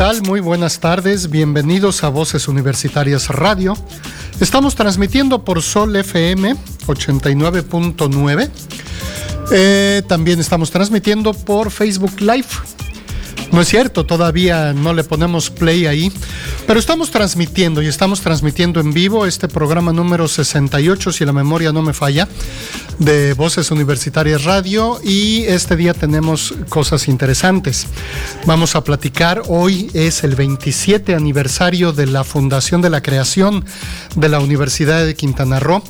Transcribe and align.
Tal? 0.00 0.22
Muy 0.22 0.40
buenas 0.40 0.80
tardes, 0.80 1.28
bienvenidos 1.28 2.04
a 2.04 2.08
Voces 2.08 2.48
Universitarias 2.48 3.28
Radio. 3.28 3.76
Estamos 4.40 4.74
transmitiendo 4.74 5.44
por 5.44 5.60
Sol 5.60 5.94
FM 5.94 6.56
89.9. 6.86 8.48
Eh, 9.52 10.02
también 10.08 10.40
estamos 10.40 10.70
transmitiendo 10.70 11.34
por 11.34 11.70
Facebook 11.70 12.18
Live 12.18 12.46
no 13.52 13.60
es 13.60 13.68
cierto, 13.68 14.06
todavía 14.06 14.72
no 14.72 14.94
le 14.94 15.04
ponemos 15.04 15.50
play 15.50 15.86
ahí, 15.86 16.12
pero 16.66 16.78
estamos 16.78 17.10
transmitiendo 17.10 17.82
y 17.82 17.86
estamos 17.86 18.20
transmitiendo 18.20 18.80
en 18.80 18.92
vivo 18.92 19.26
este 19.26 19.48
programa 19.48 19.92
número 19.92 20.28
68, 20.28 21.12
si 21.12 21.24
la 21.24 21.32
memoria 21.32 21.72
no 21.72 21.82
me 21.82 21.92
falla, 21.92 22.28
de 22.98 23.32
Voces 23.32 23.70
Universitarias 23.70 24.44
Radio 24.44 25.00
y 25.02 25.44
este 25.44 25.74
día 25.74 25.94
tenemos 25.94 26.54
cosas 26.68 27.08
interesantes. 27.08 27.86
Vamos 28.44 28.76
a 28.76 28.84
platicar, 28.84 29.42
hoy 29.48 29.90
es 29.94 30.22
el 30.22 30.34
27 30.36 31.14
aniversario 31.14 31.92
de 31.92 32.06
la 32.06 32.24
fundación 32.24 32.82
de 32.82 32.90
la 32.90 33.02
creación 33.02 33.64
de 34.16 34.28
la 34.28 34.38
Universidad 34.38 35.04
de 35.04 35.14
Quintana 35.14 35.60
Roo 35.60 35.82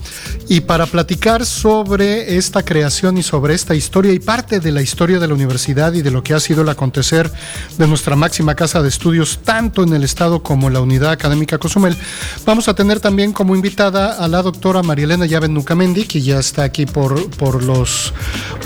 y 0.49 0.61
para 0.61 0.87
platicar 0.87 1.45
sobre 1.45 2.37
esta 2.37 2.65
creación 2.65 3.19
y 3.19 3.23
sobre 3.23 3.55
esta 3.55 3.75
historia 3.75 4.13
y 4.13 4.19
parte 4.19 4.61
de 4.61 4.73
la 4.73 4.83
historia 4.83 5.19
de 5.19 5.27
la 5.29 5.35
universidad 5.35 5.93
y 5.93 6.03
de 6.03 6.11
lo 6.11 6.23
que 6.23 6.35
ha 6.35 6.41
sido 6.41 6.63
el 6.63 6.69
acontecer 6.69 7.31
de 7.79 7.87
nuestra 7.87 8.17
máxima 8.17 8.55
casa 8.55 8.83
de 8.83 8.89
estudios, 8.89 9.41
tanto 9.45 9.83
en 9.83 9.93
el 9.93 10.05
Estado 10.05 10.43
como 10.43 10.71
la 10.71 10.81
Unidad 10.81 11.11
Académica 11.11 11.59
Cozumel. 11.59 11.97
Vamos 12.45 12.69
a 12.69 12.75
tener 12.75 13.01
también 13.01 13.33
como 13.33 13.55
invitada 13.55 14.13
a 14.23 14.29
la 14.29 14.43
doctora 14.43 14.83
Marielena 14.83 15.27
Llaven 15.27 15.55
Nucamendi, 15.55 16.05
que 16.05 16.21
ya 16.21 16.39
está 16.39 16.65
aquí 16.65 16.87
por, 16.87 17.31
por, 17.31 17.63
los, 17.63 18.13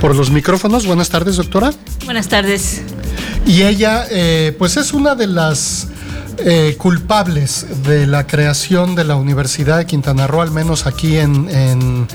por 0.00 0.14
los 0.14 0.30
micrófonos. 0.30 0.86
Buenas 0.86 1.08
tardes, 1.08 1.36
doctora. 1.36 1.72
Buenas 2.04 2.28
tardes. 2.28 2.82
Y 3.46 3.62
ella, 3.62 4.06
eh, 4.10 4.54
pues 4.58 4.76
es 4.76 4.92
una 4.92 5.14
de 5.14 5.26
las 5.26 5.88
eh, 6.38 6.74
culpables 6.78 7.66
de 7.84 8.06
la 8.06 8.26
creación 8.26 8.94
de 8.94 9.04
la 9.04 9.16
Universidad 9.16 9.78
de 9.78 9.86
Quintana 9.86 10.26
Roo, 10.26 10.42
al 10.42 10.50
menos 10.50 10.86
aquí 10.86 11.16
en, 11.16 11.48
en, 11.48 12.08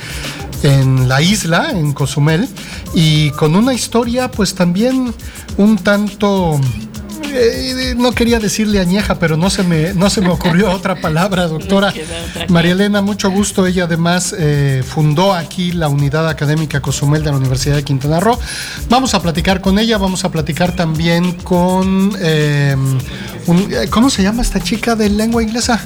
en, 0.63 1.07
la 1.09 1.21
isla, 1.21 1.71
en 1.71 1.93
Cozumel, 1.93 2.47
y 2.93 3.31
con 3.31 3.55
una 3.55 3.73
historia 3.73 4.29
pues 4.31 4.55
también 4.55 5.13
un 5.57 5.77
tanto 5.77 6.59
eh, 7.31 7.95
no 7.97 8.11
quería 8.11 8.39
decirle 8.39 8.79
añeja, 8.79 9.19
pero 9.19 9.37
no 9.37 9.49
se 9.49 9.63
me, 9.63 9.93
no 9.93 10.09
se 10.09 10.21
me 10.21 10.29
ocurrió 10.29 10.71
otra 10.71 10.95
palabra, 10.95 11.47
doctora. 11.47 11.93
María 12.49 12.71
Elena, 12.71 13.01
mucho 13.01 13.29
gusto. 13.29 13.65
Ella 13.65 13.83
además 13.83 14.35
eh, 14.37 14.83
fundó 14.85 15.33
aquí 15.33 15.71
la 15.71 15.89
unidad 15.89 16.27
académica 16.27 16.81
Cozumel 16.81 17.23
de 17.23 17.31
la 17.31 17.37
Universidad 17.37 17.75
de 17.75 17.83
Quintana 17.83 18.19
Roo. 18.19 18.37
Vamos 18.89 19.13
a 19.13 19.21
platicar 19.21 19.61
con 19.61 19.79
ella, 19.79 19.97
vamos 19.97 20.23
a 20.25 20.31
platicar 20.31 20.75
también 20.75 21.33
con, 21.33 22.13
eh, 22.19 22.75
¿cómo 23.89 24.09
se 24.09 24.23
llama 24.23 24.41
esta 24.41 24.59
chica 24.59 24.95
de 24.95 25.09
lengua 25.09 25.43
inglesa? 25.43 25.81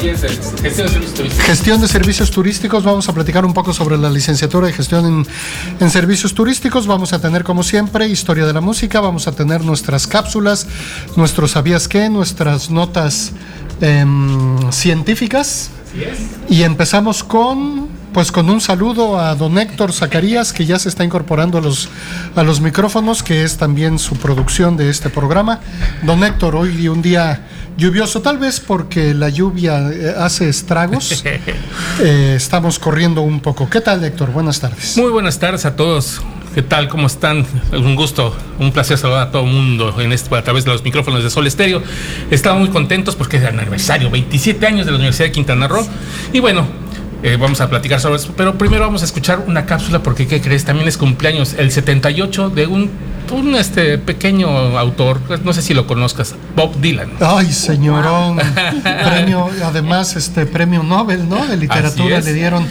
Gestión 0.00 0.20
de 0.60 0.78
servicios 0.78 1.14
turísticos. 1.14 1.46
Gestión 1.46 1.80
de 1.80 1.88
servicios 1.88 2.30
turísticos. 2.30 2.84
Vamos 2.84 3.08
a 3.08 3.12
platicar 3.12 3.44
un 3.44 3.52
poco 3.52 3.72
sobre 3.74 3.98
la 3.98 4.08
licenciatura 4.08 4.66
de 4.66 4.72
gestión 4.72 5.06
en, 5.06 5.26
en, 5.78 5.90
servicios 5.90 6.32
turísticos. 6.32 6.86
Vamos 6.86 7.12
a 7.12 7.20
tener, 7.20 7.44
como 7.44 7.62
siempre, 7.62 8.08
historia 8.08 8.46
de 8.46 8.52
la 8.52 8.60
música. 8.60 9.00
Vamos 9.00 9.26
a 9.26 9.32
tener 9.32 9.62
nuestras 9.64 10.06
cápsulas, 10.06 10.66
nuestros 11.16 11.52
sabías 11.52 11.88
qué, 11.88 12.08
nuestras 12.08 12.70
notas 12.70 13.32
eh, 13.80 14.06
científicas. 14.70 15.70
Y 16.48 16.62
empezamos 16.62 17.24
con 17.24 17.88
pues 18.12 18.32
con 18.32 18.50
un 18.50 18.60
saludo 18.60 19.18
a 19.18 19.34
don 19.34 19.58
Héctor 19.58 19.92
Zacarías, 19.92 20.52
que 20.52 20.66
ya 20.66 20.78
se 20.78 20.88
está 20.88 21.04
incorporando 21.04 21.58
a 21.58 21.60
los, 21.60 21.88
a 22.34 22.42
los 22.42 22.60
micrófonos, 22.60 23.22
que 23.22 23.44
es 23.44 23.56
también 23.56 23.98
su 23.98 24.16
producción 24.16 24.76
de 24.76 24.90
este 24.90 25.10
programa. 25.10 25.60
Don 26.02 26.24
Héctor, 26.24 26.56
hoy 26.56 26.88
un 26.88 27.02
día 27.02 27.46
lluvioso, 27.76 28.20
tal 28.20 28.38
vez 28.38 28.60
porque 28.60 29.14
la 29.14 29.28
lluvia 29.28 29.90
eh, 29.90 30.14
hace 30.18 30.48
estragos. 30.48 31.24
eh, 32.00 32.34
estamos 32.36 32.78
corriendo 32.78 33.22
un 33.22 33.40
poco. 33.40 33.68
¿Qué 33.70 33.80
tal, 33.80 34.04
Héctor? 34.04 34.30
Buenas 34.32 34.60
tardes. 34.60 34.96
Muy 34.96 35.10
buenas 35.10 35.38
tardes 35.38 35.64
a 35.64 35.76
todos. 35.76 36.20
¿Qué 36.54 36.62
tal? 36.62 36.88
¿Cómo 36.88 37.06
están? 37.06 37.46
Un 37.72 37.94
gusto, 37.94 38.36
un 38.58 38.72
placer 38.72 38.98
saludar 38.98 39.28
a 39.28 39.30
todo 39.30 39.44
el 39.44 39.52
mundo 39.52 40.00
en 40.00 40.10
este, 40.10 40.34
a 40.34 40.42
través 40.42 40.64
de 40.64 40.72
los 40.72 40.82
micrófonos 40.82 41.22
de 41.22 41.30
Sol 41.30 41.46
Estéreo. 41.46 41.80
Estamos 42.28 42.60
muy 42.60 42.70
contentos 42.70 43.14
porque 43.14 43.36
es 43.36 43.44
el 43.44 43.56
aniversario, 43.56 44.10
27 44.10 44.66
años 44.66 44.84
de 44.84 44.90
la 44.90 44.98
Universidad 44.98 45.26
de 45.26 45.32
Quintana 45.32 45.68
Roo. 45.68 45.86
Y 46.32 46.40
bueno, 46.40 46.66
eh, 47.22 47.36
vamos 47.38 47.60
a 47.60 47.68
platicar 47.68 48.00
sobre 48.00 48.16
eso, 48.16 48.32
pero 48.36 48.56
primero 48.56 48.84
vamos 48.84 49.02
a 49.02 49.04
escuchar 49.04 49.44
una 49.46 49.66
cápsula 49.66 50.02
porque, 50.02 50.26
¿qué 50.26 50.40
crees? 50.40 50.64
También 50.64 50.88
es 50.88 50.96
cumpleaños, 50.96 51.54
el 51.58 51.70
78 51.70 52.50
de 52.50 52.66
un, 52.66 52.90
un 53.30 53.54
este, 53.54 53.98
pequeño 53.98 54.48
autor, 54.78 55.20
no 55.44 55.52
sé 55.52 55.62
si 55.62 55.74
lo 55.74 55.86
conozcas, 55.86 56.34
Bob 56.56 56.80
Dylan. 56.80 57.10
Ay, 57.20 57.52
señorón, 57.52 58.38
premio, 58.82 59.50
además, 59.64 60.16
este 60.16 60.46
premio 60.46 60.82
Nobel, 60.82 61.28
¿no? 61.28 61.46
De 61.46 61.56
literatura 61.56 62.20
le 62.20 62.32
dieron. 62.32 62.66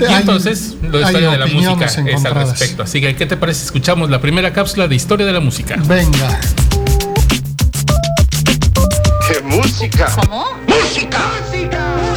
Y 0.00 0.12
entonces, 0.12 0.76
la 0.82 1.02
historia 1.02 1.30
de 1.30 1.38
la 1.38 1.46
música 1.46 1.84
es 1.84 2.24
al 2.24 2.34
respecto. 2.34 2.82
Así 2.82 3.00
que, 3.00 3.14
¿qué 3.14 3.26
te 3.26 3.36
parece? 3.36 3.64
Escuchamos 3.64 4.10
la 4.10 4.20
primera 4.20 4.52
cápsula 4.52 4.88
de 4.88 4.96
historia 4.96 5.26
de 5.26 5.32
la 5.32 5.40
música. 5.40 5.76
Venga. 5.86 6.40
¿Qué 9.28 9.40
música? 9.44 10.10
¿Cómo? 10.16 10.46
¡Música! 10.66 11.18
¡Música! 11.46 12.11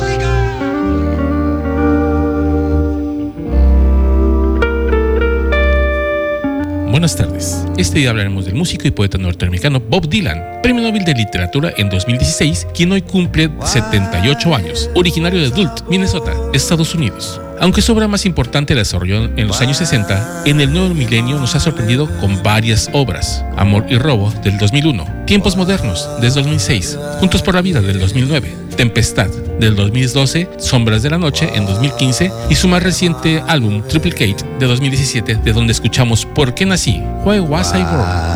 Buenas 6.96 7.18
tardes. 7.18 7.66
Este 7.76 8.00
día 8.00 8.12
hablaremos 8.12 8.46
del 8.46 8.56
músico 8.56 8.88
y 8.88 8.92
poeta 8.92 9.18
norteamericano 9.18 9.82
Bob 9.82 10.08
Dylan, 10.08 10.62
Premio 10.64 10.82
Nobel 10.82 11.04
de 11.04 11.14
Literatura 11.14 11.74
en 11.76 11.90
2016, 11.90 12.68
quien 12.74 12.94
hoy 12.94 13.02
cumple 13.02 13.52
78 13.66 14.56
años, 14.56 14.90
originario 14.96 15.42
de 15.42 15.50
Duluth, 15.50 15.82
Minnesota, 15.90 16.32
Estados 16.54 16.96
Unidos. 16.96 17.42
Aunque 17.60 17.82
su 17.82 17.92
obra 17.92 18.08
más 18.08 18.26
importante 18.26 18.74
la 18.76 18.80
desarrolló 18.80 19.26
en 19.26 19.46
los 19.46 19.60
años 19.60 19.76
60, 19.76 20.44
en 20.46 20.62
el 20.62 20.72
nuevo 20.72 20.94
milenio 20.94 21.38
nos 21.38 21.54
ha 21.56 21.60
sorprendido 21.60 22.10
con 22.22 22.42
varias 22.44 22.90
obras. 22.94 23.44
Amor 23.58 23.86
y 23.90 23.98
Robo 23.98 24.32
del 24.44 24.58
2001, 24.58 25.26
Tiempos 25.26 25.58
Modernos 25.58 26.08
del 26.22 26.34
2006, 26.34 26.98
Juntos 27.20 27.42
por 27.42 27.56
la 27.56 27.62
Vida 27.62 27.82
del 27.82 28.00
2009, 28.00 28.56
Tempestad 28.76 29.30
del 29.60 29.76
2012, 29.76 30.50
Sombras 30.58 31.04
de 31.04 31.10
la 31.10 31.18
Noche 31.18 31.50
en 31.54 31.66
2015 31.66 32.32
y 32.50 32.56
su 32.56 32.68
más 32.68 32.84
reciente 32.84 33.44
álbum 33.48 33.82
Triplicate 33.88 34.38
de 34.60 34.66
2017, 34.66 35.36
de 35.44 35.54
donde 35.54 35.74
escuchamos 35.74 36.26
¿Por 36.26 36.54
qué 36.54 36.66
nací? 36.66 37.02
Why 37.24 37.40
Was 37.40 37.74
I 37.74 37.84
Born? 37.84 38.36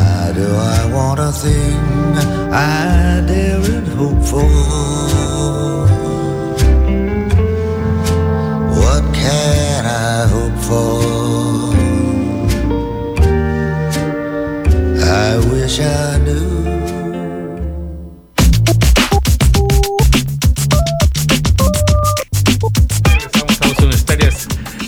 I 15.02 15.36
wish 15.50 15.80
I 15.80 16.18
knew. 16.18 16.59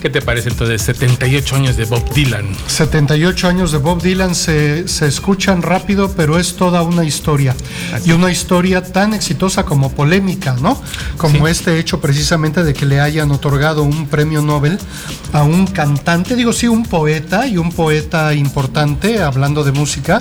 ¿Qué 0.02 0.10
te 0.10 0.20
parece 0.20 0.48
entonces? 0.48 0.82
78 0.82 1.54
años 1.54 1.76
de 1.76 1.84
Bob 1.84 2.12
Dylan. 2.12 2.44
78 2.66 3.46
años 3.46 3.70
de 3.70 3.78
Bob 3.78 4.02
Dylan 4.02 4.34
se, 4.34 4.88
se 4.88 5.06
escuchan 5.06 5.62
rápido, 5.62 6.12
pero 6.16 6.40
es 6.40 6.56
toda 6.56 6.82
una 6.82 7.04
historia. 7.04 7.54
Así. 7.94 8.10
Y 8.10 8.12
una 8.12 8.32
historia 8.32 8.82
tan 8.82 9.14
exitosa 9.14 9.64
como 9.64 9.92
polémica, 9.92 10.56
¿no? 10.60 10.82
Como 11.16 11.46
sí. 11.46 11.52
este 11.52 11.78
hecho 11.78 12.00
precisamente 12.00 12.64
de 12.64 12.74
que 12.74 12.84
le 12.84 12.98
hayan 12.98 13.30
otorgado 13.30 13.84
un 13.84 14.08
premio 14.08 14.42
Nobel 14.42 14.76
a 15.32 15.44
un 15.44 15.68
cantante, 15.68 16.34
digo 16.34 16.52
sí, 16.52 16.66
un 16.66 16.82
poeta 16.82 17.46
y 17.46 17.56
un 17.56 17.70
poeta 17.70 18.34
importante, 18.34 19.22
hablando 19.22 19.62
de 19.62 19.70
música. 19.70 20.20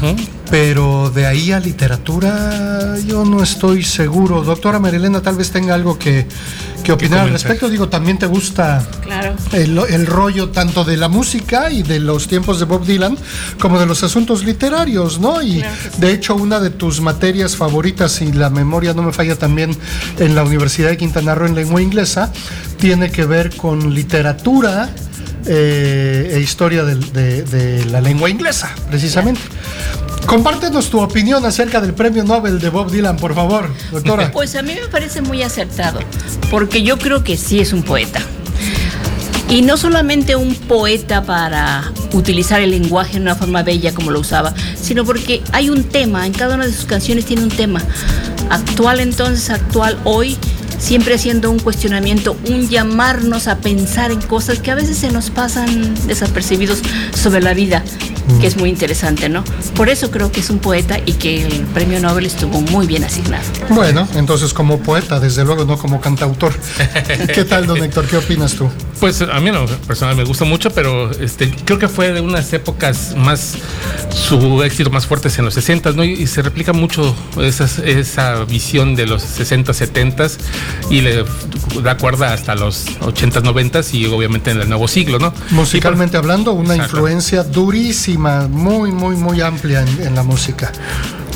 Uh 0.00 0.06
-huh 0.06 0.37
pero 0.50 1.10
de 1.10 1.26
ahí 1.26 1.52
a 1.52 1.60
literatura 1.60 2.96
yo 3.06 3.24
no 3.24 3.42
estoy 3.42 3.82
seguro. 3.84 4.42
Doctora 4.42 4.78
Marilena, 4.78 5.20
tal 5.20 5.36
vez 5.36 5.50
tenga 5.50 5.74
algo 5.74 5.98
que, 5.98 6.26
que 6.82 6.92
opinar 6.92 7.20
al 7.20 7.30
respecto. 7.30 7.68
Digo, 7.68 7.88
también 7.88 8.18
te 8.18 8.26
gusta 8.26 8.86
Claro. 9.02 9.34
el, 9.52 9.78
el 9.78 10.06
rollo 10.06 10.50
tanto 10.50 10.84
de 10.84 10.96
la 10.96 11.08
música 11.08 11.70
y 11.70 11.82
de 11.82 11.98
los 12.00 12.28
tiempos 12.28 12.58
de 12.58 12.64
Bob 12.66 12.84
Dylan 12.86 13.16
como 13.60 13.78
de 13.78 13.86
los 13.86 14.02
asuntos 14.02 14.44
literarios, 14.44 15.18
¿no? 15.20 15.42
Y 15.42 15.58
Claro 15.60 15.74
que 15.82 15.90
sí. 15.90 16.00
de 16.00 16.12
hecho 16.12 16.34
una 16.34 16.60
de 16.60 16.70
tus 16.70 17.00
materias 17.00 17.56
favoritas, 17.56 18.12
si 18.12 18.32
la 18.32 18.48
memoria 18.50 18.94
no 18.94 19.02
me 19.02 19.12
falla 19.12 19.36
también 19.36 19.76
en 20.18 20.34
la 20.34 20.44
Universidad 20.44 20.88
de 20.90 20.96
Quintana 20.96 21.34
Roo 21.34 21.46
en 21.46 21.54
lengua 21.54 21.82
inglesa, 21.82 22.32
tiene 22.78 23.10
que 23.10 23.24
ver 23.24 23.54
con 23.56 23.94
literatura 23.94 24.90
eh, 25.46 26.32
e 26.34 26.40
historia 26.40 26.84
de 26.84 27.84
la 27.90 28.00
lengua 28.00 28.28
inglesa, 28.30 28.74
precisamente. 28.88 29.40
Compártenos 30.26 30.90
tu 30.90 31.00
opinión 31.00 31.44
acerca 31.46 31.80
del 31.80 31.94
premio 31.94 32.24
Nobel 32.24 32.60
de 32.60 32.68
Bob 32.68 32.90
Dylan, 32.90 33.16
por 33.16 33.34
favor, 33.34 33.70
doctora. 33.90 34.30
Pues 34.32 34.54
a 34.56 34.62
mí 34.62 34.74
me 34.74 34.88
parece 34.88 35.22
muy 35.22 35.42
acertado, 35.42 36.00
porque 36.50 36.82
yo 36.82 36.98
creo 36.98 37.24
que 37.24 37.36
sí 37.36 37.60
es 37.60 37.72
un 37.72 37.82
poeta. 37.82 38.20
Y 39.48 39.62
no 39.62 39.78
solamente 39.78 40.36
un 40.36 40.54
poeta 40.54 41.22
para 41.22 41.90
utilizar 42.12 42.60
el 42.60 42.70
lenguaje 42.70 43.16
en 43.16 43.22
una 43.22 43.34
forma 43.34 43.62
bella 43.62 43.94
como 43.94 44.10
lo 44.10 44.20
usaba, 44.20 44.54
sino 44.80 45.06
porque 45.06 45.42
hay 45.52 45.70
un 45.70 45.84
tema, 45.84 46.26
en 46.26 46.34
cada 46.34 46.56
una 46.56 46.66
de 46.66 46.72
sus 46.72 46.84
canciones 46.84 47.24
tiene 47.24 47.44
un 47.44 47.48
tema. 47.48 47.82
Actual 48.50 49.00
entonces, 49.00 49.48
actual 49.48 49.98
hoy, 50.04 50.36
siempre 50.78 51.14
haciendo 51.14 51.50
un 51.50 51.58
cuestionamiento, 51.58 52.36
un 52.46 52.68
llamarnos 52.68 53.48
a 53.48 53.56
pensar 53.56 54.10
en 54.10 54.20
cosas 54.20 54.58
que 54.58 54.70
a 54.70 54.74
veces 54.74 54.98
se 54.98 55.10
nos 55.10 55.30
pasan 55.30 55.94
desapercibidos 56.06 56.80
sobre 57.14 57.40
la 57.40 57.54
vida, 57.54 57.82
que 58.40 58.46
es 58.46 58.56
muy 58.56 58.68
interesante, 58.70 59.28
¿no? 59.28 59.42
Por 59.74 59.88
eso 59.88 60.10
creo 60.10 60.30
que 60.30 60.40
es 60.40 60.50
un 60.50 60.58
poeta 60.58 60.98
y 61.04 61.12
que 61.14 61.44
el 61.44 61.62
premio 61.74 61.98
Nobel 62.00 62.26
estuvo 62.26 62.60
muy 62.60 62.86
bien 62.86 63.04
asignado. 63.04 63.44
Bueno, 63.70 64.06
entonces 64.14 64.52
como 64.52 64.78
poeta, 64.80 65.18
desde 65.20 65.44
luego, 65.44 65.64
no 65.64 65.78
como 65.78 66.00
cantautor. 66.00 66.52
¿Qué 67.34 67.44
tal, 67.44 67.66
don 67.66 67.82
Héctor? 67.82 68.06
¿Qué 68.06 68.16
opinas 68.16 68.54
tú? 68.54 68.68
Pues 69.00 69.22
a 69.22 69.38
mí 69.40 69.48
en 69.48 69.54
lo 69.54 69.66
personal 69.66 70.16
me 70.16 70.24
gusta 70.24 70.44
mucho, 70.44 70.70
pero 70.70 71.10
este, 71.20 71.50
creo 71.64 71.78
que 71.78 71.88
fue 71.88 72.12
de 72.12 72.20
unas 72.20 72.52
épocas 72.52 73.14
más, 73.16 73.54
su 74.10 74.62
éxito 74.62 74.90
más 74.90 75.06
fuertes 75.06 75.38
en 75.38 75.44
los 75.44 75.54
60, 75.54 75.92
¿no? 75.92 76.04
Y, 76.04 76.12
y 76.14 76.26
se 76.26 76.42
replica 76.42 76.72
mucho 76.72 77.14
esas- 77.40 77.78
esa 77.78 78.44
visión 78.44 78.96
de 78.96 79.06
los 79.06 79.22
60, 79.22 79.72
70 79.72 80.18
y 80.90 81.00
le 81.00 81.24
da 81.82 81.96
cuerda 81.96 82.32
hasta 82.32 82.54
los 82.56 82.86
80, 83.00 83.40
90 83.40 83.80
y 83.92 84.06
obviamente 84.06 84.50
en 84.50 84.60
el 84.60 84.68
nuevo 84.68 84.88
siglo, 84.88 85.18
¿no? 85.18 85.32
Musicalmente 85.50 86.16
hablando, 86.16 86.52
una 86.52 86.74
Exacto. 86.74 86.96
influencia 86.96 87.44
durísima, 87.44 88.17
muy, 88.18 88.92
muy, 88.92 89.16
muy 89.16 89.40
amplia 89.40 89.82
en, 89.82 90.14
la 90.14 90.22
música. 90.22 90.72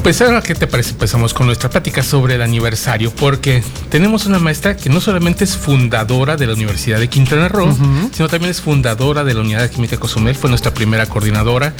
Pues 0.02 0.20
ahora, 0.20 0.42
¿qué 0.42 0.56
te 0.56 0.66
parece? 0.66 0.90
Empezamos 0.90 1.32
con 1.32 1.46
nuestra 1.46 1.70
plática 1.70 2.02
sobre 2.02 2.34
el 2.34 2.42
aniversario, 2.42 3.12
porque 3.14 3.62
tenemos 3.88 4.26
una 4.26 4.40
maestra 4.40 4.76
que 4.76 4.90
no 4.90 5.00
solamente 5.00 5.44
es 5.44 5.56
fundadora 5.56 6.36
de 6.36 6.48
la 6.48 6.54
Universidad 6.54 6.98
de 6.98 7.08
Quintana 7.08 7.46
Roo, 7.46 7.72
sino 8.12 8.28
también 8.28 8.50
es 8.50 8.60
fundadora 8.60 9.22
de 9.22 9.32
la 9.34 9.42
Unidad 9.42 9.62
de 9.62 9.70
Química 9.70 9.98
Cozumel, 9.98 10.34
fue 10.34 10.50
nuestra 10.50 10.74
primera 10.74 11.06
coordinadora, 11.06 11.72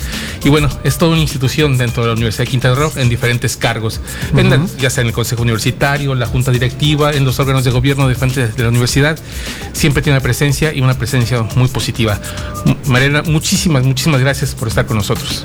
y 0.45 0.51
bueno, 0.51 0.69
es 0.85 0.99
toda 0.99 1.11
una 1.13 1.21
institución 1.21 1.77
dentro 1.77 2.05
de 2.05 2.11
la 2.11 2.15
Universidad 2.15 2.45
de 2.45 2.51
Quintana 2.53 2.77
Roo 2.77 2.93
en 2.95 3.09
diferentes 3.09 3.57
cargos, 3.57 4.01
en 4.37 4.51
la- 4.51 4.65
ya 4.79 4.89
sea 4.89 5.01
en 5.01 5.09
el 5.09 5.13
Consejo 5.13 5.43
Universitario, 5.43 6.15
la 6.15 6.27
Junta 6.27 6.53
Directiva, 6.53 7.11
en 7.13 7.25
los 7.25 7.41
órganos 7.41 7.65
de 7.65 7.73
gobierno 7.73 8.07
de 8.07 8.15
diferentes 8.15 8.55
de 8.55 8.63
la 8.63 8.69
universidad, 8.69 9.19
siempre 9.73 10.01
tiene 10.01 10.17
una 10.19 10.23
presencia 10.23 10.73
y 10.73 10.81
una 10.81 10.95
presencia 10.95 11.43
muy 11.57 11.67
positiva. 11.67 12.21
Mariana, 12.87 13.23
muchísimas, 13.23 13.83
muchísimas 13.83 14.21
gracias 14.21 14.55
por 14.55 14.69
estar 14.69 14.87
con 14.87 14.97
nosotros. 14.97 15.45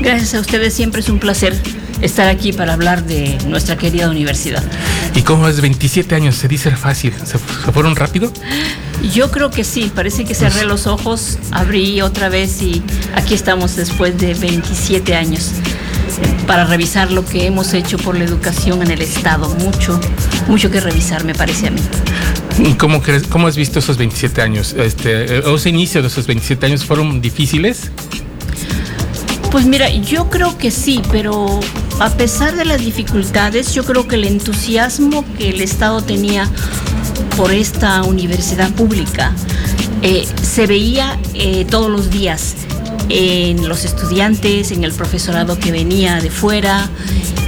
Gracias 0.00 0.34
a 0.34 0.40
ustedes, 0.40 0.72
siempre 0.72 1.02
es 1.02 1.10
un 1.10 1.18
placer 1.18 1.54
estar 2.04 2.28
aquí 2.28 2.52
para 2.52 2.74
hablar 2.74 3.04
de 3.04 3.38
nuestra 3.46 3.76
querida 3.76 4.08
universidad. 4.10 4.62
¿Y 5.14 5.22
cómo 5.22 5.48
es 5.48 5.60
27 5.60 6.14
años? 6.14 6.34
Se 6.34 6.48
dice 6.48 6.70
fácil. 6.72 7.14
¿Se, 7.24 7.38
se 7.38 7.38
fueron 7.38 7.96
rápido? 7.96 8.32
Yo 9.12 9.30
creo 9.30 9.50
que 9.50 9.64
sí, 9.64 9.90
parece 9.94 10.24
que 10.24 10.34
cerré 10.34 10.64
los 10.64 10.86
ojos, 10.86 11.38
abrí 11.50 12.00
otra 12.00 12.28
vez 12.28 12.62
y 12.62 12.82
aquí 13.14 13.34
estamos 13.34 13.76
después 13.76 14.18
de 14.18 14.34
27 14.34 15.14
años 15.14 15.52
eh, 15.52 16.36
para 16.46 16.64
revisar 16.64 17.10
lo 17.10 17.24
que 17.24 17.46
hemos 17.46 17.74
hecho 17.74 17.98
por 17.98 18.16
la 18.16 18.24
educación 18.24 18.82
en 18.82 18.90
el 18.90 19.02
Estado. 19.02 19.48
Mucho, 19.56 20.00
mucho 20.48 20.70
que 20.70 20.80
revisar, 20.80 21.24
me 21.24 21.34
parece 21.34 21.68
a 21.68 21.70
mí. 21.70 21.80
¿Y 22.58 22.74
¿Cómo, 22.74 23.02
crees, 23.02 23.26
¿Cómo 23.26 23.46
has 23.48 23.56
visto 23.56 23.78
esos 23.78 23.96
27 23.96 24.40
años? 24.40 24.74
Este, 24.74 25.38
eh, 25.38 25.42
¿Ese 25.54 25.68
inicio 25.70 26.02
de 26.02 26.08
esos 26.08 26.26
27 26.26 26.66
años 26.66 26.84
fueron 26.84 27.20
difíciles? 27.20 27.90
Pues 29.50 29.66
mira, 29.66 29.88
yo 29.88 30.30
creo 30.30 30.56
que 30.58 30.70
sí, 30.70 31.00
pero 31.12 31.60
a 32.00 32.10
pesar 32.16 32.56
de 32.56 32.64
las 32.64 32.80
dificultades, 32.80 33.74
yo 33.74 33.84
creo 33.84 34.08
que 34.08 34.16
el 34.16 34.24
entusiasmo 34.24 35.24
que 35.38 35.50
el 35.50 35.60
Estado 35.60 36.02
tenía 36.02 36.50
por 37.36 37.52
esta 37.52 38.02
universidad 38.02 38.70
pública 38.72 39.32
eh, 40.02 40.26
se 40.42 40.66
veía 40.66 41.18
eh, 41.34 41.64
todos 41.64 41.90
los 41.90 42.10
días 42.10 42.56
en 43.08 43.68
los 43.68 43.84
estudiantes, 43.84 44.70
en 44.70 44.84
el 44.84 44.92
profesorado 44.92 45.58
que 45.58 45.72
venía 45.72 46.20
de 46.20 46.30
fuera, 46.30 46.88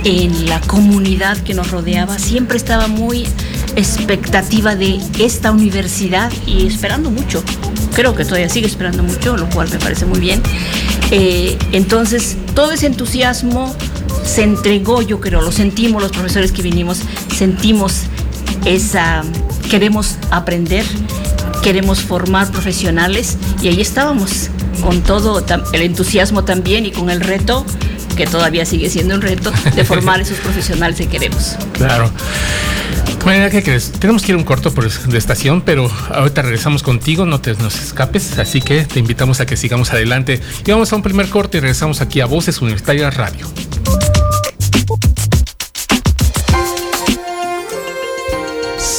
en 0.04 0.46
la 0.46 0.60
comunidad 0.60 1.36
que 1.38 1.54
nos 1.54 1.70
rodeaba. 1.70 2.18
Siempre 2.18 2.56
estaba 2.56 2.88
muy 2.88 3.26
expectativa 3.74 4.74
de 4.74 5.00
esta 5.18 5.50
universidad 5.50 6.32
y 6.46 6.66
esperando 6.66 7.10
mucho. 7.10 7.42
Creo 7.94 8.14
que 8.14 8.24
todavía 8.24 8.48
sigue 8.48 8.66
esperando 8.66 9.02
mucho, 9.02 9.36
lo 9.36 9.48
cual 9.50 9.68
me 9.70 9.78
parece 9.78 10.06
muy 10.06 10.20
bien. 10.20 10.42
Eh, 11.10 11.58
entonces, 11.72 12.36
todo 12.54 12.72
ese 12.72 12.86
entusiasmo 12.86 13.74
se 14.26 14.42
entregó, 14.42 15.02
yo 15.02 15.20
creo, 15.20 15.40
lo 15.40 15.52
sentimos 15.52 16.02
los 16.02 16.12
profesores 16.12 16.52
que 16.52 16.62
vinimos, 16.62 17.00
sentimos 17.34 18.02
esa, 18.64 19.22
queremos 19.70 20.16
aprender, 20.30 20.84
queremos 21.62 22.00
formar 22.00 22.50
profesionales 22.50 23.38
y 23.62 23.68
ahí 23.68 23.80
estábamos 23.80 24.50
con 24.82 25.02
todo 25.02 25.44
el 25.72 25.82
entusiasmo 25.82 26.44
también 26.44 26.84
y 26.84 26.90
con 26.90 27.08
el 27.08 27.20
reto 27.20 27.64
que 28.16 28.26
todavía 28.26 28.66
sigue 28.66 28.90
siendo 28.90 29.14
un 29.14 29.22
reto 29.22 29.52
de 29.74 29.84
formar 29.84 30.20
esos 30.20 30.38
profesionales 30.38 30.98
que 30.98 31.06
queremos. 31.06 31.56
Claro. 31.72 32.10
Mariana, 33.24 33.50
¿qué 33.50 33.62
crees? 33.62 33.90
Tenemos 33.90 34.22
que 34.22 34.30
ir 34.30 34.36
un 34.36 34.44
corto 34.44 34.72
por 34.72 34.88
de 34.88 35.18
estación, 35.18 35.60
pero 35.60 35.90
ahorita 36.10 36.42
regresamos 36.42 36.84
contigo, 36.84 37.26
no 37.26 37.40
te 37.40 37.54
nos 37.54 37.74
escapes, 37.74 38.38
así 38.38 38.60
que 38.60 38.84
te 38.84 39.00
invitamos 39.00 39.40
a 39.40 39.46
que 39.46 39.56
sigamos 39.56 39.90
adelante. 39.92 40.40
Y 40.64 40.70
vamos 40.70 40.92
a 40.92 40.96
un 40.96 41.02
primer 41.02 41.28
corte 41.28 41.58
y 41.58 41.60
regresamos 41.60 42.00
aquí 42.00 42.20
a 42.20 42.26
Voces 42.26 42.62
Universitarias 42.62 43.14
Radio. 43.16 43.48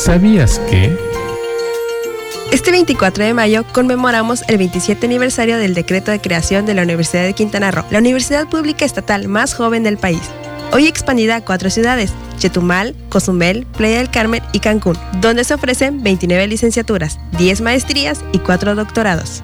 ¿Sabías 0.07 0.59
que? 0.69 0.98
Este 2.54 2.71
24 2.71 3.25
de 3.25 3.33
mayo 3.33 3.65
conmemoramos 3.74 4.42
el 4.48 4.57
27 4.57 5.06
aniversario 5.06 5.57
del 5.57 5.74
decreto 5.74 6.12
de 6.12 6.21
creación 6.21 6.65
de 6.65 6.74
la 6.74 6.83
Universidad 6.83 7.26
de 7.26 7.33
Quintana 7.33 7.71
Roo, 7.71 7.83
la 7.92 7.99
universidad 7.99 8.47
pública 8.47 8.85
estatal 8.85 9.28
más 9.28 9.54
joven 9.54 9.83
del 9.83 9.97
país. 9.97 10.21
Hoy 10.71 10.87
expandida 10.87 11.35
a 11.35 11.42
cuatro 11.44 11.69
ciudades, 11.69 12.14
Chetumal, 12.37 12.95
Cozumel, 13.09 13.66
Playa 13.66 13.97
del 13.97 14.09
Carmen 14.09 14.42
y 14.54 14.61
Cancún, 14.61 14.97
donde 15.19 15.44
se 15.44 15.56
ofrecen 15.56 16.02
29 16.02 16.47
licenciaturas, 16.47 17.19
10 17.37 17.59
maestrías 17.59 18.23
y 18.31 18.40
4 18.40 18.76
doctorados. 18.76 19.44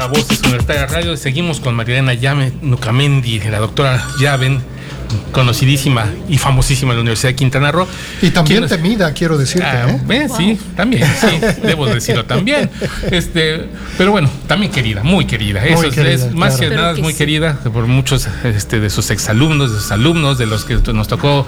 A 0.00 0.06
Voces 0.06 0.40
Universitarias 0.40 0.90
Radio. 0.90 1.14
Seguimos 1.14 1.60
con 1.60 1.74
Mariana 1.74 2.14
Llame 2.14 2.52
Nucamendi, 2.62 3.38
la 3.40 3.58
doctora 3.58 4.02
Llaven, 4.18 4.62
conocidísima 5.32 6.06
y 6.28 6.38
famosísima 6.38 6.94
la 6.94 7.00
Universidad 7.00 7.30
de 7.30 7.36
Quintana 7.36 7.70
Roo. 7.72 7.86
Y 8.22 8.30
también 8.30 8.66
¿Quién- 8.66 8.68
temida, 8.82 9.12
quiero 9.12 9.36
decirte. 9.38 9.66
Ah, 9.66 9.88
¿eh? 9.90 10.00
eh, 10.10 10.28
Sí, 10.36 10.58
también, 10.76 11.06
sí, 11.20 11.26
debo 11.62 11.86
decirlo 11.86 12.24
también. 12.24 12.70
Este, 13.10 13.66
pero 13.98 14.12
bueno, 14.12 14.30
también 14.46 14.72
querida, 14.72 15.02
muy 15.02 15.24
querida. 15.26 15.64
Eso 15.64 15.84
es- 15.84 15.94
querida, 15.94 16.12
es, 16.12 16.34
más 16.34 16.56
claro. 16.56 16.70
que 16.70 16.76
nada 16.76 16.94
que 16.94 17.02
muy 17.02 17.12
sí. 17.12 17.18
querida 17.18 17.58
por 17.72 17.86
muchos 17.86 18.28
este, 18.44 18.80
de 18.80 18.90
sus 18.90 19.10
exalumnos, 19.10 19.72
de 19.72 19.78
sus 19.80 19.90
alumnos, 19.92 20.38
de 20.38 20.46
los 20.46 20.64
que 20.64 20.76
nos 20.92 21.08
tocó 21.08 21.46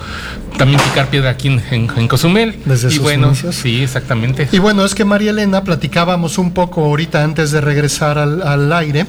también 0.58 0.80
picar 0.80 1.08
piedra 1.08 1.30
aquí 1.30 1.48
en, 1.48 1.62
en- 1.70 1.90
en 1.96 2.08
Cozumel. 2.08 2.56
Desde 2.64 2.88
y 2.88 2.92
sus 2.92 3.00
bueno, 3.02 3.28
inicios. 3.28 3.54
sí, 3.54 3.82
exactamente. 3.82 4.48
Y 4.52 4.58
bueno, 4.58 4.84
es 4.84 4.94
que 4.94 5.04
María 5.04 5.30
Elena, 5.30 5.64
platicábamos 5.64 6.38
un 6.38 6.52
poco 6.52 6.84
ahorita 6.84 7.22
antes 7.24 7.50
de 7.50 7.60
regresar 7.60 8.18
al, 8.18 8.42
al 8.42 8.72
aire, 8.72 9.06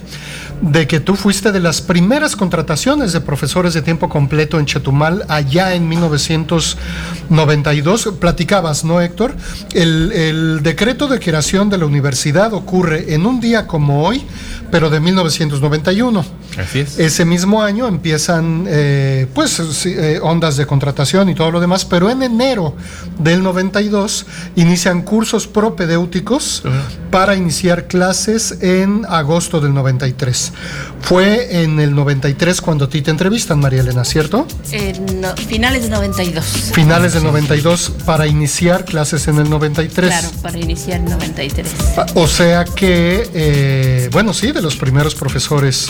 de 0.63 0.87
que 0.87 0.99
tú 1.01 1.15
fuiste 1.15 1.51
de 1.51 1.59
las 1.59 1.81
primeras 1.81 2.37
contrataciones 2.37 3.11
de 3.11 3.19
profesores 3.19 3.73
de 3.73 3.81
tiempo 3.81 4.07
completo 4.07 4.59
en 4.59 4.65
Chetumal 4.65 5.25
allá 5.27 5.75
en 5.75 5.89
1992. 5.89 8.13
Platicabas, 8.19 8.85
¿no, 8.85 9.01
Héctor? 9.01 9.35
El, 9.73 10.13
el 10.13 10.63
decreto 10.63 11.09
de 11.09 11.19
creación 11.19 11.69
de 11.69 11.77
la 11.77 11.85
universidad 11.85 12.53
ocurre 12.53 13.13
en 13.13 13.25
un 13.25 13.41
día 13.41 13.67
como 13.67 14.05
hoy, 14.05 14.25
pero 14.71 14.89
de 14.89 15.01
1991. 15.01 16.25
Así 16.57 16.79
es. 16.79 16.97
Ese 16.97 17.25
mismo 17.25 17.61
año 17.61 17.85
empiezan 17.87 18.65
eh, 18.67 19.27
pues 19.33 19.85
eh, 19.85 20.19
ondas 20.21 20.57
de 20.57 20.65
contratación 20.65 21.29
y 21.29 21.35
todo 21.35 21.51
lo 21.51 21.59
demás, 21.59 21.83
pero 21.83 22.09
en 22.09 22.23
enero 22.23 22.73
del 23.19 23.43
92 23.43 24.25
inician 24.55 25.01
cursos 25.01 25.45
propedéuticos 25.47 26.63
para 27.11 27.35
iniciar 27.35 27.87
clases 27.87 28.59
en 28.61 29.05
agosto 29.09 29.59
del 29.59 29.73
93. 29.73 30.52
Fue 31.01 31.61
en 31.63 31.79
el 31.79 31.93
93 31.95 32.61
cuando 32.61 32.85
a 32.85 32.89
ti 32.89 33.01
te 33.01 33.11
entrevistan, 33.11 33.59
María 33.59 33.81
Elena, 33.81 34.05
¿cierto? 34.05 34.47
En 34.71 35.19
no- 35.21 35.35
finales 35.35 35.83
de 35.83 35.89
92. 35.89 36.45
Finales 36.73 37.13
del 37.13 37.23
92 37.23 37.91
para 38.05 38.25
iniciar 38.25 38.85
clases 38.85 39.27
en 39.27 39.37
el 39.37 39.49
93. 39.49 40.09
Claro, 40.09 40.29
para 40.41 40.57
iniciar 40.57 40.99
en 40.99 41.05
93. 41.05 41.67
O 42.15 42.27
sea 42.27 42.63
que, 42.63 43.29
eh, 43.33 44.09
bueno, 44.13 44.33
sí, 44.33 44.51
de 44.53 44.61
los 44.61 44.75
primeros 44.77 45.13
profesores 45.15 45.87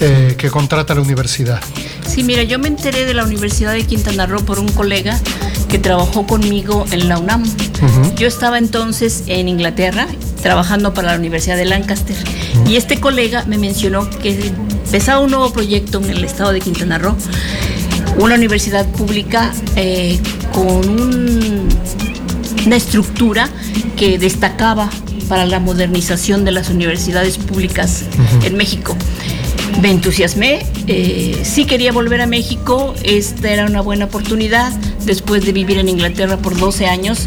eh, 0.00 0.34
que 0.36 0.50
contrata 0.50 0.94
la 0.94 1.02
universidad. 1.02 1.60
Sí, 2.06 2.22
mira, 2.24 2.42
yo 2.42 2.58
me 2.58 2.68
enteré 2.68 3.04
de 3.04 3.14
la 3.14 3.24
Universidad 3.24 3.72
de 3.72 3.84
Quintana 3.84 4.26
Roo 4.26 4.44
por 4.44 4.58
un 4.58 4.68
colega 4.72 5.18
que 5.68 5.78
trabajó 5.78 6.26
conmigo 6.26 6.84
en 6.90 7.08
la 7.08 7.18
UNAM. 7.18 7.44
Yo 8.16 8.26
estaba 8.26 8.58
entonces 8.58 9.22
en 9.26 9.48
Inglaterra 9.48 10.08
trabajando 10.42 10.94
para 10.94 11.12
la 11.12 11.18
Universidad 11.18 11.56
de 11.56 11.64
Lancaster 11.64 12.16
y 12.66 12.76
este 12.76 13.00
colega 13.00 13.44
me 13.46 13.58
mencionó 13.58 14.08
que 14.10 14.52
empezaba 14.84 15.20
un 15.20 15.30
nuevo 15.30 15.52
proyecto 15.52 15.98
en 16.02 16.10
el 16.10 16.24
estado 16.24 16.52
de 16.52 16.60
Quintana 16.60 16.98
Roo, 16.98 17.16
una 18.18 18.34
universidad 18.34 18.86
pública 18.86 19.52
eh, 19.76 20.18
con 20.52 20.88
un- 20.88 21.68
una 22.66 22.76
estructura 22.76 23.48
que 23.96 24.18
destacaba 24.18 24.90
para 25.28 25.44
la 25.46 25.58
modernización 25.60 26.44
de 26.44 26.52
las 26.52 26.70
universidades 26.70 27.38
públicas 27.38 28.04
en 28.44 28.56
México. 28.56 28.96
Me 29.82 29.90
entusiasmé, 29.90 30.66
eh, 30.86 31.40
sí 31.44 31.64
quería 31.66 31.92
volver 31.92 32.20
a 32.20 32.26
México, 32.26 32.94
esta 33.04 33.50
era 33.50 33.66
una 33.66 33.80
buena 33.80 34.06
oportunidad 34.06 34.72
después 35.04 35.44
de 35.44 35.52
vivir 35.52 35.78
en 35.78 35.88
Inglaterra 35.88 36.36
por 36.38 36.58
12 36.58 36.86
años. 36.86 37.26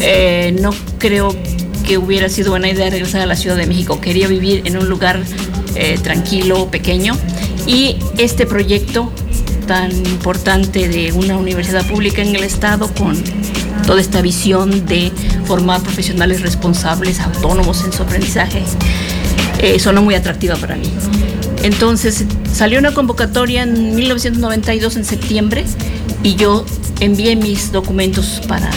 eh, 0.00 0.54
no 0.60 0.70
creo 0.98 1.30
que 1.30 1.57
hubiera 1.96 2.28
sido 2.28 2.50
buena 2.50 2.68
idea 2.68 2.90
regresar 2.90 3.22
a 3.22 3.26
la 3.26 3.36
Ciudad 3.36 3.56
de 3.56 3.66
México, 3.66 4.00
quería 4.00 4.28
vivir 4.28 4.62
en 4.66 4.76
un 4.76 4.88
lugar 4.88 5.22
eh, 5.74 5.98
tranquilo, 6.02 6.70
pequeño 6.70 7.14
y 7.66 7.96
este 8.18 8.46
proyecto 8.46 9.12
tan 9.66 9.92
importante 9.92 10.88
de 10.88 11.12
una 11.12 11.36
universidad 11.36 11.86
pública 11.86 12.22
en 12.22 12.34
el 12.34 12.42
estado 12.42 12.92
con 12.94 13.16
toda 13.86 14.00
esta 14.00 14.20
visión 14.20 14.86
de 14.86 15.12
formar 15.46 15.80
profesionales 15.82 16.42
responsables, 16.42 17.20
autónomos 17.20 17.84
en 17.84 17.92
su 17.92 18.02
aprendizaje, 18.02 18.62
eh, 19.60 19.78
sonó 19.78 20.02
muy 20.02 20.14
atractiva 20.14 20.56
para 20.56 20.76
mí. 20.76 20.90
Entonces 21.62 22.24
salió 22.52 22.78
una 22.78 22.92
convocatoria 22.92 23.62
en 23.62 23.94
1992 23.94 24.96
en 24.96 25.04
septiembre 25.04 25.64
y 26.22 26.34
yo 26.36 26.64
envié 27.00 27.36
mis 27.36 27.72
documentos 27.72 28.40
para. 28.46 28.70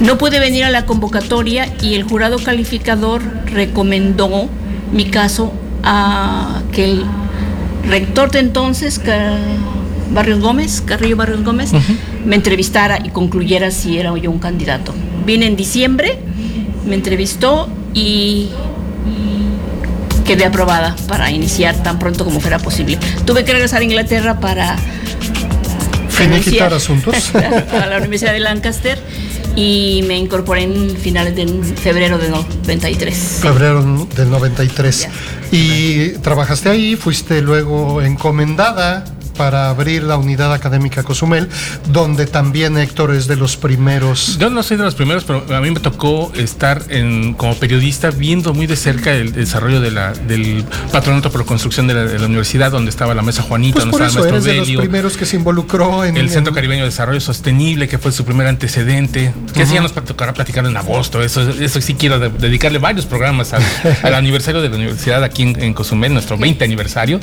No 0.00 0.18
pude 0.18 0.40
venir 0.40 0.64
a 0.64 0.70
la 0.70 0.86
convocatoria 0.86 1.72
y 1.80 1.94
el 1.94 2.02
jurado 2.02 2.38
calificador 2.38 3.22
recomendó 3.46 4.48
mi 4.92 5.06
caso 5.06 5.52
a 5.82 6.62
que 6.72 6.84
el 6.84 7.04
rector 7.88 8.30
de 8.30 8.40
entonces, 8.40 9.00
Barrios 10.10 10.40
Gómez, 10.40 10.82
Carrillo 10.84 11.16
Barrios 11.16 11.44
Gómez, 11.44 11.70
me 12.24 12.36
entrevistara 12.36 12.98
y 13.04 13.10
concluyera 13.10 13.70
si 13.70 13.98
era 13.98 14.16
yo 14.16 14.30
un 14.30 14.38
candidato. 14.38 14.94
Vine 15.24 15.46
en 15.46 15.56
diciembre, 15.56 16.18
me 16.86 16.94
entrevistó 16.94 17.68
y 17.92 18.50
quedé 20.24 20.44
aprobada 20.46 20.96
para 21.06 21.30
iniciar 21.30 21.82
tan 21.82 21.98
pronto 21.98 22.24
como 22.24 22.40
fuera 22.40 22.58
posible. 22.58 22.98
Tuve 23.24 23.44
que 23.44 23.52
regresar 23.52 23.80
a 23.80 23.84
Inglaterra 23.84 24.40
para 24.40 24.76
Finiquitar 26.08 26.72
asuntos. 26.72 27.34
a 27.34 27.86
la 27.86 27.98
Universidad 27.98 28.32
de 28.32 28.40
Lancaster 28.40 28.98
y 29.56 30.02
me 30.06 30.18
incorporé 30.18 30.62
en 30.62 30.96
finales 30.96 31.36
de 31.36 31.46
febrero 31.76 32.18
de 32.18 32.28
93. 32.28 33.38
Febrero 33.40 34.06
del 34.16 34.30
93. 34.30 35.08
Y 35.52 36.10
trabajaste 36.18 36.68
ahí, 36.68 36.96
fuiste 36.96 37.40
luego 37.40 38.02
encomendada 38.02 39.04
para 39.36 39.68
abrir 39.70 40.02
la 40.02 40.16
unidad 40.16 40.52
académica 40.52 41.02
Cozumel, 41.02 41.48
donde 41.92 42.26
también 42.26 42.78
Héctor 42.78 43.14
es 43.14 43.26
de 43.26 43.36
los 43.36 43.56
primeros. 43.56 44.38
Yo 44.38 44.50
no 44.50 44.62
soy 44.62 44.76
de 44.76 44.84
los 44.84 44.94
primeros, 44.94 45.24
pero 45.24 45.44
a 45.54 45.60
mí 45.60 45.70
me 45.70 45.80
tocó 45.80 46.32
estar 46.34 46.82
en, 46.88 47.34
como 47.34 47.54
periodista 47.56 48.10
viendo 48.10 48.54
muy 48.54 48.66
de 48.66 48.76
cerca 48.76 49.12
el 49.12 49.32
desarrollo 49.32 49.80
de 49.80 49.90
la, 49.90 50.12
del 50.12 50.64
patronato 50.92 51.30
por 51.30 51.44
construcción 51.44 51.86
de 51.86 51.94
la, 51.94 52.04
de 52.04 52.18
la 52.18 52.26
universidad, 52.26 52.70
donde 52.70 52.90
estaba 52.90 53.14
la 53.14 53.22
mesa 53.22 53.42
Juanito, 53.42 53.74
Pues 53.74 53.84
donde 53.84 53.98
por 53.98 54.06
estaba 54.06 54.26
eso 54.26 54.28
el 54.28 54.34
eres 54.34 54.44
maestro 54.44 54.52
de 54.52 54.58
los 54.58 54.66
Belio, 54.68 54.80
primeros 54.80 55.16
que 55.16 55.26
se 55.26 55.36
involucró 55.36 56.04
en 56.04 56.16
el 56.16 56.30
Centro 56.30 56.50
en- 56.50 56.54
Caribeño 56.54 56.82
de 56.84 56.90
Desarrollo 56.90 57.20
Sostenible, 57.20 57.88
que 57.88 57.98
fue 57.98 58.12
su 58.12 58.24
primer 58.24 58.46
antecedente, 58.46 59.32
que 59.52 59.62
así 59.62 59.74
ya 59.74 59.80
nos 59.80 59.92
tocará 59.92 60.32
platicar 60.32 60.64
en 60.66 60.76
agosto. 60.76 61.22
Eso, 61.22 61.42
eso 61.50 61.80
sí 61.80 61.94
quiero 61.94 62.18
de- 62.18 62.30
dedicarle 62.30 62.78
varios 62.78 63.06
programas 63.06 63.52
al, 63.52 63.62
al 64.02 64.14
aniversario 64.14 64.62
de 64.62 64.68
la 64.68 64.76
universidad 64.76 65.22
aquí 65.24 65.42
en, 65.42 65.60
en 65.62 65.74
Cozumel, 65.74 66.12
nuestro 66.12 66.36
20 66.38 66.64
aniversario. 66.64 67.20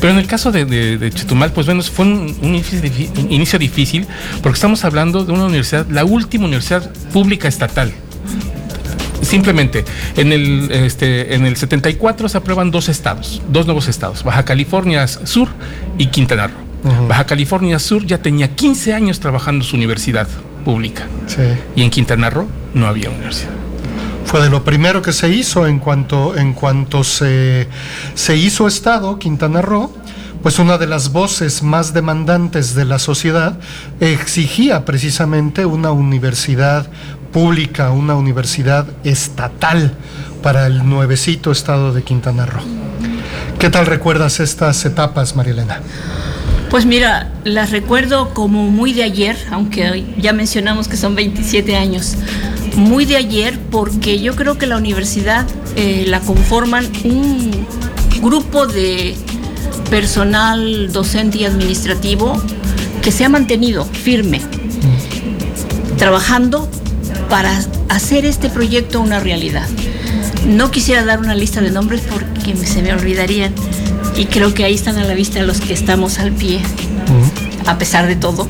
Pero 0.00 0.12
en 0.12 0.18
el 0.18 0.26
caso 0.26 0.52
de, 0.52 0.64
de- 0.64 0.98
de 0.98 1.10
Chetumal, 1.10 1.52
pues 1.54 1.66
bueno, 1.66 1.82
fue 1.82 2.04
un, 2.04 2.36
un 2.42 2.48
inicio, 2.54 2.80
un 3.18 3.32
inicio 3.32 3.58
difícil, 3.58 4.06
porque 4.42 4.56
estamos 4.56 4.84
hablando 4.84 5.24
de 5.24 5.32
una 5.32 5.44
universidad, 5.46 5.86
la 5.88 6.04
última 6.04 6.44
universidad 6.46 6.90
pública 7.12 7.48
estatal. 7.48 7.92
Simplemente, 9.22 9.84
en 10.16 10.32
el, 10.32 10.70
este, 10.70 11.34
en 11.34 11.46
el 11.46 11.56
74 11.56 12.28
se 12.28 12.36
aprueban 12.38 12.70
dos 12.70 12.88
estados, 12.88 13.40
dos 13.48 13.64
nuevos 13.66 13.88
estados, 13.88 14.22
Baja 14.22 14.44
California 14.44 15.06
Sur 15.08 15.48
y 15.96 16.06
Quintana 16.06 16.48
Roo. 16.48 17.06
Baja 17.08 17.24
California 17.24 17.78
Sur 17.78 18.04
ya 18.04 18.18
tenía 18.18 18.54
15 18.54 18.92
años 18.92 19.20
trabajando 19.20 19.64
su 19.64 19.76
universidad 19.76 20.28
pública 20.66 21.06
Sí. 21.26 21.40
y 21.74 21.82
en 21.82 21.88
Quintana 21.90 22.28
Roo 22.28 22.46
no 22.74 22.86
había 22.86 23.08
universidad. 23.08 23.50
Fue 24.26 24.42
de 24.42 24.50
lo 24.50 24.64
primero 24.64 25.00
que 25.00 25.12
se 25.12 25.30
hizo 25.30 25.66
en 25.66 25.78
cuanto, 25.78 26.36
en 26.36 26.52
cuanto 26.52 27.02
se, 27.04 27.68
se 28.14 28.36
hizo 28.36 28.66
Estado, 28.68 29.18
Quintana 29.18 29.62
Roo, 29.62 29.90
pues 30.44 30.58
una 30.58 30.76
de 30.76 30.86
las 30.86 31.10
voces 31.10 31.62
más 31.62 31.94
demandantes 31.94 32.74
de 32.74 32.84
la 32.84 32.98
sociedad 32.98 33.58
exigía 33.98 34.84
precisamente 34.84 35.64
una 35.64 35.90
universidad 35.90 36.86
pública, 37.32 37.92
una 37.92 38.14
universidad 38.14 38.86
estatal 39.04 39.94
para 40.42 40.66
el 40.66 40.86
nuevecito 40.86 41.50
estado 41.50 41.94
de 41.94 42.02
Quintana 42.02 42.44
Roo. 42.44 42.62
¿Qué 43.58 43.70
tal 43.70 43.86
recuerdas 43.86 44.38
estas 44.38 44.84
etapas, 44.84 45.34
María 45.34 45.54
Elena? 45.54 45.80
Pues 46.68 46.84
mira, 46.84 47.32
las 47.44 47.70
recuerdo 47.70 48.34
como 48.34 48.64
muy 48.64 48.92
de 48.92 49.02
ayer, 49.02 49.38
aunque 49.50 50.04
ya 50.18 50.34
mencionamos 50.34 50.88
que 50.88 50.98
son 50.98 51.14
27 51.14 51.74
años. 51.74 52.16
Muy 52.76 53.06
de 53.06 53.16
ayer 53.16 53.58
porque 53.70 54.20
yo 54.20 54.36
creo 54.36 54.58
que 54.58 54.66
la 54.66 54.76
universidad 54.76 55.46
eh, 55.76 56.04
la 56.06 56.20
conforman 56.20 56.86
un 57.04 57.66
grupo 58.20 58.66
de 58.66 59.16
personal 59.90 60.92
docente 60.92 61.38
y 61.38 61.44
administrativo 61.44 62.40
que 63.02 63.12
se 63.12 63.24
ha 63.24 63.28
mantenido 63.28 63.84
firme, 63.84 64.40
trabajando 65.98 66.68
para 67.28 67.58
hacer 67.88 68.24
este 68.24 68.48
proyecto 68.48 69.00
una 69.00 69.20
realidad. 69.20 69.68
No 70.46 70.70
quisiera 70.70 71.04
dar 71.04 71.20
una 71.20 71.34
lista 71.34 71.60
de 71.60 71.70
nombres 71.70 72.02
porque 72.10 72.56
se 72.56 72.82
me 72.82 72.92
olvidarían 72.92 73.54
y 74.16 74.26
creo 74.26 74.54
que 74.54 74.64
ahí 74.64 74.74
están 74.74 74.98
a 74.98 75.04
la 75.04 75.14
vista 75.14 75.42
los 75.42 75.60
que 75.60 75.72
estamos 75.72 76.18
al 76.18 76.32
pie, 76.32 76.60
a 77.66 77.78
pesar 77.78 78.06
de 78.06 78.16
todo. 78.16 78.48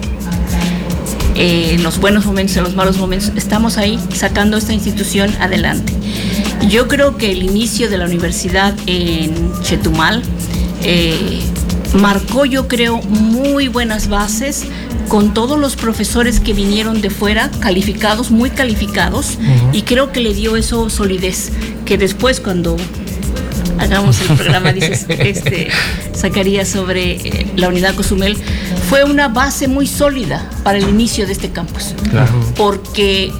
Eh, 1.37 1.73
en 1.75 1.83
los 1.83 1.99
buenos 1.99 2.27
momentos, 2.27 2.57
en 2.57 2.65
los 2.65 2.75
malos 2.75 2.97
momentos, 2.97 3.33
estamos 3.37 3.77
ahí 3.77 3.99
sacando 4.15 4.57
esta 4.57 4.73
institución 4.73 5.35
adelante. 5.41 5.93
Yo 6.69 6.87
creo 6.89 7.17
que 7.17 7.33
el 7.33 7.43
inicio 7.43 7.91
de 7.91 7.99
la 7.99 8.05
universidad 8.05 8.75
en 8.87 9.53
Chetumal 9.63 10.23
eh, 10.85 11.41
marcó 11.95 12.45
yo 12.45 12.69
creo 12.69 12.99
muy 13.03 13.69
buenas 13.69 14.09
bases 14.09 14.65
con 15.09 15.35
todos 15.35 15.59
los 15.59 15.77
profesores 15.77 16.41
que 16.41 16.53
vinieron 16.53 17.01
de 17.01 17.11
fuera, 17.11 17.51
calificados, 17.61 18.31
muy 18.31 18.51
calificados, 18.51 19.39
y 19.73 19.83
creo 19.83 20.13
que 20.13 20.21
le 20.21 20.35
dio 20.35 20.57
eso 20.57 20.89
solidez, 20.91 21.53
que 21.85 21.99
después 21.99 22.41
cuando 22.41 22.77
hagamos 23.79 24.21
el 24.23 24.37
programa, 24.37 24.73
dices, 24.73 25.07
este, 25.09 25.69
sacaría 26.15 26.65
sobre 26.65 27.13
eh, 27.13 27.47
la 27.57 27.69
unidad 27.69 27.95
Cozumel, 27.95 28.37
fue 28.89 29.05
una 29.05 29.29
base 29.29 29.69
muy 29.69 29.87
sólida 29.87 30.51
para 30.63 30.79
el 30.79 30.89
inicio 30.89 31.27
de 31.27 31.33
este 31.33 31.51
campus. 31.51 31.95
Porque 32.57 33.33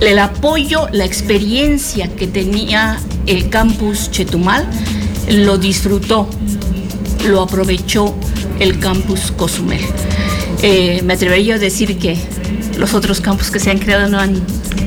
el 0.00 0.18
apoyo, 0.18 0.88
la 0.92 1.04
experiencia 1.04 2.08
que 2.14 2.26
tenía 2.26 3.00
el 3.26 3.48
campus 3.50 4.10
Chetumal, 4.10 4.66
lo 5.28 5.58
disfrutó, 5.58 6.28
lo 7.26 7.42
aprovechó 7.42 8.14
el 8.60 8.78
campus 8.78 9.32
Cozumel. 9.32 9.80
Eh, 10.62 11.02
me 11.04 11.14
atrevería 11.14 11.56
a 11.56 11.58
decir 11.58 11.98
que 11.98 12.16
los 12.78 12.94
otros 12.94 13.20
campus 13.20 13.50
que 13.50 13.60
se 13.60 13.70
han 13.70 13.78
creado 13.78 14.08
no 14.08 14.18
han 14.18 14.40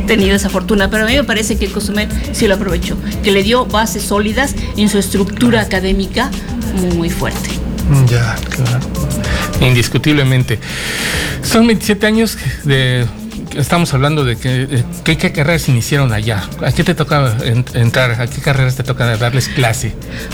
tenido 0.07 0.35
esa 0.35 0.49
fortuna, 0.49 0.89
pero 0.89 1.03
a 1.03 1.07
mí 1.07 1.15
me 1.15 1.23
parece 1.23 1.57
que 1.57 1.67
Cozumel 1.67 2.07
sí 2.31 2.47
lo 2.47 2.55
aprovechó, 2.55 2.97
que 3.23 3.31
le 3.31 3.43
dio 3.43 3.65
bases 3.65 4.03
sólidas 4.03 4.55
en 4.77 4.89
su 4.89 4.97
estructura 4.97 5.61
académica 5.61 6.31
muy 6.95 7.09
fuerte. 7.09 7.49
Ya, 8.09 8.35
claro. 8.49 8.85
Indiscutiblemente. 9.61 10.59
Son 11.41 11.65
27 11.65 12.05
años 12.05 12.37
de 12.63 13.05
estamos 13.57 13.93
hablando 13.93 14.23
de 14.23 14.37
que, 14.37 14.83
qué, 15.03 15.17
carreras 15.17 15.67
iniciaron 15.67 16.13
allá. 16.13 16.43
¿A 16.61 16.71
qué 16.71 16.83
te 16.83 16.95
toca 16.95 17.35
entrar? 17.73 18.21
¿A 18.21 18.27
qué 18.27 18.41
carreras 18.41 18.75
te 18.75 18.83
toca 18.83 19.17
darles 19.17 19.49
clase? 19.49 19.93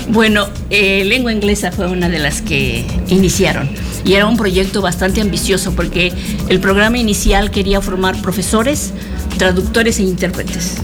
Bueno, 0.10 0.48
eh, 0.70 1.04
lengua 1.06 1.32
inglesa 1.32 1.72
fue 1.72 1.88
una 1.88 2.10
de 2.10 2.20
las 2.20 2.42
que 2.42 2.86
iniciaron 3.08 3.70
y 4.06 4.14
era 4.14 4.28
un 4.28 4.38
proyecto 4.38 4.82
bastante 4.82 5.22
ambicioso 5.22 5.74
porque 5.76 6.12
el 6.50 6.60
programa 6.60 6.98
inicial 6.98 7.52
quería 7.52 7.82
formar 7.82 8.22
profesores, 8.22 8.94
traductores 9.38 10.00
e 10.00 10.04
intérpretes. 10.04 10.78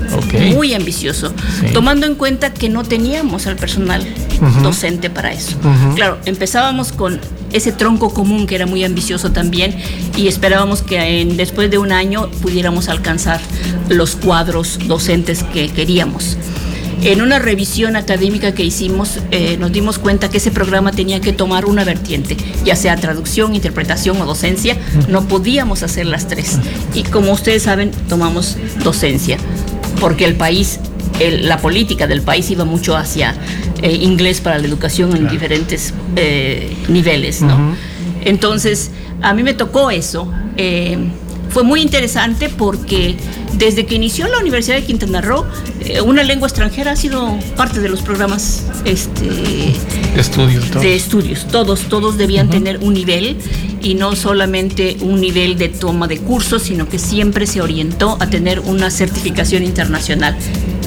Muy 0.53 0.73
ambicioso, 0.73 1.33
tomando 1.73 2.05
en 2.05 2.15
cuenta 2.15 2.53
que 2.53 2.69
no 2.69 2.83
teníamos 2.83 3.47
al 3.47 3.55
personal 3.55 4.05
docente 4.61 5.09
para 5.09 5.31
eso. 5.31 5.57
Claro, 5.95 6.17
empezábamos 6.25 6.91
con 6.91 7.19
ese 7.51 7.71
tronco 7.71 8.13
común 8.13 8.47
que 8.47 8.55
era 8.55 8.65
muy 8.65 8.83
ambicioso 8.83 9.31
también 9.31 9.75
y 10.15 10.27
esperábamos 10.27 10.81
que 10.81 11.25
después 11.35 11.69
de 11.71 11.77
un 11.77 11.91
año 11.91 12.29
pudiéramos 12.41 12.89
alcanzar 12.89 13.39
los 13.89 14.15
cuadros 14.15 14.79
docentes 14.87 15.43
que 15.43 15.69
queríamos. 15.69 16.37
En 17.01 17.21
una 17.21 17.39
revisión 17.39 17.95
académica 17.95 18.53
que 18.53 18.63
hicimos, 18.63 19.19
eh, 19.31 19.55
nos 19.57 19.71
dimos 19.71 19.99
cuenta 19.99 20.29
que 20.29 20.37
ese 20.37 20.51
programa 20.51 20.91
tenía 20.91 21.21
que 21.21 21.31
tomar 21.31 21.65
una 21.65 21.85
vertiente, 21.85 22.35
ya 22.65 22.75
sea 22.75 22.97
traducción, 22.97 23.55
interpretación 23.55 24.21
o 24.21 24.25
docencia. 24.25 24.75
No 25.07 25.25
podíamos 25.25 25.81
hacer 25.81 26.07
las 26.07 26.27
tres. 26.27 26.59
Y 26.93 27.03
como 27.03 27.31
ustedes 27.31 27.63
saben, 27.63 27.91
tomamos 28.09 28.57
docencia, 28.83 29.37
porque 30.01 30.25
el 30.25 30.35
país, 30.35 30.81
la 31.19 31.57
política 31.57 32.07
del 32.07 32.21
país 32.21 32.49
iba 32.49 32.65
mucho 32.65 32.95
hacia 32.95 33.35
eh, 33.81 33.91
inglés 33.91 34.41
para 34.41 34.57
la 34.57 34.67
educación 34.67 35.15
en 35.15 35.27
diferentes 35.27 35.93
eh, 36.15 36.75
niveles. 36.87 37.41
¿no? 37.41 37.75
Entonces, 38.21 38.91
a 39.21 39.33
mí 39.33 39.43
me 39.43 39.53
tocó 39.53 39.91
eso 39.91 40.31
fue 41.49 41.63
muy 41.63 41.81
interesante 41.81 42.49
porque 42.49 43.17
desde 43.53 43.85
que 43.85 43.95
inició 43.95 44.27
la 44.27 44.39
Universidad 44.39 44.75
de 44.77 44.83
Quintana 44.83 45.21
Roo, 45.21 45.45
eh, 45.81 46.01
una 46.01 46.23
lengua 46.23 46.47
extranjera 46.47 46.91
ha 46.91 46.95
sido 46.95 47.37
parte 47.55 47.79
de 47.79 47.89
los 47.89 48.01
programas 48.01 48.63
este, 48.85 49.25
de 49.25 50.19
estudios. 50.19 50.69
Todos. 50.69 50.83
De 50.83 50.95
estudios. 50.95 51.47
Todos, 51.47 51.81
todos 51.89 52.17
debían 52.17 52.49
tener 52.49 52.77
un 52.79 52.93
nivel 52.93 53.37
y 53.81 53.95
no 53.95 54.15
solamente 54.15 54.97
un 55.01 55.21
nivel 55.21 55.57
de 55.57 55.69
toma 55.69 56.07
de 56.07 56.19
cursos, 56.19 56.63
sino 56.63 56.87
que 56.87 56.99
siempre 56.99 57.47
se 57.47 57.61
orientó 57.61 58.17
a 58.19 58.27
tener 58.27 58.59
una 58.59 58.91
certificación 58.91 59.63
internacional 59.63 60.37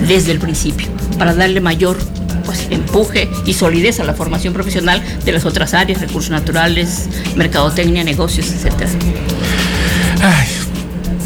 desde 0.06 0.32
el 0.32 0.38
principio 0.38 0.88
para 1.18 1.34
darle 1.34 1.60
mayor 1.60 1.98
pues, 2.44 2.66
empuje 2.70 3.28
y 3.46 3.54
solidez 3.54 4.00
a 4.00 4.04
la 4.04 4.14
formación 4.14 4.52
profesional 4.52 5.02
de 5.24 5.32
las 5.32 5.44
otras 5.44 5.74
áreas, 5.74 6.00
recursos 6.00 6.30
naturales, 6.30 7.08
mercadotecnia, 7.36 8.04
negocios, 8.04 8.50
etcétera. 8.50 8.90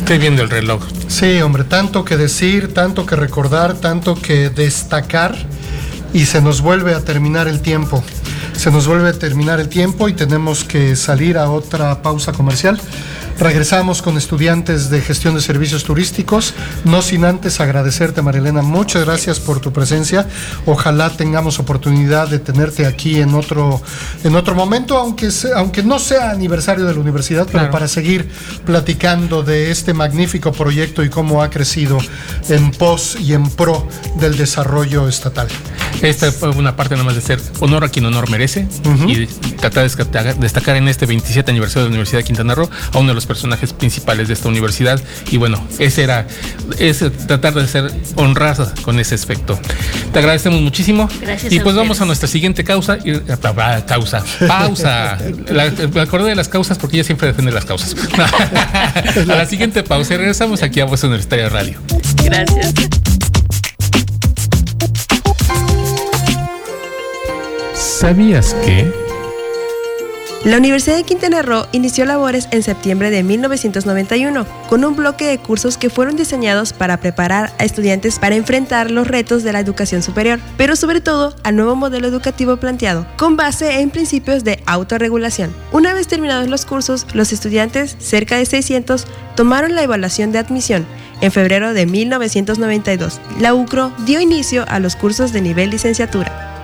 Estoy 0.07 0.19
viendo 0.19 0.45
el 0.45 0.51
reloj. 0.51 0.85
Sí, 1.09 1.43
hombre, 1.43 1.65
tanto 1.65 2.05
que 2.05 2.17
decir, 2.17 2.73
tanto 2.73 3.05
que 3.07 3.17
recordar, 3.17 3.75
tanto 3.75 4.15
que 4.15 4.51
destacar 4.51 5.35
y 6.13 6.27
se 6.27 6.41
nos 6.41 6.61
vuelve 6.61 6.95
a 6.95 7.01
terminar 7.01 7.49
el 7.49 7.59
tiempo. 7.59 8.05
Se 8.53 8.71
nos 8.71 8.87
vuelve 8.87 9.09
a 9.09 9.15
terminar 9.15 9.59
el 9.59 9.69
tiempo 9.69 10.09
y 10.09 10.13
tenemos 10.13 10.63
que 10.63 10.95
salir 10.95 11.37
a 11.37 11.51
otra 11.51 12.03
pausa 12.03 12.31
comercial. 12.31 12.81
Regresamos 13.39 14.01
con 14.01 14.17
estudiantes 14.17 14.89
de 14.89 15.01
gestión 15.01 15.35
de 15.35 15.41
servicios 15.41 15.85
turísticos, 15.85 16.55
no 16.85 17.03
sin 17.03 17.25
antes 17.25 17.61
agradecerte 17.61 18.23
Marilena, 18.23 18.63
muchas 18.63 19.05
gracias 19.05 19.41
por 19.41 19.61
tu 19.61 19.73
presencia. 19.73 20.27
Ojalá 20.65 21.11
tengamos 21.11 21.59
oportunidad 21.59 22.29
de 22.29 22.39
tenerte 22.39 22.87
aquí 22.87 23.21
en 23.21 23.35
otro, 23.35 23.83
en 24.25 24.37
otro 24.37 24.55
momento, 24.55 24.97
aunque, 24.97 25.29
aunque 25.55 25.83
no 25.83 25.99
sea 25.99 26.31
aniversario 26.31 26.87
de 26.87 26.95
la 26.95 27.01
universidad, 27.01 27.47
pero 27.51 27.71
para 27.71 27.89
seguir 27.89 28.29
platicando 28.65 29.43
de 29.43 29.71
este 29.71 29.93
magnífico 29.93 30.53
proyecto 30.53 31.05
y 31.05 31.11
cómo 31.11 31.43
ha 31.43 31.51
crecido 31.51 31.99
en 32.49 32.71
pos 32.71 33.17
y 33.21 33.35
en 33.35 33.49
pro 33.51 33.87
del 34.19 34.37
desarrollo 34.37 35.09
estatal. 35.09 35.49
Esta 36.03 36.31
fue 36.31 36.51
una 36.51 36.77
parte 36.77 36.95
nada 36.95 37.05
más 37.05 37.15
de 37.15 37.21
ser 37.21 37.41
honor 37.61 37.85
a 37.85 37.89
quien 37.89 38.05
honor 38.05 38.31
merece 38.31 38.69
y 39.09 39.27
tratar 39.57 39.89
de 39.89 40.35
destacar 40.35 40.77
en 40.77 40.89
este 40.89 41.07
27 41.07 41.51
aniversario 41.51 41.85
de 41.85 41.89
la 41.89 41.95
Universidad 41.95 42.21
de 42.21 42.25
Quintana 42.25 42.55
Roo 42.55 42.69
a 42.93 42.99
uno 42.99 43.09
de 43.09 43.15
los 43.15 43.26
personajes 43.27 43.73
principales 43.73 44.29
de 44.29 44.35
esta 44.35 44.49
universidad. 44.49 45.01
Y 45.31 45.37
bueno, 45.37 45.63
ese 45.79 46.03
era, 46.03 46.27
es 46.79 47.05
tratar 47.27 47.55
de 47.55 47.67
ser 47.67 47.91
honrada 48.15 48.73
con 48.83 48.99
ese 48.99 49.15
aspecto. 49.15 49.59
Te 50.13 50.19
agradecemos 50.19 50.61
muchísimo. 50.61 51.09
Gracias. 51.21 51.53
Y 51.53 51.61
pues 51.61 51.75
vamos 51.77 52.01
a 52.01 52.05
nuestra 52.05 52.29
siguiente 52.29 52.65
causa. 52.65 52.99
Y, 53.05 53.13
ah, 53.13 53.85
causa. 53.87 54.25
Pausa. 54.47 55.19
me 55.95 56.01
acordé 56.01 56.31
de 56.31 56.35
las 56.37 56.49
causas 56.49 56.79
porque 56.79 56.97
ella 56.97 57.05
siempre 57.05 57.29
defiende 57.29 57.53
las 57.53 57.65
causas. 57.65 57.95
a 59.17 59.25
la 59.25 59.47
siguiente 59.47 59.83
pausa 59.83 60.15
y 60.15 60.17
regresamos 60.17 60.63
aquí 60.63 60.81
a 60.81 60.85
Voz 60.85 61.03
Universitaria 61.05 61.49
Radio. 61.49 61.79
Gracias. 62.25 62.75
¿Sabías 67.75 68.55
que? 68.65 69.06
La 70.47 70.59
Universidad 70.59 70.95
de 70.95 71.03
Quintana 71.03 71.43
Roo 71.43 71.67
inició 71.73 72.05
labores 72.05 72.47
en 72.53 72.63
septiembre 72.63 73.11
de 73.11 73.25
1991 73.25 74.47
con 74.69 74.85
un 74.85 74.95
bloque 74.95 75.27
de 75.27 75.39
cursos 75.39 75.77
que 75.77 75.91
fueron 75.91 76.15
diseñados 76.15 76.73
para 76.73 76.99
preparar 76.99 77.53
a 77.59 77.65
estudiantes 77.65 78.21
para 78.21 78.37
enfrentar 78.37 78.93
los 78.93 79.09
retos 79.09 79.43
de 79.43 79.53
la 79.53 79.59
educación 79.59 80.05
superior, 80.05 80.39
pero 80.57 80.77
sobre 80.77 81.01
todo 81.01 81.35
al 81.43 81.57
nuevo 81.57 81.75
modelo 81.75 82.07
educativo 82.07 82.59
planteado, 82.59 83.09
con 83.17 83.37
base 83.37 83.81
en 83.81 83.91
principios 83.91 84.45
de 84.45 84.63
autorregulación. 84.67 85.53
Una 85.73 85.95
vez 85.95 86.07
terminados 86.07 86.49
los 86.49 86.65
cursos, 86.65 87.09
los 87.13 87.33
estudiantes, 87.33 87.97
cerca 87.99 88.37
de 88.37 88.47
600, 88.47 89.05
tomaron 89.35 89.75
la 89.75 89.83
evaluación 89.83 90.31
de 90.31 90.39
admisión. 90.39 90.87
En 91.23 91.33
febrero 91.33 91.75
de 91.75 91.87
1992, 91.87 93.21
la 93.41 93.53
UCRO 93.53 93.91
dio 94.07 94.21
inicio 94.21 94.65
a 94.69 94.79
los 94.79 94.95
cursos 94.95 95.33
de 95.33 95.41
nivel 95.41 95.71
licenciatura. 95.71 96.56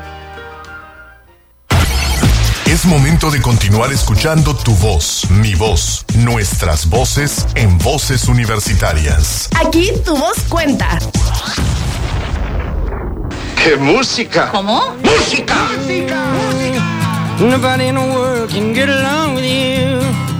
Es 2.82 2.88
momento 2.88 3.30
de 3.30 3.40
continuar 3.40 3.92
escuchando 3.92 4.56
tu 4.56 4.74
voz, 4.74 5.30
mi 5.30 5.54
voz, 5.54 6.04
nuestras 6.16 6.90
voces 6.90 7.46
en 7.54 7.78
voces 7.78 8.26
universitarias. 8.26 9.48
Aquí 9.64 9.92
tu 10.04 10.16
voz 10.16 10.36
cuenta. 10.48 10.98
¡Qué 13.54 13.76
música! 13.76 14.50
¿Cómo? 14.50 14.96
¡Música! 15.00 15.54
¡Música! 15.76 16.24
Nobody 17.38 17.86
in 17.86 17.94
the 17.94 18.00
world 18.00 18.50
can 18.50 18.74
get 18.74 18.88
along 18.88 19.36
with 19.36 19.44
you. 19.44 20.31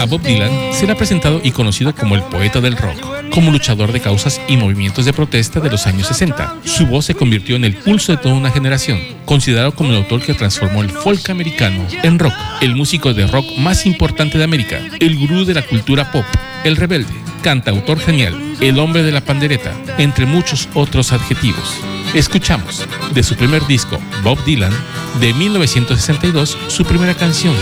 A 0.00 0.04
Bob 0.06 0.22
Dylan 0.22 0.72
se 0.72 0.86
le 0.86 0.92
ha 0.92 0.96
presentado 0.96 1.40
y 1.42 1.50
conocido 1.50 1.94
como 1.94 2.14
el 2.14 2.22
poeta 2.22 2.60
del 2.60 2.76
rock, 2.76 3.30
como 3.30 3.50
luchador 3.50 3.92
de 3.92 4.00
causas 4.00 4.40
y 4.48 4.56
movimientos 4.56 5.04
de 5.04 5.12
protesta 5.12 5.60
de 5.60 5.70
los 5.70 5.86
años 5.86 6.06
60. 6.06 6.56
Su 6.64 6.86
voz 6.86 7.06
se 7.06 7.14
convirtió 7.14 7.56
en 7.56 7.64
el 7.64 7.74
pulso 7.74 8.12
de 8.12 8.18
toda 8.18 8.34
una 8.34 8.50
generación, 8.50 9.00
considerado 9.24 9.74
como 9.74 9.90
el 9.90 9.96
autor 9.96 10.22
que 10.22 10.34
transformó 10.34 10.82
el 10.82 10.90
folk 10.90 11.28
americano 11.30 11.86
en 12.02 12.18
rock, 12.18 12.34
el 12.60 12.76
músico 12.76 13.12
de 13.14 13.26
rock 13.26 13.46
más 13.58 13.84
importante 13.86 14.38
de 14.38 14.44
América, 14.44 14.80
el 15.00 15.18
gurú 15.18 15.44
de 15.44 15.54
la 15.54 15.62
cultura 15.62 16.10
pop, 16.10 16.24
el 16.64 16.76
rebelde, 16.76 17.12
cantautor 17.42 17.98
genial, 17.98 18.34
el 18.60 18.78
hombre 18.78 19.02
de 19.02 19.12
la 19.12 19.20
pandereta, 19.22 19.72
entre 19.98 20.26
muchos 20.26 20.68
otros 20.74 21.12
adjetivos. 21.12 21.76
Escuchamos 22.14 22.86
de 23.14 23.22
su 23.22 23.36
primer 23.36 23.66
disco, 23.66 23.98
Bob 24.22 24.42
Dylan, 24.44 24.72
de 25.18 25.32
1962, 25.32 26.58
su 26.68 26.84
primera 26.84 27.14
canción, 27.14 27.54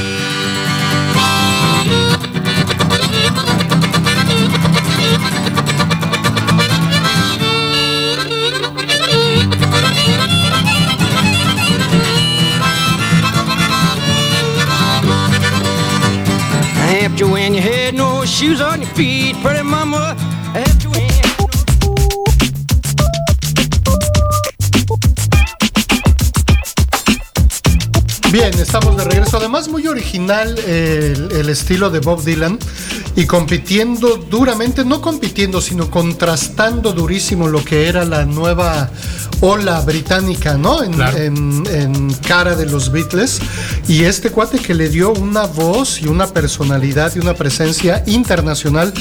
Además, 29.60 29.72
muy 29.78 29.86
original 29.88 30.54
eh, 30.66 31.12
el, 31.14 31.32
el 31.32 31.48
estilo 31.50 31.90
de 31.90 31.98
Bob 32.00 32.24
Dylan 32.24 32.58
y 33.14 33.26
compitiendo 33.26 34.16
duramente, 34.16 34.86
no 34.86 35.02
compitiendo, 35.02 35.60
sino 35.60 35.90
contrastando 35.90 36.94
durísimo 36.94 37.46
lo 37.46 37.62
que 37.62 37.86
era 37.86 38.06
la 38.06 38.24
nueva 38.24 38.88
ola 39.40 39.80
británica, 39.82 40.54
¿no? 40.56 40.82
En, 40.82 40.92
Claro. 40.94 41.18
en- 41.18 41.66
en 41.70 42.10
cara 42.26 42.54
de 42.54 42.64
los 42.64 42.90
Beatles. 42.90 43.38
Y 43.86 44.04
este 44.04 44.30
cuate 44.30 44.60
que 44.60 44.72
le 44.72 44.88
dio 44.88 45.12
una 45.12 45.44
voz 45.44 46.00
y 46.00 46.06
una 46.06 46.28
personalidad 46.28 47.12
y 47.14 47.18
una 47.18 47.34
presencia 47.34 48.02
internacional 48.06 48.94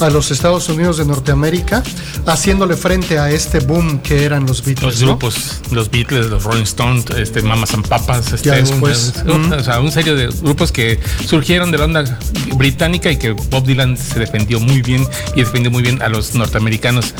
a 0.00 0.10
los 0.10 0.30
Estados 0.30 0.68
Unidos 0.68 0.98
de 0.98 1.04
Norteamérica, 1.04 1.82
haciéndole 2.26 2.76
frente 2.76 3.18
a 3.18 3.30
este 3.30 3.60
boom 3.60 3.98
que 4.00 4.24
eran 4.24 4.46
los 4.46 4.62
Beatles. 4.64 4.82
Los 4.84 5.00
¿no? 5.00 5.06
grupos, 5.08 5.60
los 5.70 5.90
Beatles, 5.90 6.26
los 6.26 6.44
Rolling 6.44 6.62
Stones, 6.64 7.04
este, 7.16 7.42
Mamas 7.42 7.74
and 7.74 7.86
Papas, 7.86 8.32
este, 8.32 8.48
Ya 8.48 8.54
un- 8.56 8.60
después. 8.64 9.12
un- 9.26 9.48
Mm. 9.48 9.52
o 9.52 9.62
sea, 9.62 9.80
un 9.80 9.90
serie 9.92 10.14
de 10.14 10.26
grupos 10.42 10.72
que 10.72 10.98
surgieron 11.26 11.70
de 11.70 11.78
la 11.78 11.84
onda 11.84 12.18
británica 12.56 13.10
y 13.10 13.16
que 13.18 13.32
Bob 13.32 13.64
Dylan 13.64 13.96
se 13.96 14.18
defendió 14.18 14.60
muy 14.60 14.82
bien 14.82 15.06
y 15.34 15.40
defendió 15.40 15.70
muy 15.70 15.82
bien 15.82 16.00
a 16.02 16.08
los 16.08 16.34
norteamericanos. 16.34 17.14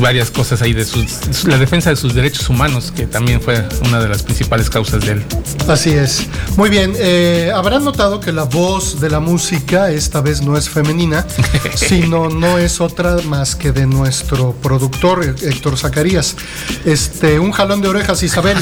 Varias 0.00 0.30
cosas 0.30 0.62
ahí 0.62 0.72
de 0.72 0.84
sus, 0.86 1.44
la 1.44 1.58
defensa 1.58 1.90
de 1.90 1.96
sus 1.96 2.14
derechos 2.14 2.48
humanos, 2.48 2.92
que 2.96 3.06
también 3.06 3.40
fue 3.42 3.62
una 3.86 4.00
de 4.00 4.08
las 4.08 4.22
principales 4.22 4.70
causas 4.70 5.04
de 5.04 5.12
él. 5.12 5.22
Así 5.68 5.90
es. 5.90 6.26
Muy 6.56 6.70
bien, 6.70 6.94
eh, 6.96 7.52
habrán 7.54 7.84
notado 7.84 8.18
que 8.20 8.32
la 8.32 8.44
voz 8.44 9.00
de 9.00 9.10
la 9.10 9.20
música 9.20 9.90
esta 9.90 10.20
vez 10.22 10.40
no 10.42 10.56
es 10.56 10.68
femenina, 10.70 11.26
sino 11.74 12.01
no 12.08 12.58
es 12.58 12.80
otra 12.80 13.16
más 13.26 13.54
que 13.54 13.72
de 13.72 13.86
nuestro 13.86 14.52
productor 14.52 15.24
Héctor 15.42 15.78
Zacarías. 15.78 16.36
Este, 16.84 17.38
un 17.38 17.52
jalón 17.52 17.80
de 17.82 17.88
orejas, 17.88 18.22
Isabel, 18.22 18.56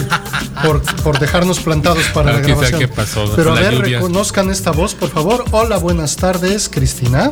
por, 0.64 0.82
por 1.02 1.18
dejarnos 1.18 1.60
plantados 1.60 2.04
para 2.14 2.30
Claro, 2.30 2.38
la 2.40 2.46
grabación. 2.54 2.80
qué 2.80 2.88
pasó 2.88 3.32
Pero 3.36 3.52
a 3.52 3.60
ver, 3.60 3.74
lluvia. 3.74 3.96
reconozcan 3.98 4.50
esta 4.50 4.70
voz, 4.70 4.94
por 4.94 5.10
favor. 5.10 5.44
Hola, 5.50 5.78
buenas 5.78 6.16
tardes, 6.16 6.68
Cristina. 6.68 7.30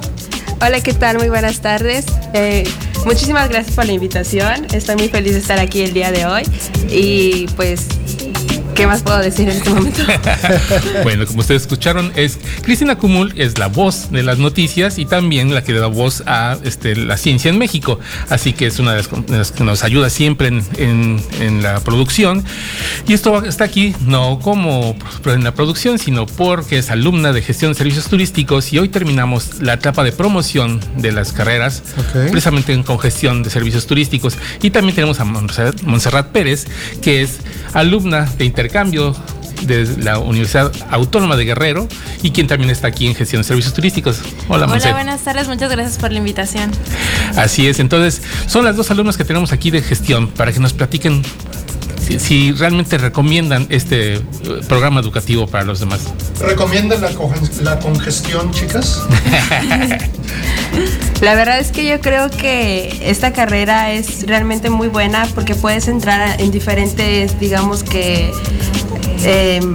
Hola, 0.60 0.80
¿qué 0.80 0.92
tal? 0.92 1.18
Muy 1.18 1.28
buenas 1.28 1.60
tardes. 1.60 2.04
Eh, 2.34 2.64
muchísimas 3.04 3.48
gracias 3.48 3.76
por 3.76 3.86
la 3.86 3.92
invitación. 3.92 4.66
Estoy 4.72 4.96
muy 4.96 5.08
feliz 5.08 5.34
de 5.34 5.38
estar 5.40 5.58
aquí 5.60 5.82
el 5.82 5.92
día 5.92 6.10
de 6.10 6.26
hoy. 6.26 6.42
Y 6.90 7.46
pues, 7.54 7.86
¿qué 8.78 8.86
más 8.86 9.02
puedo 9.02 9.18
decir 9.18 9.48
en 9.48 9.56
este 9.56 9.70
momento? 9.70 10.00
bueno, 11.02 11.26
como 11.26 11.40
ustedes 11.40 11.62
escucharon, 11.62 12.12
es 12.14 12.38
Cristina 12.62 12.96
Cumul 12.96 13.32
es 13.36 13.58
la 13.58 13.66
voz 13.66 14.10
de 14.12 14.22
las 14.22 14.38
noticias 14.38 14.98
y 14.98 15.04
también 15.04 15.52
la 15.52 15.64
que 15.64 15.72
da 15.72 15.88
voz 15.88 16.22
a 16.26 16.56
este, 16.62 16.94
la 16.94 17.16
ciencia 17.16 17.50
en 17.50 17.58
México. 17.58 17.98
Así 18.30 18.52
que 18.52 18.66
es 18.68 18.78
una 18.78 18.92
de 18.94 18.98
las, 18.98 19.10
de 19.26 19.36
las 19.38 19.50
que 19.50 19.64
nos 19.64 19.82
ayuda 19.82 20.10
siempre 20.10 20.46
en, 20.48 20.64
en- 20.76 21.20
en 21.40 21.62
la 21.62 21.80
producción. 21.80 22.44
Y 23.08 23.14
esto 23.14 23.44
está 23.44 23.64
aquí 23.64 23.96
no 24.06 24.38
como 24.38 24.96
en 25.26 25.42
la 25.42 25.52
producción, 25.54 25.98
sino 25.98 26.26
porque 26.26 26.78
es 26.78 26.90
alumna 26.90 27.32
de 27.32 27.42
gestión 27.42 27.72
de 27.72 27.78
servicios 27.78 28.06
turísticos 28.06 28.72
y 28.72 28.78
hoy 28.78 28.88
terminamos 28.88 29.60
la 29.60 29.74
etapa 29.74 30.04
de 30.04 30.12
promoción 30.12 30.80
de 30.98 31.10
las 31.10 31.32
carreras, 31.32 31.82
precisamente 32.12 32.72
en 32.72 32.84
congestión 32.84 33.42
de 33.42 33.50
servicios 33.50 33.86
turísticos. 33.88 34.38
Y 34.62 34.70
también 34.70 34.94
tenemos 34.94 35.18
a 35.18 35.24
Montserrat 35.24 35.82
Montserrat 35.82 36.28
Pérez, 36.28 36.66
que 37.02 37.22
es 37.22 37.38
alumna 37.74 38.26
de 38.38 38.44
intercambio 38.68 39.14
de 39.62 39.96
la 40.02 40.18
Universidad 40.18 40.70
Autónoma 40.90 41.36
de 41.36 41.46
Guerrero 41.46 41.88
y 42.22 42.32
quien 42.32 42.46
también 42.46 42.70
está 42.70 42.86
aquí 42.86 43.06
en 43.06 43.14
gestión 43.14 43.40
de 43.40 43.48
servicios 43.48 43.74
turísticos. 43.74 44.20
Hola, 44.48 44.66
Hola, 44.66 44.92
buenas 44.92 45.22
tardes, 45.22 45.48
muchas 45.48 45.70
gracias 45.70 45.96
por 45.96 46.12
la 46.12 46.18
invitación. 46.18 46.70
Así 47.34 47.66
es, 47.66 47.80
entonces 47.80 48.22
son 48.46 48.64
las 48.64 48.76
dos 48.76 48.90
alumnas 48.90 49.16
que 49.16 49.24
tenemos 49.24 49.52
aquí 49.52 49.70
de 49.70 49.80
gestión 49.80 50.28
para 50.28 50.52
que 50.52 50.60
nos 50.60 50.74
platiquen 50.74 51.22
si, 52.06 52.20
si 52.20 52.52
realmente 52.52 52.98
recomiendan 52.98 53.66
este 53.70 54.16
eh, 54.16 54.22
programa 54.68 55.00
educativo 55.00 55.46
para 55.46 55.64
los 55.64 55.80
demás. 55.80 56.00
¿Recomiendan 56.40 57.00
la 57.00 57.78
congestión, 57.80 58.52
chicas? 58.52 59.02
La 61.20 61.34
verdad 61.34 61.58
es 61.58 61.72
que 61.72 61.84
yo 61.84 62.00
creo 62.00 62.30
que 62.30 62.96
esta 63.02 63.32
carrera 63.32 63.90
es 63.90 64.26
realmente 64.26 64.70
muy 64.70 64.86
buena 64.86 65.26
porque 65.34 65.56
puedes 65.56 65.88
entrar 65.88 66.40
en 66.40 66.52
diferentes, 66.52 67.38
digamos 67.40 67.82
que, 67.82 68.30
em, 69.24 69.74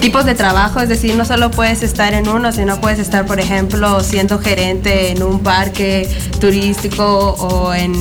tipos 0.00 0.24
de 0.24 0.34
trabajo, 0.34 0.80
es 0.80 0.88
decir, 0.88 1.14
no 1.14 1.24
solo 1.24 1.52
puedes 1.52 1.84
estar 1.84 2.14
en 2.14 2.28
uno, 2.28 2.50
sino 2.50 2.80
puedes 2.80 2.98
estar, 2.98 3.24
por 3.26 3.38
ejemplo, 3.38 4.00
siendo 4.00 4.40
gerente 4.40 5.12
en 5.12 5.22
un 5.22 5.38
parque 5.38 6.08
turístico 6.40 7.36
o 7.38 7.72
en... 7.72 7.94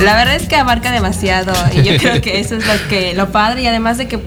La 0.00 0.14
verdad 0.14 0.36
es 0.36 0.46
que 0.46 0.56
abarca 0.56 0.92
demasiado 0.92 1.54
y 1.72 1.82
yo 1.82 1.96
creo 1.96 2.20
que 2.20 2.40
eso 2.40 2.56
es 2.56 2.66
lo 2.66 2.74
que 2.90 3.14
lo 3.14 3.32
padre. 3.32 3.62
Y 3.62 3.66
además 3.66 3.96
de 3.96 4.06
que 4.06 4.20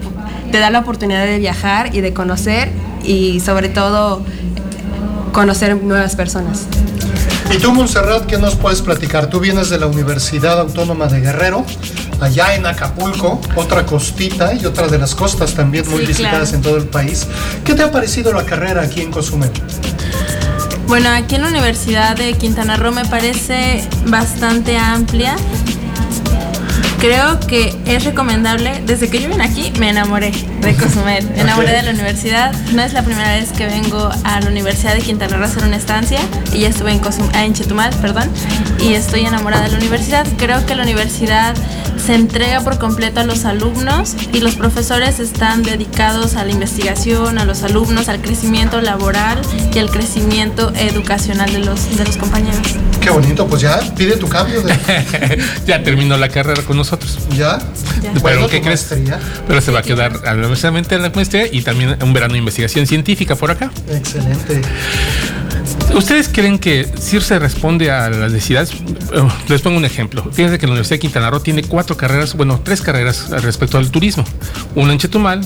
te 0.51 0.57
da 0.57 0.71
la 0.71 0.79
oportunidad 0.79 1.25
de 1.25 1.37
viajar 1.37 1.95
y 1.95 2.01
de 2.01 2.11
conocer 2.11 2.69
y 3.03 3.39
sobre 3.41 3.69
todo 3.69 4.25
conocer 5.31 5.75
nuevas 5.81 6.15
personas. 6.15 6.65
Y 7.51 7.57
tú, 7.57 7.71
Montserrat, 7.73 8.25
¿qué 8.27 8.37
nos 8.37 8.55
puedes 8.55 8.81
platicar? 8.81 9.27
Tú 9.27 9.39
vienes 9.39 9.69
de 9.69 9.79
la 9.79 9.87
Universidad 9.87 10.59
Autónoma 10.59 11.07
de 11.07 11.19
Guerrero, 11.21 11.65
allá 12.21 12.55
en 12.55 12.65
Acapulco, 12.67 13.41
otra 13.55 13.85
costita 13.85 14.53
y 14.53 14.65
otra 14.65 14.87
de 14.87 14.99
las 14.99 15.15
costas 15.15 15.55
también 15.55 15.89
muy 15.89 16.01
Sí, 16.01 16.05
visitadas 16.07 16.49
claro. 16.49 16.55
en 16.57 16.61
todo 16.61 16.77
el 16.77 16.83
país. 16.85 17.25
¿Qué 17.65 17.73
te 17.73 17.81
ha 17.81 17.91
parecido 17.91 18.33
la 18.33 18.45
carrera 18.45 18.83
aquí 18.83 19.01
en 19.01 19.09
Cozumel? 19.11 19.49
Bueno, 20.87 21.09
aquí 21.09 21.35
en 21.35 21.41
la 21.43 21.47
Universidad 21.49 22.15
de 22.15 22.33
Quintana 22.33 22.75
Roo 22.77 22.91
me 22.91 23.05
parece 23.05 23.83
bastante 24.05 24.77
amplia. 24.77 25.35
Creo 26.99 27.39
que 27.39 27.73
es 27.85 28.03
recomendable. 28.03 28.81
Desde 28.85 29.09
que 29.09 29.21
yo 29.21 29.29
vine 29.29 29.43
aquí 29.43 29.71
me 29.79 29.89
enamoré 29.89 30.31
de 30.61 30.75
Cozumel, 30.75 31.29
me 31.29 31.41
enamoré 31.41 31.71
de 31.71 31.83
la 31.83 31.91
universidad. 31.91 32.51
No 32.73 32.81
es 32.81 32.91
la 32.91 33.03
primera 33.03 33.35
vez 33.35 33.51
que 33.53 33.65
vengo 33.67 34.09
a 34.25 34.41
la 34.41 34.49
Universidad 34.49 34.95
de 34.95 35.01
Quintana 35.01 35.37
Roo 35.37 35.43
a 35.43 35.47
hacer 35.47 35.63
una 35.63 35.77
estancia 35.77 36.19
y 36.53 36.59
ya 36.59 36.67
estuve 36.67 36.91
en, 36.91 37.01
Cozum- 37.01 37.29
ah, 37.33 37.45
en 37.45 37.53
Chetumal, 37.53 37.93
perdón, 38.01 38.29
y 38.83 38.93
estoy 38.95 39.21
enamorada 39.21 39.63
de 39.63 39.71
la 39.71 39.77
universidad. 39.77 40.27
Creo 40.37 40.65
que 40.65 40.75
la 40.75 40.83
universidad 40.83 41.55
se 42.05 42.15
entrega 42.15 42.59
por 42.61 42.77
completo 42.79 43.21
a 43.21 43.23
los 43.23 43.45
alumnos 43.45 44.15
y 44.33 44.39
los 44.41 44.55
profesores 44.55 45.19
están 45.21 45.63
dedicados 45.63 46.35
a 46.35 46.43
la 46.43 46.51
investigación, 46.51 47.39
a 47.39 47.45
los 47.45 47.63
alumnos, 47.63 48.09
al 48.09 48.21
crecimiento 48.21 48.81
laboral 48.81 49.39
y 49.73 49.79
al 49.79 49.89
crecimiento 49.89 50.73
educacional 50.75 51.51
de 51.51 51.59
los, 51.59 51.97
de 51.97 52.03
los 52.03 52.17
compañeros. 52.17 52.59
Qué 52.99 53.09
bonito, 53.09 53.47
pues 53.47 53.61
ya 53.61 53.79
pide 53.95 54.17
tu 54.17 54.27
cambio 54.27 54.61
de... 54.61 54.77
ya 55.65 55.81
terminó 55.81 56.17
la 56.17 56.27
carrera 56.27 56.61
con 56.63 56.75
nosotros. 56.75 56.88
¿Ya? 57.37 57.59
Pero 58.01 58.19
Bueno, 58.21 58.47
¿qué 58.47 58.61
crees? 58.61 58.89
maestría. 58.91 59.19
Pero 59.47 59.61
se 59.61 59.71
va 59.71 59.79
a 59.79 59.83
quedar 59.83 60.19
universalmente 60.35 60.95
en 60.95 61.01
la 61.03 61.09
maestría 61.09 61.45
y 61.51 61.61
también 61.61 61.97
un 62.01 62.13
verano 62.13 62.33
de 62.33 62.39
investigación 62.39 62.85
científica 62.87 63.35
por 63.35 63.51
acá. 63.51 63.71
Excelente. 63.89 64.61
¿Ustedes 65.95 66.29
creen 66.29 66.59
que 66.59 66.87
se 66.99 67.39
responde 67.39 67.89
a 67.91 68.09
las 68.09 68.31
necesidades? 68.31 68.71
Eh, 68.73 69.27
Les 69.47 69.61
pongo 69.61 69.77
un 69.77 69.85
ejemplo. 69.85 70.23
Fíjense 70.31 70.57
que 70.59 70.65
la 70.67 70.71
Universidad 70.73 70.95
de 70.95 70.99
Quintana 70.99 71.29
Roo 71.31 71.39
tiene 71.39 71.63
cuatro 71.63 71.97
carreras, 71.97 72.35
bueno, 72.35 72.61
tres 72.63 72.81
carreras 72.81 73.29
respecto 73.41 73.77
al 73.77 73.89
turismo. 73.89 74.23
Una 74.75 74.93
en 74.93 74.99
Chetumal, 74.99 75.41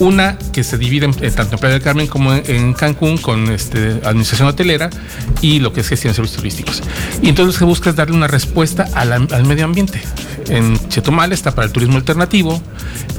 una 0.00 0.38
que 0.52 0.64
se 0.64 0.78
divide 0.78 1.04
en, 1.06 1.14
eh, 1.20 1.30
tanto 1.30 1.54
en 1.56 1.60
Playa 1.60 1.74
del 1.74 1.82
Carmen 1.82 2.06
como 2.06 2.32
en, 2.32 2.72
Cancún 2.72 3.18
con 3.18 3.52
este, 3.52 4.00
administración 4.04 4.48
hotelera 4.48 4.88
y 5.42 5.60
lo 5.60 5.72
que 5.72 5.80
es 5.82 5.88
gestión 5.88 6.12
de 6.12 6.16
servicios 6.16 6.38
turísticos. 6.38 6.82
Y 7.22 7.28
entonces 7.28 7.54
lo 7.54 7.58
que 7.60 7.64
busca 7.66 7.90
es 7.90 7.96
darle 7.96 8.16
una 8.16 8.26
respuesta 8.26 8.86
la- 9.04 9.16
al 9.16 9.44
medio 9.44 9.66
ambiente. 9.66 10.00
En 10.48 10.78
Chetumal 10.88 11.32
está 11.32 11.54
para 11.54 11.66
el 11.66 11.72
turismo 11.72 11.96
alternativo, 11.96 12.62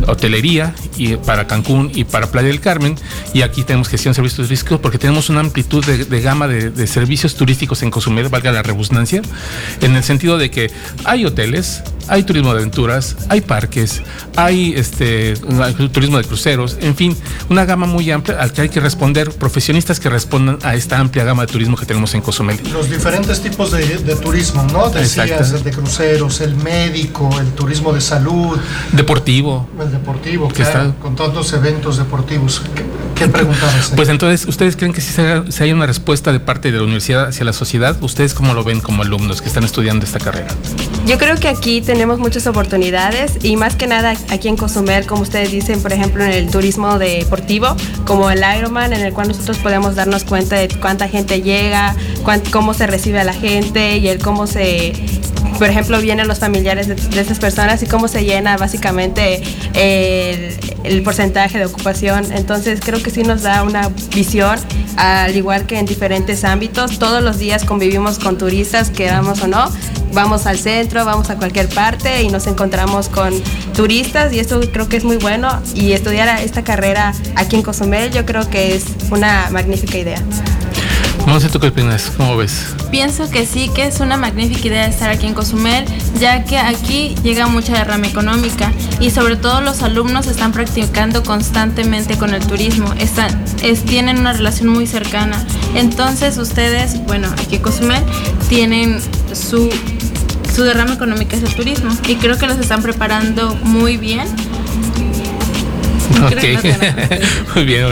hotelería 0.08 0.76
y 0.98 1.16
para 1.18 1.48
Cancún 1.48 1.92
y 1.94 2.04
para 2.04 2.28
Playa 2.28 2.48
del 2.48 2.62
Carmen. 2.62 2.96
Y 3.34 3.42
aquí 3.42 3.64
tenemos 3.64 3.88
gestión 3.88 4.12
de 4.12 4.16
servicios 4.16 4.48
turísticos 4.48 4.80
porque 4.80 4.98
tenemos 4.98 5.30
una 5.30 5.40
amplitud 5.40 5.84
de, 5.86 6.06
de 6.06 6.22
gama 6.22 6.48
de, 6.48 6.70
de 6.70 6.88
servicios 6.88 7.36
turísticos 7.36 7.82
en 7.84 7.92
Cozumel, 7.92 8.30
valga 8.30 8.52
la 8.52 8.64
redundancia, 8.64 9.22
en 9.82 9.96
el 9.96 10.04
sentido 10.04 10.38
de 10.38 10.50
que 10.52 10.72
hay 11.04 11.26
hoteles, 11.26 11.82
hay 12.08 12.24
turismo 12.24 12.54
de 12.54 12.60
aventuras, 12.60 13.16
hay 13.30 13.42
parques, 13.42 14.02
hay 14.36 14.74
este 14.76 15.34
turismo 15.92 16.18
de 16.18 16.24
cruceros, 16.24 16.78
en 16.82 16.96
fin, 16.96 17.18
una 17.50 17.66
gama 17.66 17.88
muy 17.88 18.10
amplia 18.12 18.38
al 18.40 18.52
que 18.52 18.62
hay 18.62 18.70
que 18.70 18.80
responder 18.80 19.32
profesionistas 19.32 20.00
que 20.00 20.10
respondan 20.10 20.60
a 20.64 20.76
esta 20.76 21.00
amplia 21.00 21.24
gama 21.24 21.46
de 21.46 21.52
turismo 21.52 21.76
que 21.78 21.86
tenemos 21.86 22.14
en 22.14 22.22
Cozumel. 22.22 22.60
Los 22.72 22.90
diferentes 22.90 23.42
tipos 23.42 23.72
de, 23.72 23.98
de 23.98 24.16
turismo, 24.16 24.64
¿no? 24.72 24.90
Decías, 24.90 25.30
Exacto. 25.30 25.58
el 25.58 25.64
de 25.64 25.72
cruceros, 25.72 26.42
el 26.42 26.56
médico, 26.58 27.15
el 27.40 27.52
turismo 27.54 27.94
de 27.94 28.02
salud, 28.02 28.58
Deportivo. 28.92 29.68
el 29.82 29.92
deportivo, 29.92 30.48
Que 30.50 30.56
claro, 30.64 30.82
está- 30.90 31.00
con 31.02 31.16
todos 31.16 31.34
los 31.34 31.54
eventos 31.54 31.98
deportivos. 31.98 32.62
¿Qué 33.16 33.28
preguntabas? 33.28 33.94
Pues 33.96 34.10
entonces, 34.10 34.46
¿ustedes 34.48 34.76
creen 34.76 34.92
que 34.92 35.00
si 35.00 35.14
se, 35.14 35.50
se 35.52 35.64
hay 35.64 35.72
una 35.72 35.86
respuesta 35.86 36.34
de 36.34 36.40
parte 36.42 36.72
de 36.72 36.78
la 36.80 36.84
universidad 36.84 37.28
hacia 37.28 37.46
la 37.46 37.54
sociedad? 37.54 37.96
¿Ustedes 38.02 38.34
cómo 38.34 38.54
lo 38.54 38.64
ven 38.66 38.82
como 38.82 39.04
alumnos 39.04 39.42
que 39.42 39.48
están 39.48 39.64
estudiando 39.64 40.06
esta 40.06 40.20
carrera? 40.20 40.48
Yo 41.08 41.18
creo 41.18 41.38
que 41.38 41.48
aquí 41.48 41.82
tenemos 41.82 42.20
muchas 42.20 42.46
oportunidades 42.48 43.34
y 43.42 43.56
más 43.56 43.76
que 43.76 43.88
nada 43.88 44.16
aquí 44.30 44.50
en 44.50 44.58
Cozumel, 44.58 45.06
como 45.06 45.22
ustedes 45.22 45.52
dicen, 45.52 45.82
por 45.82 45.94
ejemplo, 45.94 46.24
en 46.26 46.32
el 46.32 46.50
turismo 46.50 47.00
deportivo, 47.00 47.76
como 48.06 48.30
el 48.30 48.42
Ironman, 48.58 48.92
en 48.92 49.02
el 49.02 49.14
cual 49.14 49.30
nosotros 49.30 49.58
podemos 49.60 49.96
darnos 49.96 50.26
cuenta 50.26 50.58
de 50.58 50.68
cuánta 50.82 51.08
gente 51.08 51.42
llega, 51.42 51.96
cuán- 52.24 52.42
cómo 52.52 52.74
se 52.74 52.86
recibe 52.86 53.20
a 53.20 53.24
la 53.24 53.34
gente 53.34 53.98
y 53.98 54.10
el 54.10 54.20
cómo 54.22 54.46
se, 54.46 54.92
por 55.58 55.70
ejemplo, 55.70 56.00
vienen 56.02 56.28
los 56.28 56.40
familiares 56.40 56.88
de, 56.88 56.96
estas 57.20 57.40
personas 57.40 57.82
y 57.84 57.88
cómo 57.88 58.08
se 58.08 58.24
llena 58.24 58.58
básicamente 58.58 59.42
el, 59.74 60.58
el 60.84 61.04
porcentaje 61.04 61.58
de 61.58 61.66
ocupación. 61.66 62.32
Entonces 62.32 62.80
creo 62.84 63.02
que 63.02 63.10
sí 63.10 63.24
nos 63.24 63.44
da 63.44 63.64
una 63.64 63.90
visión, 64.14 64.60
al 64.98 65.36
igual 65.36 65.66
que 65.66 65.80
en 65.80 65.86
diferentes 65.86 66.44
ámbitos. 66.44 67.00
Todos 67.00 67.24
los 67.24 67.38
días 67.40 67.66
convivimos 67.66 68.20
con 68.20 68.38
turistas, 68.38 68.90
queramos 68.90 69.42
o 69.42 69.48
no. 69.48 69.70
Vamos 70.14 70.46
al 70.46 70.58
centro, 70.58 71.04
vamos 71.04 71.30
a 71.30 71.36
cualquier 71.36 71.68
parte 71.68 72.24
y 72.24 72.30
nos 72.30 72.48
encontramos 72.48 73.10
con 73.10 73.34
turistas 73.74 74.32
y 74.32 74.40
esto 74.40 74.62
creo 74.72 74.88
que 74.88 74.98
es 74.98 75.04
muy 75.04 75.18
bueno. 75.18 75.62
Y 75.74 75.92
estudiar 75.92 76.42
esta 76.42 76.64
carrera 76.64 77.14
aquí 77.36 77.58
en 77.58 77.64
Cozumel 77.64 78.12
yo 78.12 78.26
creo 78.26 78.50
que 78.50 78.76
es 78.76 78.86
una 79.12 79.50
magnífica 79.52 79.98
idea. 79.98 80.22
Monse, 81.26 81.50
¿tú 81.50 81.60
qué 81.60 81.68
opinas? 81.68 82.12
¿Cómo 82.18 82.38
ves? 82.38 82.68
Pienso 82.92 83.30
que 83.32 83.46
sí, 83.48 83.70
que 83.74 83.86
es 83.88 84.00
una 84.00 84.16
magnífica 84.16 84.68
idea 84.68 84.86
estar 84.86 85.10
aquí 85.10 85.26
en 85.26 85.34
Cozumel, 85.34 85.84
ya 86.20 86.44
que 86.46 86.58
aquí 86.58 87.16
llega 87.24 87.48
mucha 87.48 87.74
derrama 87.74 88.06
económica 88.08 88.72
y 89.00 89.10
sobre 89.10 89.36
todo 89.36 89.60
los 89.62 89.82
alumnos 89.82 90.28
están 90.28 90.52
practicando 90.52 91.24
constantemente 91.24 92.16
con 92.18 92.34
el 92.36 92.46
turismo, 92.46 92.94
están, 93.00 93.44
es- 93.64 93.84
tienen 93.84 94.20
una 94.20 94.34
relación 94.34 94.70
muy 94.70 94.86
cercana. 94.86 95.44
Entonces 95.74 96.38
ustedes, 96.38 97.04
bueno, 97.06 97.28
aquí 97.34 97.56
en 97.56 97.62
Cozumel 97.64 98.04
tienen 98.48 99.00
su, 99.34 99.70
su 100.56 100.64
derrama 100.64 100.94
económica 100.94 101.36
es 101.36 101.44
el 101.44 101.56
turismo 101.56 101.90
y 102.08 102.16
creo 102.18 102.38
que 102.38 102.46
los 102.46 102.60
están 102.60 102.84
preparando 102.84 103.56
muy 103.64 103.98
bien. 103.98 104.28
Ok, 106.24 106.32
no 106.54 107.56
muy 107.56 107.66
bien. 107.66 107.86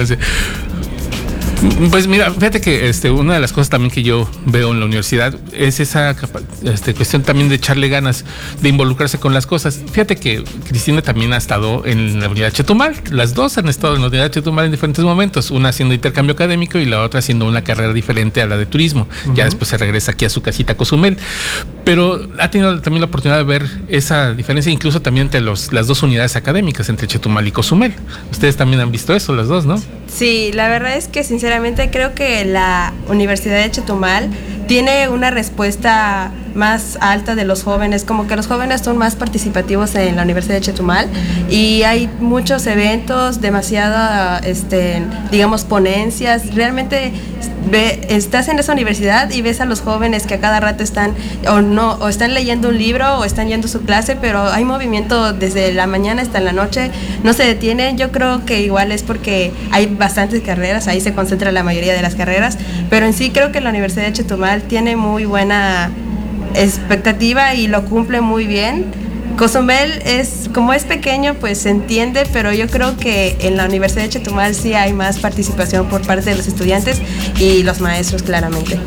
Pues 1.89 2.07
mira, 2.07 2.31
fíjate 2.31 2.59
que 2.59 2.89
este, 2.89 3.09
una 3.11 3.35
de 3.35 3.39
las 3.39 3.53
cosas 3.53 3.69
también 3.69 3.91
que 3.91 4.03
yo 4.03 4.29
veo 4.45 4.71
en 4.71 4.79
la 4.79 4.85
universidad 4.85 5.35
es 5.53 5.79
esa 5.79 6.15
este, 6.63 6.93
cuestión 6.93 7.23
también 7.23 7.49
de 7.49 7.55
echarle 7.55 7.87
ganas, 7.87 8.25
de 8.61 8.69
involucrarse 8.69 9.19
con 9.19 9.33
las 9.33 9.45
cosas. 9.45 9.79
Fíjate 9.91 10.15
que 10.15 10.43
Cristina 10.67 11.01
también 11.01 11.33
ha 11.33 11.37
estado 11.37 11.85
en 11.85 12.19
la 12.19 12.29
unidad 12.29 12.51
Chetumal. 12.51 12.95
Las 13.11 13.33
dos 13.33 13.57
han 13.57 13.69
estado 13.69 13.95
en 13.95 14.01
la 14.01 14.07
unidad 14.07 14.31
Chetumal 14.31 14.65
en 14.65 14.71
diferentes 14.71 15.03
momentos, 15.03 15.51
una 15.51 15.69
haciendo 15.69 15.93
intercambio 15.93 16.33
académico 16.33 16.79
y 16.79 16.85
la 16.85 17.01
otra 17.01 17.19
haciendo 17.19 17.45
una 17.45 17.63
carrera 17.63 17.93
diferente 17.93 18.41
a 18.41 18.45
la 18.45 18.57
de 18.57 18.65
turismo. 18.65 19.07
Ya 19.35 19.45
después 19.45 19.69
se 19.69 19.77
regresa 19.77 20.11
aquí 20.11 20.25
a 20.25 20.29
su 20.29 20.41
casita 20.41 20.75
Cozumel. 20.75 21.17
Pero 21.85 22.27
ha 22.39 22.49
tenido 22.49 22.81
también 22.81 23.01
la 23.01 23.07
oportunidad 23.07 23.37
de 23.37 23.43
ver 23.43 23.69
esa 23.87 24.33
diferencia, 24.33 24.71
incluso 24.71 25.01
también 25.01 25.27
entre 25.27 25.41
los, 25.41 25.71
las 25.73 25.87
dos 25.87 26.03
unidades 26.03 26.35
académicas, 26.35 26.89
entre 26.89 27.07
Chetumal 27.07 27.47
y 27.47 27.51
Cozumel. 27.51 27.93
Ustedes 28.31 28.57
también 28.57 28.81
han 28.81 28.91
visto 28.91 29.13
eso, 29.13 29.33
las 29.33 29.47
dos, 29.47 29.65
¿no? 29.65 29.81
Sí, 30.07 30.51
la 30.53 30.67
verdad 30.69 30.95
es 30.95 31.07
que 31.07 31.23
sinceramente 31.23 31.89
creo 31.89 32.13
que 32.13 32.45
la 32.45 32.93
Universidad 33.07 33.61
de 33.61 33.71
Chetumal 33.71 34.29
tiene 34.67 35.09
una 35.09 35.31
respuesta 35.31 36.31
más 36.55 36.97
alta 37.01 37.35
de 37.35 37.45
los 37.45 37.63
jóvenes, 37.63 38.03
como 38.03 38.27
que 38.27 38.35
los 38.35 38.47
jóvenes 38.47 38.81
son 38.81 38.97
más 38.97 39.15
participativos 39.15 39.95
en 39.95 40.15
la 40.15 40.23
Universidad 40.23 40.55
de 40.55 40.61
Chetumal 40.61 41.07
y 41.49 41.83
hay 41.83 42.09
muchos 42.19 42.65
eventos, 42.67 43.41
demasiada, 43.41 44.39
este, 44.39 45.01
digamos, 45.31 45.63
ponencias. 45.63 46.53
Realmente 46.53 47.11
ve- 47.69 48.01
estás 48.09 48.47
en 48.49 48.59
esa 48.59 48.71
universidad 48.73 49.29
y 49.31 49.41
ves 49.41 49.61
a 49.61 49.65
los 49.65 49.81
jóvenes 49.81 50.25
que 50.27 50.35
a 50.35 50.39
cada 50.39 50.59
rato 50.59 50.83
están 50.83 51.13
o 51.47 51.61
no 51.61 51.93
o 51.93 52.07
están 52.09 52.33
leyendo 52.33 52.69
un 52.69 52.77
libro 52.77 53.19
o 53.19 53.25
están 53.25 53.47
yendo 53.47 53.67
a 53.67 53.69
su 53.69 53.81
clase, 53.81 54.15
pero 54.15 54.43
hay 54.51 54.65
movimiento 54.65 55.33
desde 55.33 55.73
la 55.73 55.87
mañana 55.87 56.21
hasta 56.21 56.39
la 56.39 56.51
noche, 56.53 56.91
no 57.23 57.33
se 57.33 57.43
detienen. 57.45 57.97
Yo 57.97 58.11
creo 58.11 58.45
que 58.45 58.61
igual 58.61 58.91
es 58.91 59.03
porque 59.03 59.51
hay 59.71 59.87
bastantes 59.87 60.41
carreras, 60.41 60.87
ahí 60.87 61.01
se 61.01 61.13
concentra 61.13 61.51
la 61.51 61.63
mayoría 61.63 61.93
de 61.93 62.01
las 62.01 62.15
carreras, 62.15 62.57
pero 62.89 63.05
en 63.05 63.13
sí 63.13 63.29
creo 63.31 63.51
que 63.51 63.61
la 63.61 63.69
Universidad 63.69 64.05
de 64.05 64.13
Chetumal 64.13 64.63
tiene 64.63 64.95
muy 64.95 65.25
buena 65.25 65.91
expectativa 66.55 67.53
y 67.55 67.67
lo 67.67 67.85
cumple 67.85 68.21
muy 68.21 68.45
bien. 68.45 68.85
Cozumel 69.37 70.01
es, 70.05 70.49
como 70.53 70.73
es 70.73 70.83
pequeño, 70.83 71.35
pues 71.35 71.59
se 71.59 71.69
entiende, 71.69 72.27
pero 72.31 72.53
yo 72.53 72.67
creo 72.67 72.97
que 72.97 73.35
en 73.41 73.57
la 73.57 73.65
Universidad 73.65 74.03
de 74.03 74.09
Chetumal 74.09 74.55
sí 74.55 74.73
hay 74.73 74.93
más 74.93 75.19
participación 75.19 75.87
por 75.89 76.05
parte 76.05 76.29
de 76.29 76.37
los 76.37 76.47
estudiantes 76.47 77.01
y 77.39 77.63
los 77.63 77.81
maestros, 77.81 78.23
claramente. 78.23 78.79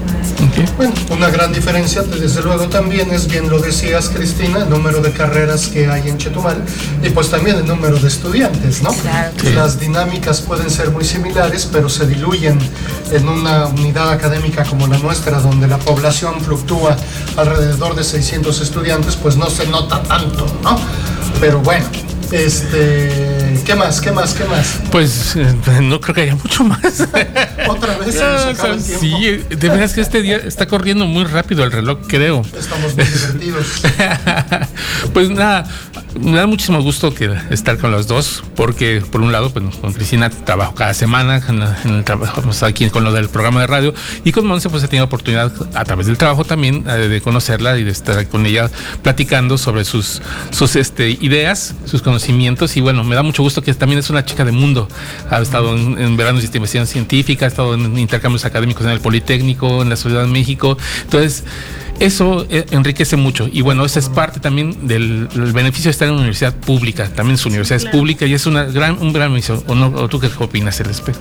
Bueno, 0.76 0.92
una 1.10 1.30
gran 1.30 1.52
diferencia, 1.52 2.02
desde 2.02 2.42
luego 2.42 2.68
también 2.68 3.10
es, 3.10 3.26
bien 3.26 3.48
lo 3.48 3.58
decías 3.58 4.08
Cristina, 4.08 4.60
el 4.60 4.70
número 4.70 5.00
de 5.00 5.10
carreras 5.10 5.66
que 5.66 5.86
hay 5.86 6.08
en 6.08 6.18
Chetumal 6.18 6.62
y 7.02 7.10
pues 7.10 7.30
también 7.30 7.56
el 7.56 7.66
número 7.66 7.98
de 7.98 8.08
estudiantes, 8.08 8.82
¿no? 8.82 8.90
Claro. 8.92 9.32
Sí. 9.40 9.52
Las 9.52 9.80
dinámicas 9.80 10.40
pueden 10.40 10.70
ser 10.70 10.90
muy 10.90 11.04
similares, 11.04 11.68
pero 11.70 11.88
se 11.88 12.06
diluyen 12.06 12.58
en 13.12 13.28
una 13.28 13.66
unidad 13.66 14.10
académica 14.10 14.64
como 14.64 14.86
la 14.86 14.98
nuestra, 14.98 15.40
donde 15.40 15.66
la 15.66 15.78
población 15.78 16.40
fluctúa 16.40 16.96
alrededor 17.36 17.94
de 17.94 18.04
600 18.04 18.60
estudiantes, 18.60 19.16
pues 19.16 19.36
no 19.36 19.48
se 19.48 19.66
nota 19.66 20.02
tanto, 20.02 20.35
¿no? 20.62 20.78
Pero 21.40 21.60
bueno, 21.60 21.84
este, 22.32 23.62
¿qué 23.64 23.74
más? 23.74 24.00
¿Qué 24.00 24.10
más? 24.10 24.34
¿Qué 24.34 24.44
más? 24.44 24.80
Pues 24.90 25.36
eh, 25.36 25.54
no 25.82 26.00
creo 26.00 26.14
que 26.14 26.20
haya 26.22 26.34
mucho 26.34 26.64
más. 26.64 26.80
Otra 27.68 27.96
vez 27.98 28.14
se 28.14 28.24
nos 28.24 28.46
acaba 28.46 28.74
el 28.74 28.82
tiempo. 28.82 29.00
sí, 29.00 29.44
de 29.48 29.68
verdad 29.68 29.84
es 29.84 29.92
que 29.92 30.00
este 30.00 30.22
día 30.22 30.36
está 30.38 30.66
corriendo 30.66 31.06
muy 31.06 31.24
rápido 31.24 31.62
el 31.64 31.72
reloj, 31.72 32.00
creo. 32.08 32.42
Estamos 32.58 32.94
muy 32.96 33.04
divertidos. 33.40 33.82
pues 35.12 35.30
nada, 35.30 35.66
me 36.20 36.38
da 36.38 36.46
muchísimo 36.46 36.80
gusto 36.82 37.12
estar 37.50 37.78
con 37.78 37.90
los 37.90 38.06
dos, 38.06 38.42
porque 38.54 39.02
por 39.10 39.20
un 39.20 39.32
lado, 39.32 39.50
pues 39.50 39.64
con 39.76 39.92
Cristina 39.92 40.30
trabajo 40.30 40.74
cada 40.74 40.94
semana 40.94 41.40
en 41.48 41.90
el 41.90 42.04
trabajo, 42.04 42.42
pues, 42.42 42.62
aquí 42.62 42.88
con 42.90 43.04
lo 43.04 43.12
del 43.12 43.28
programa 43.28 43.60
de 43.60 43.66
radio, 43.66 43.94
y 44.24 44.32
con 44.32 44.46
Monse 44.46 44.68
pues 44.70 44.82
he 44.82 44.88
tenido 44.88 45.06
oportunidad 45.06 45.52
a 45.74 45.84
través 45.84 46.06
del 46.06 46.18
trabajo 46.18 46.44
también 46.44 46.84
eh, 46.88 47.08
de 47.08 47.20
conocerla 47.20 47.78
y 47.78 47.84
de 47.84 47.90
estar 47.90 48.26
con 48.28 48.46
ella 48.46 48.70
platicando 49.02 49.58
sobre 49.58 49.84
sus, 49.84 50.22
sus 50.50 50.76
este, 50.76 51.10
ideas, 51.10 51.74
sus 51.84 52.02
conocimientos, 52.02 52.76
y 52.76 52.80
bueno, 52.80 53.04
me 53.04 53.14
da 53.14 53.22
mucho 53.22 53.42
gusto 53.42 53.62
que 53.62 53.72
también 53.74 53.98
es 53.98 54.10
una 54.10 54.24
chica 54.24 54.44
de 54.44 54.52
mundo, 54.52 54.88
ha 55.30 55.40
estado 55.40 55.76
en, 55.76 55.98
en 55.98 56.16
veranos 56.16 56.42
de 56.42 56.46
investigación 56.56 56.86
científica, 56.86 57.46
ha 57.46 57.48
estado 57.48 57.74
en 57.74 57.98
intercambios 57.98 58.44
académicos 58.44 58.84
en 58.84 58.92
el 58.92 59.00
Politécnico, 59.00 59.82
en 59.82 59.90
la 59.90 59.96
Ciudad 59.96 60.22
de 60.22 60.28
México, 60.28 60.76
entonces 61.04 61.44
eso 62.00 62.46
eh, 62.50 62.66
enriquece 62.70 63.16
mucho 63.16 63.48
y 63.50 63.62
bueno, 63.62 63.84
esa 63.84 63.98
es 63.98 64.08
parte 64.08 64.40
también 64.40 64.86
del, 64.86 65.28
del 65.28 65.52
beneficio 65.52 65.88
de 65.88 65.92
estar 65.92 66.08
en 66.08 66.14
una 66.14 66.22
universidad 66.22 66.54
pública. 66.54 67.08
También 67.08 67.38
su 67.38 67.48
universidad 67.48 67.76
es 67.76 67.86
pública 67.86 68.26
y 68.26 68.34
es 68.34 68.46
una 68.46 68.64
gran, 68.64 68.98
un 69.00 69.12
gran 69.12 69.32
misión. 69.32 69.62
¿O, 69.66 69.74
no, 69.74 69.86
¿O 69.86 70.08
tú 70.08 70.20
qué 70.20 70.30
opinas, 70.38 70.76
Celeste? 70.76 71.12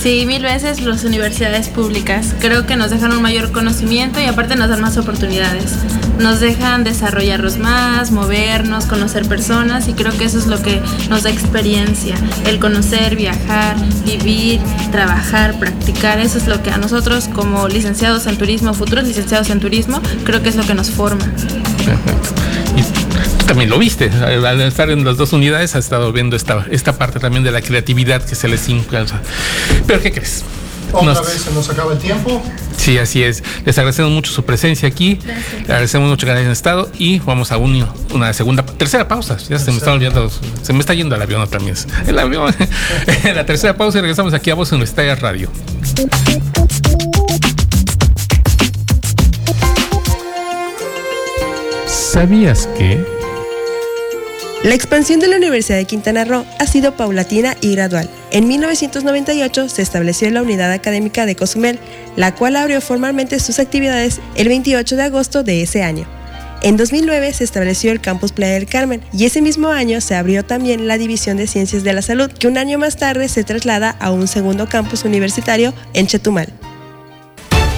Sí, 0.00 0.24
mil 0.26 0.42
veces 0.42 0.80
las 0.82 1.04
universidades 1.04 1.68
públicas. 1.68 2.34
Creo 2.40 2.66
que 2.66 2.76
nos 2.76 2.90
dejan 2.90 3.12
un 3.12 3.22
mayor 3.22 3.52
conocimiento 3.52 4.20
y 4.20 4.24
aparte 4.24 4.56
nos 4.56 4.68
dan 4.68 4.80
más 4.80 4.96
oportunidades. 4.96 5.72
Nos 6.18 6.40
dejan 6.40 6.84
desarrollarnos 6.84 7.58
más, 7.58 8.10
movernos, 8.10 8.86
conocer 8.86 9.26
personas 9.26 9.88
y 9.88 9.94
creo 9.94 10.16
que 10.16 10.24
eso 10.24 10.38
es 10.38 10.46
lo 10.46 10.62
que 10.62 10.80
nos 11.08 11.24
da 11.24 11.30
experiencia. 11.30 12.16
El 12.46 12.58
conocer, 12.58 13.16
viajar, 13.16 13.76
vivir, 14.04 14.60
trabajar, 14.92 15.58
practicar. 15.58 16.20
Eso 16.20 16.38
es 16.38 16.46
lo 16.46 16.62
que 16.62 16.70
a 16.70 16.76
nosotros 16.78 17.28
como 17.32 17.68
licenciados 17.68 18.26
en 18.26 18.36
turismo, 18.36 18.74
futuros 18.74 19.04
licenciados 19.04 19.50
en 19.50 19.60
turismo, 19.60 20.00
creo 20.24 20.42
que 20.42 20.48
es 20.48 20.56
lo 20.56 20.64
que 20.64 20.74
nos 20.74 20.90
forma. 20.90 21.24
Perfecto. 21.84 22.30
Y 22.76 22.82
tú 23.38 23.46
también 23.46 23.70
lo 23.70 23.78
viste, 23.78 24.10
al 24.10 24.60
estar 24.62 24.90
en 24.90 25.04
las 25.04 25.16
dos 25.16 25.32
unidades 25.32 25.74
has 25.76 25.84
estado 25.84 26.12
viendo 26.12 26.34
esta, 26.36 26.66
esta 26.70 26.96
parte 26.98 27.20
también 27.20 27.44
de 27.44 27.50
la 27.52 27.60
creatividad 27.62 28.22
que 28.24 28.34
se 28.34 28.48
les 28.48 28.68
impulsa. 28.68 29.20
Pero 29.86 30.00
¿qué 30.00 30.10
crees? 30.12 30.44
Otra 30.92 31.14
Nos- 31.14 31.26
vez 31.26 31.42
se 31.42 31.50
nos 31.52 31.68
acaba 31.68 31.92
el 31.92 31.98
tiempo. 31.98 32.40
Sí, 32.76 32.98
así 32.98 33.22
es. 33.22 33.42
Les 33.64 33.76
agradecemos 33.78 34.12
mucho 34.12 34.30
su 34.30 34.44
presencia 34.44 34.88
aquí. 34.88 35.18
Les 35.60 35.70
agradecemos 35.70 36.08
mucho 36.08 36.24
que 36.26 36.32
hayan 36.32 36.50
estado 36.52 36.88
y 36.98 37.18
vamos 37.20 37.50
a 37.50 37.56
un- 37.56 37.86
una 38.12 38.32
segunda, 38.32 38.64
tercera 38.64 39.08
pausa. 39.08 39.36
Ya 39.48 39.58
se 39.58 39.72
me 39.72 39.78
está 39.78 39.92
olvidando, 39.92 40.30
se 40.62 40.72
me 40.72 40.80
está 40.80 40.94
yendo 40.94 41.16
el 41.16 41.22
avión 41.22 41.48
también. 41.48 41.76
El 42.06 42.18
avión. 42.18 42.54
la 43.34 43.44
tercera 43.46 43.76
pausa 43.76 43.98
y 43.98 44.00
regresamos 44.02 44.34
aquí 44.34 44.50
a 44.50 44.54
Voz 44.54 44.70
Universitaria 44.72 45.14
Radio. 45.16 45.50
¿Sabías 52.14 52.68
que? 52.78 53.04
La 54.62 54.72
expansión 54.72 55.18
de 55.18 55.26
la 55.26 55.36
Universidad 55.36 55.78
de 55.78 55.84
Quintana 55.84 56.24
Roo 56.24 56.46
ha 56.60 56.66
sido 56.68 56.96
paulatina 56.96 57.56
y 57.60 57.74
gradual. 57.74 58.08
En 58.30 58.46
1998 58.46 59.68
se 59.68 59.82
estableció 59.82 60.30
la 60.30 60.42
Unidad 60.42 60.70
Académica 60.70 61.26
de 61.26 61.34
Cozumel, 61.34 61.80
la 62.14 62.32
cual 62.32 62.54
abrió 62.54 62.80
formalmente 62.80 63.40
sus 63.40 63.58
actividades 63.58 64.20
el 64.36 64.46
28 64.46 64.94
de 64.94 65.02
agosto 65.02 65.42
de 65.42 65.62
ese 65.62 65.82
año. 65.82 66.06
En 66.62 66.76
2009 66.76 67.32
se 67.32 67.42
estableció 67.42 67.90
el 67.90 68.00
campus 68.00 68.30
Playa 68.30 68.54
del 68.54 68.66
Carmen 68.66 69.02
y 69.12 69.24
ese 69.24 69.42
mismo 69.42 69.70
año 69.70 70.00
se 70.00 70.14
abrió 70.14 70.44
también 70.44 70.86
la 70.86 70.98
División 70.98 71.36
de 71.36 71.48
Ciencias 71.48 71.82
de 71.82 71.94
la 71.94 72.00
Salud, 72.00 72.30
que 72.30 72.46
un 72.46 72.58
año 72.58 72.78
más 72.78 72.96
tarde 72.96 73.28
se 73.28 73.42
traslada 73.42 73.90
a 73.90 74.12
un 74.12 74.28
segundo 74.28 74.68
campus 74.68 75.04
universitario 75.04 75.74
en 75.94 76.06
Chetumal. 76.06 76.46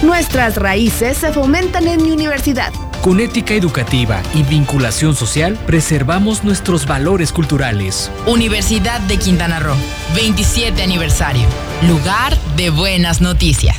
Nuestras 0.03 0.57
raíces 0.57 1.17
se 1.17 1.33
fomentan 1.33 1.87
en 1.87 2.03
mi 2.03 2.11
universidad. 2.11 2.71
Con 3.01 3.19
ética 3.19 3.55
educativa 3.55 4.21
y 4.35 4.43
vinculación 4.43 5.15
social, 5.15 5.57
preservamos 5.65 6.43
nuestros 6.43 6.85
valores 6.85 7.31
culturales. 7.31 8.11
Universidad 8.27 8.99
de 9.01 9.17
Quintana 9.17 9.59
Roo, 9.59 9.75
27 10.13 10.83
aniversario. 10.83 11.47
Lugar 11.87 12.37
de 12.55 12.69
buenas 12.69 13.21
noticias. 13.21 13.77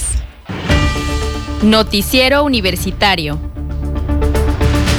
Noticiero 1.63 2.43
Universitario. 2.43 3.48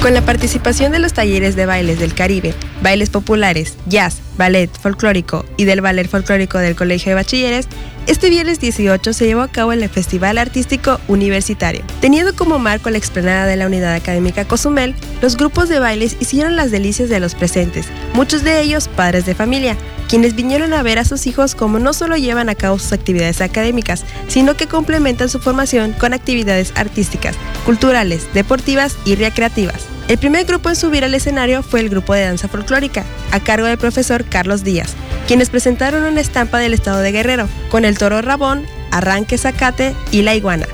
Con 0.02 0.14
la 0.14 0.22
participación 0.22 0.92
de 0.92 0.98
los 0.98 1.12
talleres 1.12 1.56
de 1.56 1.66
bailes 1.66 1.98
del 2.00 2.14
Caribe, 2.14 2.54
bailes 2.82 3.10
populares, 3.10 3.76
jazz, 3.84 4.16
ballet 4.38 4.70
folclórico 4.70 5.44
y 5.58 5.64
del 5.64 5.82
ballet 5.82 6.08
folclórico 6.08 6.56
del 6.56 6.74
Colegio 6.74 7.10
de 7.10 7.16
Bachilleres, 7.16 7.68
este 8.06 8.30
viernes 8.30 8.60
18 8.60 9.12
se 9.12 9.26
llevó 9.26 9.42
a 9.42 9.48
cabo 9.48 9.72
el 9.72 9.86
Festival 9.90 10.38
Artístico 10.38 10.98
Universitario. 11.06 11.82
Teniendo 12.00 12.34
como 12.34 12.58
marco 12.58 12.88
la 12.88 12.96
explanada 12.96 13.44
de 13.44 13.56
la 13.56 13.66
Unidad 13.66 13.92
Académica 13.92 14.46
Cozumel, 14.46 14.94
los 15.20 15.36
grupos 15.36 15.68
de 15.68 15.80
bailes 15.80 16.16
hicieron 16.18 16.56
las 16.56 16.70
delicias 16.70 17.10
de 17.10 17.20
los 17.20 17.34
presentes, 17.34 17.86
muchos 18.14 18.42
de 18.42 18.62
ellos 18.62 18.88
padres 18.88 19.26
de 19.26 19.34
familia, 19.34 19.76
quienes 20.10 20.34
vinieron 20.34 20.74
a 20.74 20.82
ver 20.82 20.98
a 20.98 21.04
sus 21.04 21.28
hijos 21.28 21.54
como 21.54 21.78
no 21.78 21.92
solo 21.92 22.16
llevan 22.16 22.48
a 22.48 22.56
cabo 22.56 22.80
sus 22.80 22.92
actividades 22.92 23.40
académicas, 23.40 24.04
sino 24.26 24.56
que 24.56 24.66
complementan 24.66 25.28
su 25.28 25.38
formación 25.38 25.92
con 25.92 26.12
actividades 26.12 26.72
artísticas, 26.74 27.36
culturales, 27.64 28.26
deportivas 28.34 28.96
y 29.04 29.14
recreativas. 29.14 29.86
El 30.08 30.18
primer 30.18 30.46
grupo 30.46 30.68
en 30.68 30.74
subir 30.74 31.04
al 31.04 31.14
escenario 31.14 31.62
fue 31.62 31.78
el 31.78 31.88
grupo 31.88 32.12
de 32.12 32.24
danza 32.24 32.48
folclórica, 32.48 33.04
a 33.30 33.38
cargo 33.38 33.68
del 33.68 33.78
profesor 33.78 34.24
Carlos 34.24 34.64
Díaz, 34.64 34.94
quienes 35.28 35.48
presentaron 35.48 36.02
una 36.02 36.20
estampa 36.20 36.58
del 36.58 36.74
estado 36.74 36.98
de 36.98 37.12
Guerrero, 37.12 37.48
con 37.68 37.84
el 37.84 37.96
toro 37.96 38.20
Rabón, 38.20 38.66
Arranque 38.90 39.38
Zacate 39.38 39.94
y 40.10 40.22
la 40.22 40.34
iguana. 40.34 40.66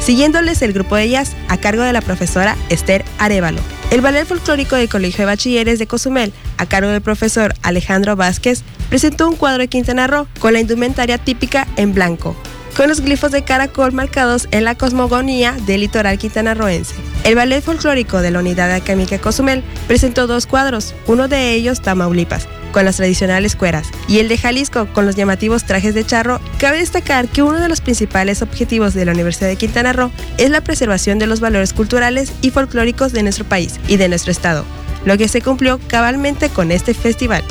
Siguiéndoles 0.00 0.60
el 0.60 0.74
grupo 0.74 0.96
de 0.96 1.08
jazz, 1.08 1.34
a 1.48 1.56
cargo 1.56 1.82
de 1.82 1.94
la 1.94 2.02
profesora 2.02 2.58
Esther 2.68 3.06
Arevalo. 3.18 3.62
El 3.90 4.00
ballet 4.00 4.26
folclórico 4.26 4.76
del 4.76 4.88
Colegio 4.88 5.18
de 5.18 5.26
Bachilleres 5.26 5.78
de 5.78 5.86
Cozumel, 5.86 6.32
a 6.58 6.66
cargo 6.66 6.90
del 6.90 7.02
profesor 7.02 7.54
Alejandro 7.62 8.16
Vázquez, 8.16 8.62
presentó 8.88 9.28
un 9.28 9.36
cuadro 9.36 9.60
de 9.60 9.68
Quintana 9.68 10.06
Roo 10.06 10.26
con 10.38 10.52
la 10.52 10.60
indumentaria 10.60 11.18
típica 11.18 11.66
en 11.76 11.94
blanco, 11.94 12.36
con 12.76 12.88
los 12.88 13.00
glifos 13.00 13.32
de 13.32 13.42
caracol 13.42 13.92
marcados 13.92 14.48
en 14.50 14.64
la 14.64 14.74
cosmogonía 14.74 15.52
del 15.66 15.82
litoral 15.82 16.18
quintanarroense. 16.18 16.94
El 17.24 17.36
ballet 17.36 17.62
folclórico 17.62 18.20
de 18.20 18.30
la 18.30 18.40
Unidad 18.40 18.72
Académica 18.72 19.18
Cozumel 19.18 19.62
presentó 19.86 20.26
dos 20.26 20.46
cuadros, 20.46 20.94
uno 21.06 21.28
de 21.28 21.52
ellos 21.52 21.80
Tamaulipas, 21.80 22.48
con 22.72 22.84
las 22.84 22.96
tradicionales 22.96 23.54
cueras, 23.54 23.88
y 24.08 24.18
el 24.18 24.28
de 24.28 24.38
Jalisco 24.38 24.86
con 24.92 25.06
los 25.06 25.14
llamativos 25.14 25.64
trajes 25.64 25.94
de 25.94 26.04
charro, 26.04 26.40
cabe 26.58 26.78
destacar 26.78 27.28
que 27.28 27.42
uno 27.42 27.60
de 27.60 27.68
los 27.68 27.80
principales 27.80 28.42
objetivos 28.42 28.94
de 28.94 29.04
la 29.04 29.12
Universidad 29.12 29.48
de 29.48 29.56
Quintana 29.56 29.92
Roo 29.92 30.10
es 30.38 30.50
la 30.50 30.62
preservación 30.62 31.18
de 31.18 31.26
los 31.26 31.40
valores 31.40 31.72
culturales 31.72 32.32
y 32.42 32.50
folclóricos 32.50 33.12
de 33.12 33.22
nuestro 33.22 33.44
país 33.44 33.78
y 33.88 33.98
de 33.98 34.08
nuestro 34.08 34.32
estado, 34.32 34.64
lo 35.04 35.16
que 35.16 35.28
se 35.28 35.40
cumplió 35.42 35.78
cabalmente 35.88 36.48
con 36.50 36.70
este 36.70 36.94
festival. 36.94 37.44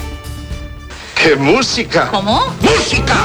¡Qué 1.15 1.35
música! 1.35 2.07
¿Cómo? 2.09 2.41
¡Música! 2.61 3.15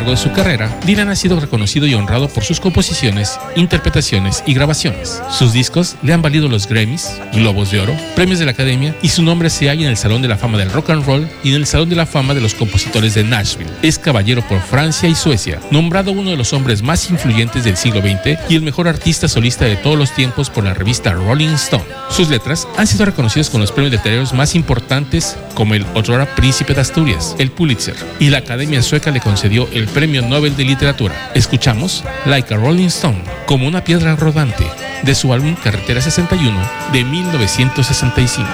Largo 0.00 0.12
de 0.12 0.16
su 0.16 0.32
carrera, 0.32 0.74
Dylan 0.86 1.10
ha 1.10 1.14
sido 1.14 1.38
reconocido 1.38 1.86
y 1.86 1.92
honrado 1.92 2.26
por 2.30 2.42
sus 2.42 2.58
composiciones, 2.58 3.38
interpretaciones 3.54 4.42
y 4.46 4.54
grabaciones. 4.54 5.20
Sus 5.30 5.52
discos 5.52 5.96
le 6.02 6.14
han 6.14 6.22
valido 6.22 6.48
los 6.48 6.66
Grammys, 6.66 7.20
Globos 7.34 7.70
de 7.70 7.80
Oro, 7.80 7.94
premios 8.16 8.38
de 8.38 8.46
la 8.46 8.52
Academia 8.52 8.96
y 9.02 9.10
su 9.10 9.22
nombre 9.22 9.50
se 9.50 9.68
halla 9.68 9.82
en 9.82 9.90
el 9.90 9.98
Salón 9.98 10.22
de 10.22 10.28
la 10.28 10.38
Fama 10.38 10.56
del 10.56 10.72
Rock 10.72 10.88
and 10.88 11.04
Roll 11.04 11.28
y 11.44 11.50
en 11.50 11.56
el 11.56 11.66
Salón 11.66 11.90
de 11.90 11.96
la 11.96 12.06
Fama 12.06 12.32
de 12.32 12.40
los 12.40 12.54
Compositores 12.54 13.12
de 13.12 13.24
Nashville. 13.24 13.68
Es 13.82 13.98
caballero 13.98 14.40
por 14.48 14.62
Francia 14.62 15.06
y 15.06 15.14
Suecia, 15.14 15.60
nombrado 15.70 16.12
uno 16.12 16.30
de 16.30 16.38
los 16.38 16.54
hombres 16.54 16.82
más 16.82 17.10
influyentes 17.10 17.64
del 17.64 17.76
siglo 17.76 18.00
XX 18.00 18.38
y 18.48 18.56
el 18.56 18.62
mejor 18.62 18.88
artista 18.88 19.28
solista 19.28 19.66
de 19.66 19.76
todos 19.76 19.98
los 19.98 20.14
tiempos 20.14 20.48
por 20.48 20.64
la 20.64 20.72
revista 20.72 21.12
Rolling 21.12 21.48
Stone. 21.50 21.84
Sus 22.08 22.30
letras 22.30 22.66
han 22.78 22.86
sido 22.86 23.04
reconocidas 23.04 23.50
con 23.50 23.60
los 23.60 23.70
premios 23.70 23.92
literarios 23.92 24.32
más 24.32 24.54
importantes 24.54 25.36
como 25.54 25.74
el 25.74 25.84
otrora 25.94 26.34
Príncipe 26.36 26.72
de 26.72 26.80
Asturias, 26.80 27.36
el 27.38 27.50
Pulitzer, 27.50 27.96
y 28.18 28.30
la 28.30 28.38
Academia 28.38 28.82
Sueca 28.82 29.10
le 29.10 29.20
concedió 29.20 29.68
el 29.72 29.89
Premio 29.94 30.22
Nobel 30.22 30.56
de 30.56 30.64
Literatura. 30.64 31.32
Escuchamos 31.34 32.04
Like 32.24 32.54
a 32.54 32.56
Rolling 32.56 32.86
Stone, 32.86 33.22
como 33.46 33.66
una 33.66 33.82
piedra 33.82 34.14
rodante, 34.16 34.64
de 35.02 35.14
su 35.14 35.32
álbum 35.32 35.54
Carretera 35.56 36.00
61 36.00 36.58
de 36.92 37.04
1965. 37.04 38.48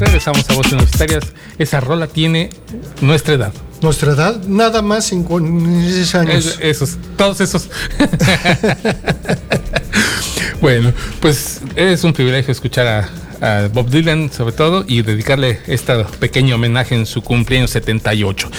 Regresamos 0.00 0.48
a 0.50 0.54
Voces 0.54 0.72
Universitarias. 0.72 1.24
Esa 1.58 1.80
rola 1.80 2.06
tiene 2.06 2.50
nuestra 3.00 3.34
edad. 3.34 3.52
Nuestra 3.84 4.12
edad, 4.12 4.42
nada 4.46 4.80
más 4.80 5.04
56 5.08 6.14
años. 6.14 6.46
Es- 6.46 6.58
esos, 6.60 6.96
todos 7.18 7.40
esos. 7.42 7.68
bueno, 10.60 10.92
pues 11.20 11.60
es 11.76 12.02
un 12.02 12.12
privilegio 12.14 12.50
escuchar 12.52 12.86
a, 12.86 13.10
a 13.64 13.68
Bob 13.68 13.90
Dylan 13.90 14.32
sobre 14.32 14.52
todo 14.54 14.84
y 14.88 15.02
dedicarle 15.02 15.60
este 15.66 15.92
pequeño 16.18 16.54
homenaje 16.54 16.94
en 16.94 17.04
su 17.04 17.20
cumpleaños 17.22 17.70
78. 17.72 18.50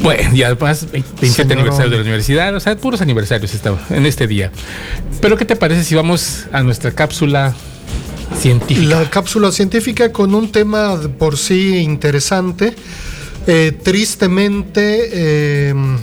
Bueno, 0.00 0.34
y 0.34 0.42
además 0.42 0.86
27 0.90 1.26
Señorón. 1.34 1.58
aniversario 1.58 1.90
de 1.90 1.96
la 1.96 2.02
universidad, 2.02 2.54
o 2.54 2.60
sea, 2.60 2.76
puros 2.76 3.02
aniversarios 3.02 3.52
en 3.90 4.06
este 4.06 4.26
día. 4.26 4.50
Pero 5.20 5.36
¿qué 5.36 5.44
te 5.44 5.56
parece 5.56 5.84
si 5.84 5.94
vamos 5.94 6.44
a 6.52 6.62
nuestra 6.62 6.92
cápsula 6.92 7.54
científica? 8.40 9.00
La 9.00 9.10
cápsula 9.10 9.52
científica 9.52 10.12
con 10.12 10.34
un 10.34 10.50
tema 10.50 10.98
por 11.18 11.36
sí 11.36 11.76
interesante. 11.76 12.74
Eh, 13.46 13.72
tristemente, 13.82 15.72
mm, 15.74 15.96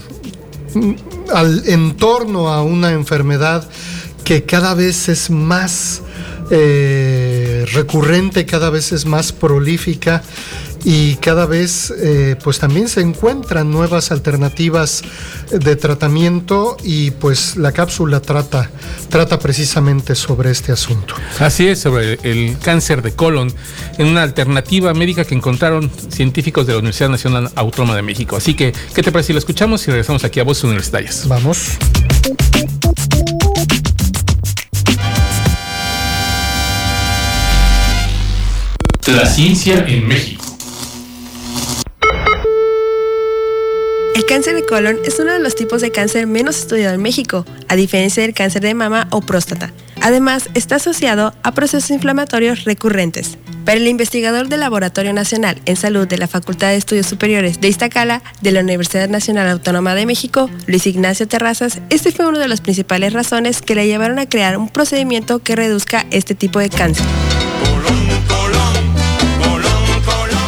al, 1.33 1.63
en 1.67 1.95
torno 1.97 2.49
a 2.49 2.63
una 2.63 2.91
enfermedad 2.91 3.67
que 4.23 4.43
cada 4.43 4.73
vez 4.73 5.09
es 5.09 5.29
más 5.29 6.01
eh, 6.51 7.65
recurrente, 7.73 8.45
cada 8.45 8.69
vez 8.69 8.91
es 8.91 9.05
más 9.05 9.31
prolífica 9.31 10.23
y 10.83 11.15
cada 11.15 11.45
vez 11.45 11.93
eh, 11.97 12.35
pues 12.43 12.59
también 12.59 12.89
se 12.89 13.01
encuentran 13.01 13.71
nuevas 13.71 14.11
alternativas 14.11 15.01
de 15.51 15.75
tratamiento 15.75 16.77
y 16.83 17.11
pues 17.11 17.55
la 17.55 17.71
cápsula 17.71 18.19
trata, 18.21 18.69
trata 19.09 19.39
precisamente 19.39 20.15
sobre 20.15 20.51
este 20.51 20.71
asunto. 20.71 21.15
Así 21.39 21.67
es, 21.67 21.79
sobre 21.79 22.19
el 22.23 22.57
cáncer 22.59 23.01
de 23.01 23.13
colon, 23.13 23.53
en 23.97 24.07
una 24.07 24.23
alternativa 24.23 24.93
médica 24.93 25.25
que 25.25 25.35
encontraron 25.35 25.91
científicos 26.09 26.67
de 26.67 26.73
la 26.73 26.79
Universidad 26.79 27.09
Nacional 27.09 27.49
Autónoma 27.55 27.95
de 27.95 28.01
México. 28.01 28.35
Así 28.35 28.53
que, 28.53 28.73
¿qué 28.93 29.01
te 29.01 29.11
parece 29.11 29.27
si 29.27 29.33
lo 29.33 29.39
escuchamos 29.39 29.87
y 29.87 29.91
regresamos 29.91 30.23
aquí 30.23 30.39
a 30.39 30.43
Voces 30.43 30.65
Universitarias? 30.65 31.27
Vamos. 31.27 31.77
La 39.07 39.25
ciencia 39.25 39.85
en 39.87 40.07
México. 40.07 40.42
El 44.15 44.25
cáncer 44.25 44.53
de 44.53 44.63
colon 44.63 44.97
es 45.05 45.17
uno 45.19 45.31
de 45.31 45.39
los 45.39 45.55
tipos 45.55 45.81
de 45.81 45.91
cáncer 45.91 46.27
menos 46.27 46.59
estudiado 46.59 46.93
en 46.93 47.01
México, 47.01 47.45
a 47.67 47.75
diferencia 47.75 48.21
del 48.21 48.35
cáncer 48.35 48.61
de 48.61 48.75
mama 48.75 49.07
o 49.09 49.21
próstata. 49.21 49.73
Además, 50.01 50.49
está 50.53 50.75
asociado 50.75 51.33
a 51.41 51.51
procesos 51.53 51.89
inflamatorios 51.89 52.63
recurrentes. 52.63 53.37
Para 53.65 53.77
el 53.77 53.87
investigador 53.87 54.49
del 54.49 54.59
Laboratorio 54.59 55.13
Nacional 55.13 55.61
en 55.65 55.77
Salud 55.77 56.07
de 56.07 56.17
la 56.19 56.27
Facultad 56.27 56.67
de 56.69 56.75
Estudios 56.75 57.07
Superiores 57.07 57.59
de 57.59 57.69
Iztacala 57.69 58.21
de 58.41 58.51
la 58.51 58.59
Universidad 58.59 59.09
Nacional 59.09 59.49
Autónoma 59.49 59.95
de 59.95 60.05
México, 60.05 60.49
Luis 60.67 60.85
Ignacio 60.85 61.27
Terrazas, 61.27 61.79
este 61.89 62.11
fue 62.11 62.27
una 62.27 62.39
de 62.39 62.47
las 62.47 62.61
principales 62.61 63.13
razones 63.13 63.61
que 63.63 63.73
le 63.73 63.87
llevaron 63.87 64.19
a 64.19 64.29
crear 64.29 64.57
un 64.57 64.69
procedimiento 64.69 65.39
que 65.39 65.55
reduzca 65.55 66.05
este 66.11 66.35
tipo 66.35 66.59
de 66.59 66.69
cáncer. 66.69 67.05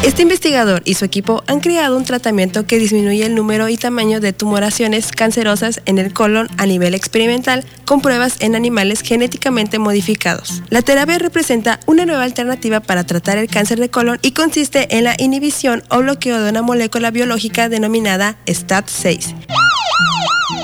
Este 0.05 0.21
investigador 0.21 0.83
y 0.85 0.93
su 0.93 1.03
equipo 1.03 1.43
han 1.47 1.61
creado 1.61 1.97
un 1.97 2.03
tratamiento 2.03 2.67
que 2.67 2.77
disminuye 2.77 3.25
el 3.25 3.33
número 3.33 3.69
y 3.69 3.75
tamaño 3.75 4.19
de 4.19 4.33
tumoraciones 4.33 5.11
cancerosas 5.11 5.81
en 5.87 5.97
el 5.97 6.13
colon 6.13 6.47
a 6.57 6.67
nivel 6.67 6.93
experimental 6.93 7.65
con 7.85 8.01
pruebas 8.01 8.35
en 8.39 8.53
animales 8.53 9.01
genéticamente 9.01 9.79
modificados. 9.79 10.61
La 10.69 10.83
terapia 10.83 11.17
representa 11.17 11.79
una 11.87 12.05
nueva 12.05 12.23
alternativa 12.23 12.81
para 12.81 13.03
tratar 13.03 13.39
el 13.39 13.47
cáncer 13.47 13.79
de 13.79 13.89
colon 13.89 14.19
y 14.21 14.33
consiste 14.33 14.95
en 14.95 15.05
la 15.05 15.15
inhibición 15.17 15.81
o 15.89 15.97
bloqueo 15.97 16.39
de 16.39 16.51
una 16.51 16.61
molécula 16.61 17.09
biológica 17.09 17.67
denominada 17.67 18.37
STAT6. 18.45 19.33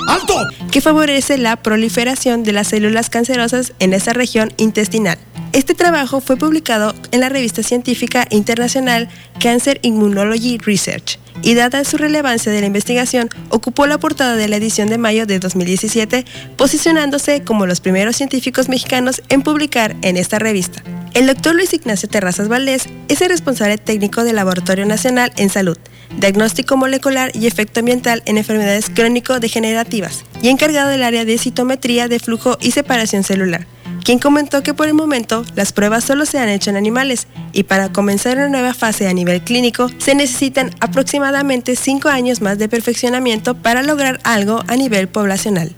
¡Alto! 0.07 0.35
que 0.71 0.81
favorece 0.81 1.39
la 1.39 1.55
proliferación 1.55 2.43
de 2.43 2.53
las 2.53 2.67
células 2.67 3.09
cancerosas 3.09 3.73
en 3.79 3.93
esa 3.93 4.13
región 4.13 4.53
intestinal. 4.57 5.17
Este 5.53 5.75
trabajo 5.75 6.21
fue 6.21 6.37
publicado 6.37 6.95
en 7.11 7.19
la 7.19 7.27
revista 7.27 7.61
científica 7.61 8.25
internacional 8.29 9.09
Cancer 9.37 9.79
Immunology 9.81 10.57
Research 10.57 11.19
y 11.41 11.55
dada 11.55 11.83
su 11.83 11.97
relevancia 11.97 12.53
de 12.53 12.61
la 12.61 12.67
investigación, 12.67 13.29
ocupó 13.49 13.85
la 13.85 13.97
portada 13.97 14.37
de 14.37 14.47
la 14.47 14.55
edición 14.55 14.87
de 14.87 14.97
mayo 14.97 15.25
de 15.25 15.39
2017, 15.39 16.25
posicionándose 16.55 17.43
como 17.43 17.65
los 17.65 17.81
primeros 17.81 18.15
científicos 18.15 18.69
mexicanos 18.69 19.21
en 19.27 19.41
publicar 19.41 19.97
en 20.03 20.15
esta 20.15 20.39
revista. 20.39 20.83
El 21.13 21.27
doctor 21.27 21.53
Luis 21.53 21.73
Ignacio 21.73 22.07
Terrazas 22.07 22.47
Valdés 22.47 22.87
es 23.09 23.21
el 23.21 23.27
responsable 23.27 23.77
técnico 23.77 24.23
del 24.23 24.37
Laboratorio 24.37 24.85
Nacional 24.85 25.33
en 25.35 25.49
Salud, 25.49 25.77
Diagnóstico 26.17 26.77
Molecular 26.77 27.35
y 27.35 27.47
Efecto 27.47 27.81
Ambiental 27.81 28.23
en 28.25 28.37
Enfermedades 28.37 28.89
Crónico-Degenerativas, 28.89 30.23
y 30.41 30.47
encargado 30.47 30.89
del 30.89 31.03
área 31.03 31.25
de 31.25 31.37
citometría 31.37 32.07
de 32.07 32.19
flujo 32.19 32.57
y 32.61 32.71
separación 32.71 33.23
celular 33.23 33.67
quien 34.03 34.19
comentó 34.19 34.63
que 34.63 34.73
por 34.73 34.87
el 34.87 34.93
momento 34.93 35.45
las 35.55 35.71
pruebas 35.73 36.03
solo 36.03 36.25
se 36.25 36.39
han 36.39 36.49
hecho 36.49 36.69
en 36.69 36.77
animales 36.77 37.27
y 37.53 37.63
para 37.63 37.91
comenzar 37.91 38.37
una 38.37 38.49
nueva 38.49 38.73
fase 38.73 39.07
a 39.07 39.13
nivel 39.13 39.41
clínico 39.41 39.89
se 39.97 40.15
necesitan 40.15 40.71
aproximadamente 40.79 41.75
5 41.75 42.09
años 42.09 42.41
más 42.41 42.57
de 42.57 42.69
perfeccionamiento 42.69 43.55
para 43.55 43.83
lograr 43.83 44.19
algo 44.23 44.63
a 44.67 44.75
nivel 44.75 45.07
poblacional. 45.07 45.75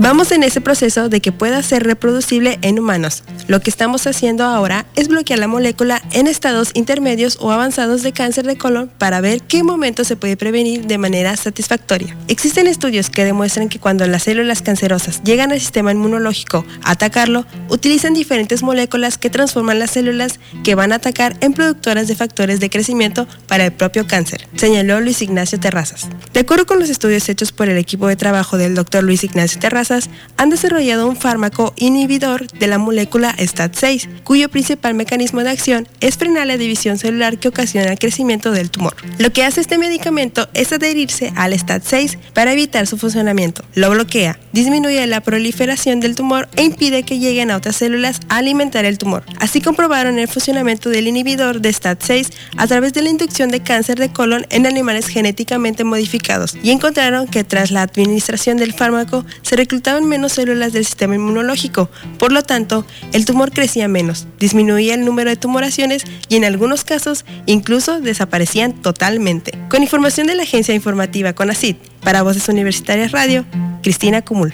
Vamos 0.00 0.30
en 0.30 0.44
ese 0.44 0.60
proceso 0.60 1.08
de 1.08 1.20
que 1.20 1.32
pueda 1.32 1.60
ser 1.60 1.82
reproducible 1.82 2.60
en 2.62 2.78
humanos. 2.78 3.24
Lo 3.48 3.58
que 3.60 3.68
estamos 3.68 4.06
haciendo 4.06 4.44
ahora 4.44 4.86
es 4.94 5.08
bloquear 5.08 5.40
la 5.40 5.48
molécula 5.48 6.00
en 6.12 6.28
estados 6.28 6.70
intermedios 6.74 7.36
o 7.40 7.50
avanzados 7.50 8.04
de 8.04 8.12
cáncer 8.12 8.46
de 8.46 8.56
colon 8.56 8.88
para 8.96 9.20
ver 9.20 9.42
qué 9.42 9.64
momento 9.64 10.04
se 10.04 10.14
puede 10.14 10.36
prevenir 10.36 10.86
de 10.86 10.98
manera 10.98 11.36
satisfactoria. 11.36 12.16
Existen 12.28 12.68
estudios 12.68 13.10
que 13.10 13.24
demuestran 13.24 13.68
que 13.68 13.80
cuando 13.80 14.06
las 14.06 14.22
células 14.22 14.62
cancerosas 14.62 15.20
llegan 15.24 15.50
al 15.50 15.58
sistema 15.58 15.90
inmunológico 15.90 16.64
a 16.84 16.92
atacarlo, 16.92 17.44
utilizan 17.68 18.14
diferentes 18.14 18.62
moléculas 18.62 19.18
que 19.18 19.30
transforman 19.30 19.80
las 19.80 19.90
células 19.90 20.38
que 20.62 20.76
van 20.76 20.92
a 20.92 20.96
atacar 20.96 21.36
en 21.40 21.54
productoras 21.54 22.06
de 22.06 22.14
factores 22.14 22.60
de 22.60 22.70
crecimiento 22.70 23.26
para 23.48 23.64
el 23.64 23.72
propio 23.72 24.06
cáncer, 24.06 24.46
señaló 24.54 25.00
Luis 25.00 25.22
Ignacio 25.22 25.58
Terrazas. 25.58 26.06
De 26.32 26.40
acuerdo 26.40 26.66
con 26.66 26.78
los 26.78 26.88
estudios 26.88 27.28
hechos 27.28 27.50
por 27.50 27.68
el 27.68 27.78
equipo 27.78 28.06
de 28.06 28.14
trabajo 28.14 28.58
del 28.58 28.76
doctor 28.76 29.02
Luis 29.02 29.24
Ignacio 29.24 29.58
Terrazas, 29.58 29.87
han 30.36 30.50
desarrollado 30.50 31.08
un 31.08 31.16
fármaco 31.16 31.72
inhibidor 31.76 32.46
de 32.46 32.66
la 32.66 32.78
molécula 32.78 33.34
STAT6, 33.36 34.22
cuyo 34.24 34.48
principal 34.48 34.94
mecanismo 34.94 35.42
de 35.42 35.50
acción 35.50 35.88
es 36.00 36.16
frenar 36.16 36.46
la 36.46 36.56
división 36.56 36.98
celular 36.98 37.38
que 37.38 37.48
ocasiona 37.48 37.90
el 37.92 37.98
crecimiento 37.98 38.50
del 38.50 38.70
tumor. 38.70 38.94
Lo 39.18 39.32
que 39.32 39.44
hace 39.44 39.60
este 39.60 39.78
medicamento 39.78 40.48
es 40.54 40.72
adherirse 40.72 41.32
al 41.36 41.52
STAT6 41.52 42.18
para 42.34 42.52
evitar 42.52 42.86
su 42.86 42.98
funcionamiento. 42.98 43.64
Lo 43.74 43.90
bloquea, 43.90 44.38
disminuye 44.52 45.06
la 45.06 45.20
proliferación 45.20 46.00
del 46.00 46.14
tumor 46.14 46.48
e 46.56 46.64
impide 46.64 47.02
que 47.02 47.18
lleguen 47.18 47.50
a 47.50 47.56
otras 47.56 47.76
células 47.76 48.20
a 48.28 48.36
alimentar 48.36 48.84
el 48.84 48.98
tumor. 48.98 49.24
Así 49.38 49.60
comprobaron 49.60 50.18
el 50.18 50.28
funcionamiento 50.28 50.90
del 50.90 51.08
inhibidor 51.08 51.60
de 51.60 51.70
STAT6 51.70 52.32
a 52.56 52.66
través 52.66 52.92
de 52.92 53.02
la 53.02 53.10
inducción 53.10 53.50
de 53.50 53.62
cáncer 53.62 53.98
de 53.98 54.12
colon 54.12 54.46
en 54.50 54.66
animales 54.66 55.06
genéticamente 55.06 55.84
modificados 55.84 56.56
y 56.62 56.70
encontraron 56.70 57.26
que 57.26 57.44
tras 57.44 57.70
la 57.70 57.82
administración 57.82 58.56
del 58.56 58.72
fármaco 58.72 59.24
se 59.42 59.56
reclutó 59.56 59.77
reclutaban 59.78 60.08
menos 60.08 60.32
células 60.32 60.72
del 60.72 60.84
sistema 60.84 61.14
inmunológico, 61.14 61.88
por 62.18 62.32
lo 62.32 62.42
tanto, 62.42 62.84
el 63.12 63.24
tumor 63.24 63.52
crecía 63.52 63.86
menos, 63.86 64.26
disminuía 64.40 64.94
el 64.94 65.04
número 65.04 65.30
de 65.30 65.36
tumoraciones 65.36 66.02
y 66.28 66.34
en 66.34 66.44
algunos 66.44 66.82
casos 66.82 67.24
incluso 67.46 68.00
desaparecían 68.00 68.72
totalmente. 68.82 69.52
Con 69.70 69.84
información 69.84 70.26
de 70.26 70.34
la 70.34 70.42
agencia 70.42 70.74
informativa 70.74 71.32
CONACID, 71.32 71.76
para 72.02 72.22
Voces 72.22 72.48
Universitarias 72.48 73.12
Radio, 73.12 73.44
Cristina 73.80 74.20
Cumul. 74.22 74.52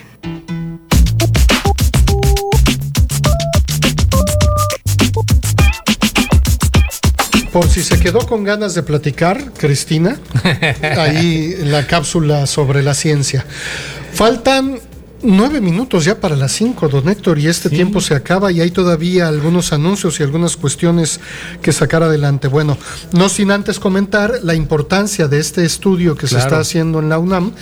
Por 7.50 7.66
si 7.68 7.82
se 7.82 7.98
quedó 7.98 8.26
con 8.26 8.44
ganas 8.44 8.74
de 8.74 8.82
platicar, 8.82 9.52
Cristina, 9.56 10.18
ahí 10.98 11.54
la 11.60 11.86
cápsula 11.86 12.46
sobre 12.46 12.82
la 12.82 12.92
ciencia. 12.92 13.46
Faltan 14.14 14.78
Nueve 15.26 15.62
minutos 15.62 16.04
ya 16.04 16.20
para 16.20 16.36
las 16.36 16.52
cinco, 16.52 16.86
don 16.86 17.08
Héctor, 17.08 17.38
y 17.38 17.46
este 17.46 17.70
tiempo 17.70 18.02
se 18.02 18.14
acaba 18.14 18.52
y 18.52 18.60
hay 18.60 18.70
todavía 18.70 19.26
algunos 19.26 19.72
anuncios 19.72 20.20
y 20.20 20.22
algunas 20.22 20.58
cuestiones 20.58 21.18
que 21.62 21.72
sacar 21.72 22.02
adelante. 22.02 22.46
Bueno, 22.46 22.76
no 23.12 23.30
sin 23.30 23.50
antes 23.50 23.80
comentar 23.80 24.40
la 24.42 24.54
importancia 24.54 25.26
de 25.26 25.40
este 25.40 25.64
estudio 25.64 26.14
que 26.14 26.26
se 26.26 26.36
está 26.36 26.58
haciendo 26.58 26.98
en 26.98 27.08
la 27.08 27.18
UNAM, 27.18 27.52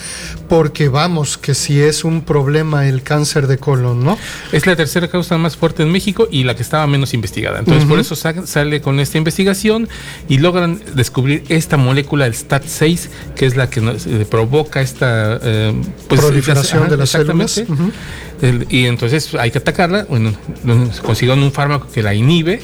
porque 0.48 0.88
vamos, 0.88 1.38
que 1.38 1.54
si 1.54 1.80
es 1.80 2.02
un 2.02 2.22
problema 2.22 2.88
el 2.88 3.04
cáncer 3.04 3.46
de 3.46 3.58
colon, 3.58 4.02
¿no? 4.02 4.18
Es 4.50 4.66
la 4.66 4.74
tercera 4.74 5.06
causa 5.06 5.38
más 5.38 5.56
fuerte 5.56 5.84
en 5.84 5.92
México 5.92 6.26
y 6.28 6.42
la 6.42 6.56
que 6.56 6.62
estaba 6.62 6.84
menos 6.88 7.14
investigada. 7.14 7.60
Entonces, 7.60 7.84
por 7.84 8.00
eso 8.00 8.16
sale 8.16 8.80
con 8.80 8.98
esta 8.98 9.18
investigación 9.18 9.88
y 10.28 10.38
logran 10.38 10.80
descubrir 10.96 11.44
esta 11.48 11.76
molécula, 11.76 12.26
el 12.26 12.34
STAT6, 12.34 13.08
que 13.36 13.46
es 13.46 13.54
la 13.54 13.70
que 13.70 13.80
eh, 13.80 14.26
provoca 14.28 14.80
esta 14.80 15.38
eh, 15.40 15.80
pues, 16.08 16.20
proliferación 16.20 16.88
de 16.88 16.96
las 16.96 17.10
células 17.10 17.51
y 18.70 18.86
entonces 18.86 19.34
hay 19.34 19.50
que 19.50 19.58
atacarla. 19.58 20.06
Bueno, 20.08 20.32
consiguieron 21.02 21.42
un 21.42 21.52
fármaco 21.52 21.88
que 21.92 22.02
la 22.02 22.14
inhibe 22.14 22.60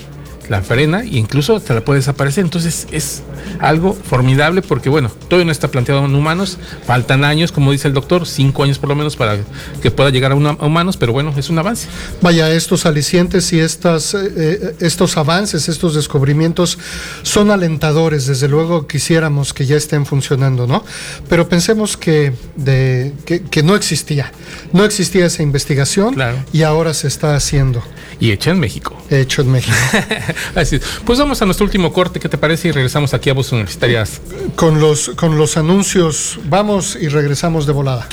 la 0.49 0.63
frena 0.63 1.03
e 1.03 1.19
incluso 1.19 1.61
se 1.61 1.75
la 1.75 1.85
puede 1.85 2.01
desaparecer. 2.01 2.45
Entonces 2.45 2.87
es 2.91 3.23
algo 3.61 3.95
formidable 3.95 4.63
porque, 4.63 4.89
bueno, 4.89 5.11
todavía 5.29 5.47
no 5.47 5.53
está 5.53 5.69
planteado 5.69 6.05
en 6.05 6.15
humanos, 6.15 6.59
faltan 6.87 7.25
años, 7.25 7.53
como 7.53 7.73
dice 7.73 7.89
el 7.89 7.95
doctor, 7.95 8.27
cinco 8.27 8.65
años 8.65 8.79
por 8.79 8.89
lo 8.89 8.95
menos 8.95 9.17
para 9.17 9.39
que 9.83 9.91
pueda 9.91 10.11
llegar 10.11 10.33
a, 10.33 10.35
humanos, 10.35 10.97
pero 10.97 11.13
bueno, 11.13 11.33
es 11.37 11.51
un 11.51 11.59
avance. 11.59 11.89
Vaya, 12.21 12.51
estos 12.53 12.87
alicientes 12.87 13.53
y 13.53 13.61
estas, 13.61 14.15
eh, 14.15 14.19
eh, 14.37 14.75
estos 14.81 15.17
avances, 15.17 15.69
estos 15.69 15.95
descubrimientos 15.95 16.79
son 17.23 17.51
alentadores, 17.51 18.27
desde 18.27 18.49
luego 18.49 18.87
quisiéramos 18.87 19.53
que 19.53 19.67
ya 19.67 19.77
estén 19.77 20.07
funcionando, 20.07 20.67
¿no? 20.67 20.85
Pero 21.29 21.49
pensemos 21.49 21.97
que, 21.97 22.33
de, 22.57 23.13
que, 23.25 23.63
no 23.63 23.75
existía, 23.75 24.33
no 24.73 24.85
existía 24.85 25.27
esa 25.27 25.43
investigación 25.43 26.17
y 26.53 26.63
ahora 26.63 26.95
se 26.95 27.09
está 27.09 27.35
haciendo. 27.35 27.83
Y 28.21 28.33
hecha 28.33 28.51
en 28.51 28.59
México. 28.59 29.01
Hecho 29.11 29.43
en 29.43 29.53
México. 29.53 29.77
Así 30.55 30.81
Pues 31.05 31.19
vamos 31.19 31.41
a 31.43 31.45
nuestro 31.45 31.65
último 31.65 31.93
corte, 31.93 32.21
¿qué 32.21 32.29
te 32.29 32.39
parece? 32.39 32.69
Y 32.69 32.73
regresamos 32.73 33.15
aquí 33.15 33.31
a 33.31 33.35
Voz 33.35 33.53
Universitarias. 33.53 34.21
Con 34.57 34.81
los, 34.81 35.11
con 35.11 35.39
los 35.39 35.57
anuncios, 35.57 36.39
vamos 36.45 36.97
y 37.01 37.09
regresamos 37.09 37.67
de 37.67 37.73
volada. 37.73 38.09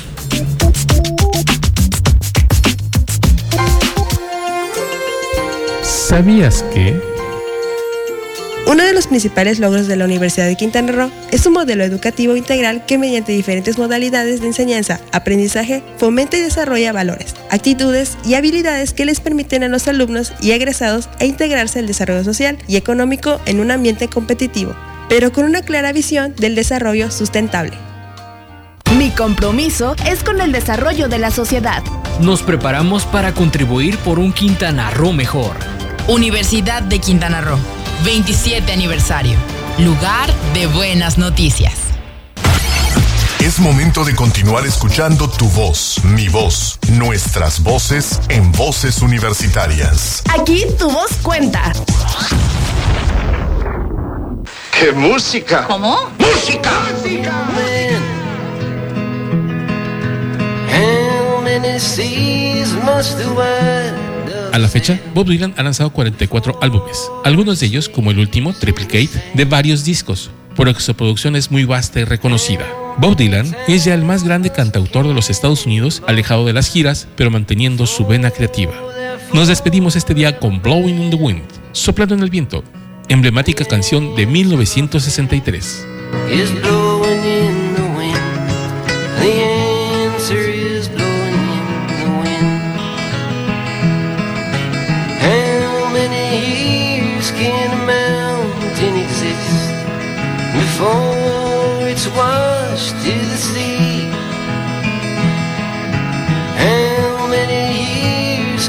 ¿Sabías 5.82 6.64
que... 6.74 7.15
Uno 8.68 8.84
de 8.84 8.94
los 8.94 9.06
principales 9.06 9.60
logros 9.60 9.86
de 9.86 9.96
la 9.96 10.06
Universidad 10.06 10.48
de 10.48 10.56
Quintana 10.56 10.92
Roo 10.92 11.12
es 11.32 11.46
un 11.46 11.54
modelo 11.54 11.84
educativo 11.84 12.36
integral 12.36 12.84
que 12.88 12.98
mediante 12.98 13.32
diferentes 13.32 13.78
modalidades 13.78 14.42
de 14.42 14.48
enseñanza, 14.48 15.00
aprendizaje, 15.12 15.84
fomenta 15.98 16.38
y 16.38 16.42
desarrolla 16.42 16.92
valores, 16.92 17.36
actitudes 17.52 18.18
y 18.26 18.34
habilidades 18.34 18.94
que 18.94 19.06
les 19.06 19.20
permiten 19.20 19.64
a 19.64 19.68
los 19.68 19.88
alumnos 19.88 20.34
y 20.42 20.52
egresados 20.52 21.10
a 21.20 21.26
integrarse 21.26 21.78
al 21.78 21.86
desarrollo 21.86 22.24
social 22.24 22.58
y 22.68 22.78
económico 22.78 23.40
en 23.46 23.60
un 23.60 23.70
ambiente 23.70 24.08
competitivo, 24.08 24.76
pero 25.10 25.32
con 25.32 25.46
una 25.46 25.62
clara 25.62 25.94
visión 25.94 26.34
del 26.36 26.56
desarrollo 26.56 27.12
sustentable. 27.12 27.78
Mi 28.98 29.12
compromiso 29.12 29.96
es 30.10 30.24
con 30.24 30.42
el 30.42 30.52
desarrollo 30.52 31.08
de 31.08 31.20
la 31.20 31.30
sociedad. 31.30 31.84
Nos 32.20 32.42
preparamos 32.42 33.06
para 33.06 33.32
contribuir 33.34 33.98
por 34.00 34.18
un 34.18 34.34
Quintana 34.34 34.90
Roo 34.90 35.14
mejor. 35.14 35.56
Universidad 36.08 36.82
de 36.82 36.98
Quintana 36.98 37.42
Roo. 37.42 37.75
27 38.04 38.72
aniversario. 38.72 39.38
Lugar 39.78 40.34
de 40.54 40.68
buenas 40.68 41.18
noticias. 41.18 41.74
Es 43.40 43.60
momento 43.60 44.04
de 44.04 44.16
continuar 44.16 44.66
escuchando 44.66 45.30
tu 45.30 45.48
voz, 45.50 46.04
mi 46.04 46.28
voz, 46.30 46.80
nuestras 46.94 47.62
voces 47.62 48.20
en 48.30 48.52
voces 48.52 49.02
universitarias. 49.02 50.24
Aquí 50.38 50.66
tu 50.80 50.90
voz 50.90 51.12
cuenta. 51.22 51.72
¡Qué 54.72 54.92
música! 54.92 55.66
¿Cómo? 55.68 56.10
¡Música! 56.18 56.72
¡Música! 56.92 57.46
A 64.56 64.58
la 64.58 64.70
fecha, 64.70 64.98
Bob 65.14 65.28
Dylan 65.28 65.54
ha 65.58 65.64
lanzado 65.64 65.90
44 65.90 66.60
álbumes, 66.62 67.12
algunos 67.26 67.60
de 67.60 67.66
ellos, 67.66 67.90
como 67.90 68.12
el 68.12 68.20
último, 68.20 68.54
Triplicate, 68.54 69.10
de 69.34 69.44
varios 69.44 69.84
discos, 69.84 70.32
por 70.56 70.68
lo 70.68 70.74
que 70.74 70.80
su 70.80 70.96
producción 70.96 71.36
es 71.36 71.52
muy 71.52 71.66
vasta 71.66 72.00
y 72.00 72.06
reconocida. 72.06 72.66
Bob 72.98 73.18
Dylan 73.18 73.54
es 73.68 73.84
ya 73.84 73.94
el 73.94 74.06
más 74.06 74.24
grande 74.24 74.52
cantautor 74.52 75.10
de 75.10 75.14
los 75.14 75.30
Estados 75.30 75.66
Unidos, 75.66 76.04
alejado 76.08 76.46
de 76.46 76.54
las 76.54 76.70
giras, 76.70 77.10
pero 77.18 77.30
manteniendo 77.30 77.86
su 77.86 78.06
vena 78.06 78.32
creativa. 78.32 78.72
Nos 79.34 79.50
despedimos 79.50 79.98
este 79.98 80.14
día 80.14 80.40
con 80.40 80.62
Blowing 80.62 81.02
in 81.02 81.10
the 81.10 81.18
Wind, 81.18 81.44
Soplando 81.74 82.16
en 82.16 82.22
el 82.22 82.30
Viento, 82.30 82.64
emblemática 83.10 83.66
canción 83.66 84.16
de 84.16 84.26
1963. 84.26 85.86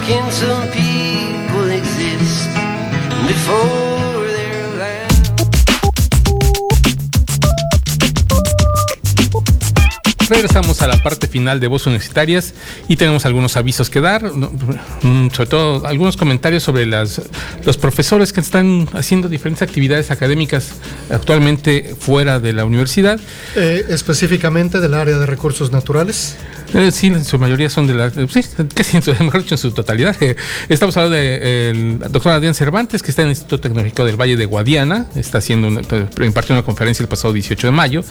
Years 0.08 0.18
can 0.22 0.30
some 0.32 0.68
people 0.68 1.70
exist 1.72 2.48
before 3.26 4.26
they're 4.26 4.64
alive? 4.74 5.06
Regresamos 10.28 10.82
a 10.82 10.88
la 10.88 11.02
parte 11.02 11.28
final 11.28 11.60
de 11.60 11.68
Voz 11.68 11.86
Universitarias 11.86 12.54
y 12.88 12.96
tenemos 12.96 13.26
algunos 13.26 13.56
avisos 13.56 13.90
que 13.90 14.00
dar, 14.00 14.24
mm, 14.24 15.30
sobre 15.32 15.48
todo 15.48 15.86
algunos 15.86 16.16
comentarios 16.16 16.62
sobre 16.62 16.86
las, 16.86 17.22
los 17.64 17.76
profesores 17.76 18.32
que 18.32 18.40
están 18.40 18.88
haciendo 18.92 19.28
diferentes 19.28 19.62
actividades 19.62 20.10
académicas 20.10 20.72
actualmente 21.10 21.94
fuera 21.98 22.40
de 22.40 22.52
la 22.52 22.64
universidad. 22.64 23.20
Eh, 23.54 23.86
específicamente 23.88 24.80
del 24.80 24.94
área 24.94 25.18
de 25.18 25.26
recursos 25.26 25.70
naturales. 25.70 26.36
Eh, 26.74 26.90
sí, 26.90 27.08
en 27.08 27.24
su 27.24 27.38
mayoría 27.38 27.70
son 27.70 27.86
de 27.86 27.94
la. 27.94 28.10
Sí, 28.10 28.44
en 28.92 29.02
su, 29.02 29.10
mejor 29.20 29.42
dicho, 29.42 29.54
en 29.54 29.58
su 29.58 29.72
totalidad. 29.72 30.16
Eh, 30.20 30.36
estamos 30.68 30.96
hablando 30.96 31.16
del 31.16 31.98
doctor 32.10 32.32
Adrián 32.32 32.54
Cervantes, 32.54 33.02
que 33.02 33.10
está 33.10 33.22
en 33.22 33.28
el 33.28 33.32
Instituto 33.32 33.60
Tecnológico 33.60 34.04
del 34.04 34.20
Valle 34.20 34.36
de 34.36 34.46
Guadiana. 34.46 35.06
Está 35.14 35.38
haciendo 35.38 35.68
una, 35.68 35.80
impartió 36.24 36.54
una 36.54 36.62
conferencia 36.62 37.02
el 37.02 37.08
pasado 37.08 37.32
18 37.32 37.66
de 37.66 37.70
mayo. 37.70 38.04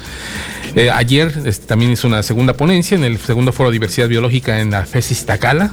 Eh, 0.75 0.89
ayer 0.89 1.33
este, 1.45 1.67
también 1.67 1.91
hizo 1.91 2.07
una 2.07 2.23
segunda 2.23 2.53
ponencia 2.53 2.95
en 2.95 3.03
el 3.03 3.17
segundo 3.17 3.51
foro 3.51 3.69
de 3.69 3.73
diversidad 3.73 4.07
biológica 4.07 4.59
en 4.59 4.71
la 4.71 4.85
FES 4.85 5.11
Iztacala. 5.11 5.71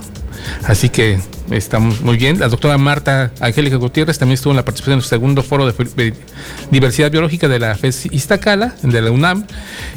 Así 0.64 0.88
que 0.88 1.18
estamos 1.50 2.00
muy 2.00 2.16
bien. 2.16 2.38
La 2.38 2.48
doctora 2.48 2.78
Marta 2.78 3.32
Angélica 3.40 3.76
Gutiérrez 3.76 4.18
también 4.18 4.34
estuvo 4.34 4.52
en 4.52 4.56
la 4.56 4.64
participación 4.64 4.94
en 4.94 4.98
el 5.00 5.04
segundo 5.04 5.42
foro 5.42 5.70
de, 5.70 6.14
diversidad 6.70 7.10
biológica 7.10 7.48
de 7.48 7.58
la 7.58 7.74
FES 7.74 8.06
Iztacala, 8.06 8.74
de 8.82 9.00
la 9.00 9.10
UNAM. 9.10 9.46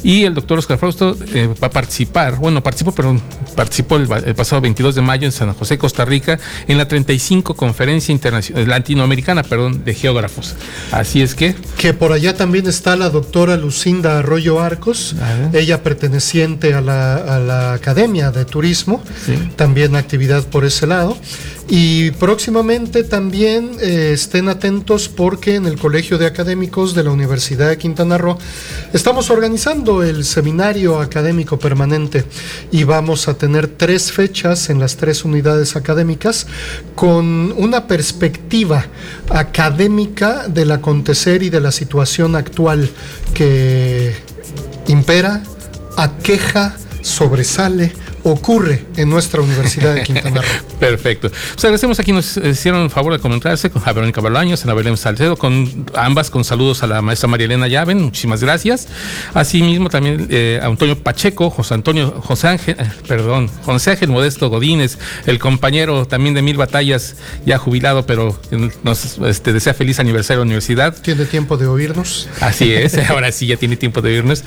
Y 0.03 0.23
el 0.23 0.33
doctor 0.33 0.59
Oscar 0.59 0.77
Frausto 0.77 1.17
eh, 1.33 1.49
va 1.61 1.67
a 1.67 1.71
participar, 1.71 2.35
bueno, 2.37 2.61
participó, 2.61 2.91
pero 2.93 3.19
participó 3.55 3.97
el, 3.97 4.07
el, 4.25 4.35
pasado 4.35 4.61
22 4.61 4.95
de 4.95 5.01
mayo 5.01 5.25
en 5.25 5.31
San 5.31 5.53
José, 5.53 5.77
Costa 5.77 6.05
Rica, 6.05 6.39
en 6.67 6.77
la 6.77 6.87
35 6.87 7.55
Conferencia 7.55 8.11
Internacional, 8.11 8.67
Latinoamericana 8.67 9.43
perdón, 9.43 9.83
de 9.83 9.93
Geógrafos. 9.93 10.55
Así 10.91 11.21
es 11.21 11.35
que. 11.35 11.55
Que 11.77 11.93
por 11.93 12.11
allá 12.11 12.35
también 12.35 12.67
está 12.67 12.95
la 12.95 13.09
doctora 13.09 13.57
Lucinda 13.57 14.19
Arroyo 14.19 14.59
Arcos, 14.59 15.15
ella 15.53 15.83
perteneciente 15.83 16.73
a 16.73 16.81
la, 16.81 17.15
a 17.15 17.39
la 17.39 17.73
Academia 17.73 18.31
de 18.31 18.45
Turismo, 18.45 19.03
sí. 19.25 19.33
también 19.55 19.95
por 20.51 20.65
ese 20.65 20.87
lado. 20.87 21.17
Y 21.67 22.11
próximamente 22.11 23.03
también 23.03 23.71
eh, 23.81 24.11
estén 24.13 24.49
atentos 24.49 25.09
porque 25.09 25.55
en 25.55 25.65
el 25.65 25.79
Colegio 25.79 26.19
de 26.19 26.27
Académicos 26.27 26.93
de 26.93 27.03
la 27.03 27.09
Universidad 27.09 27.69
de 27.69 27.77
Quintana 27.79 28.19
Roo 28.19 28.37
estamos 28.93 29.31
organizando 29.31 30.03
el 30.03 30.25
seminario 30.25 31.01
académico 31.01 31.57
permanente 31.57 32.23
y 32.71 32.83
vamos 32.83 33.27
a 33.27 33.33
tener 33.33 33.67
tres 33.67 34.11
fechas 34.11 34.69
en 34.69 34.79
las 34.79 34.95
tres 34.97 35.25
unidades 35.25 35.75
académicas 35.75 36.45
con 36.93 37.51
una 37.57 37.87
perspectiva 37.87 38.85
académica 39.29 40.47
del 40.47 40.71
acontecer 40.71 41.41
y 41.41 41.49
de 41.49 41.61
la 41.61 41.71
situación 41.71 42.35
actual 42.35 42.89
que 43.33 44.13
impera, 44.87 45.41
aqueja, 45.97 46.77
sobresale, 47.01 47.91
ocurre 48.25 48.83
en 48.97 49.07
nuestra 49.07 49.39
Universidad 49.39 49.93
de 49.93 50.01
Quintana 50.01 50.41
Roo. 50.41 50.49
Perfecto. 50.79 51.29
Pues 51.29 51.63
agradecemos 51.63 51.99
aquí 51.99 52.11
nos 52.11 52.37
hicieron 52.37 52.81
el 52.81 52.89
favor 52.89 53.13
de 53.13 53.19
comentarse 53.19 53.69
con 53.69 53.83
Verónica 53.85 54.19
Balaños, 54.19 54.65
a 54.65 54.73
Belén 54.73 54.97
Salcedo, 54.97 55.37
con 55.37 55.85
ambas 55.93 56.31
con 56.31 56.43
saludos 56.43 56.81
a 56.81 56.87
la 56.87 57.03
maestra 57.03 57.29
María 57.29 57.45
Elena 57.45 57.67
Llaven, 57.67 58.01
muchísimas 58.01 58.41
gracias. 58.41 58.87
Asimismo 59.35 59.89
también 59.89 60.27
eh, 60.31 60.59
a 60.61 60.65
Antonio 60.65 60.97
Pacheco, 60.97 61.51
José 61.51 61.75
Antonio, 61.75 62.19
José 62.19 62.47
Ángel, 62.47 62.77
eh, 62.79 62.89
perdón, 63.07 63.47
José 63.63 63.91
Ángel 63.91 64.09
Modesto 64.09 64.49
Godínez, 64.49 64.97
el 65.27 65.37
compañero 65.37 66.07
también 66.07 66.33
de 66.33 66.41
Mil 66.41 66.57
Batallas, 66.57 67.17
ya 67.45 67.59
jubilado, 67.59 68.07
pero 68.07 68.39
nos 68.83 69.19
este, 69.19 69.53
desea 69.53 69.75
feliz 69.75 69.99
aniversario 69.99 70.39
de 70.39 70.45
la 70.45 70.47
universidad. 70.47 70.95
¿Tiene 70.99 71.25
tiempo 71.25 71.57
de 71.57 71.67
oírnos? 71.67 72.27
Así 72.41 72.73
es, 72.73 72.97
ahora 73.09 73.31
sí 73.31 73.45
ya 73.45 73.57
tiene 73.57 73.77
tiempo 73.77 74.01
de 74.01 74.09
oírnos. 74.09 74.43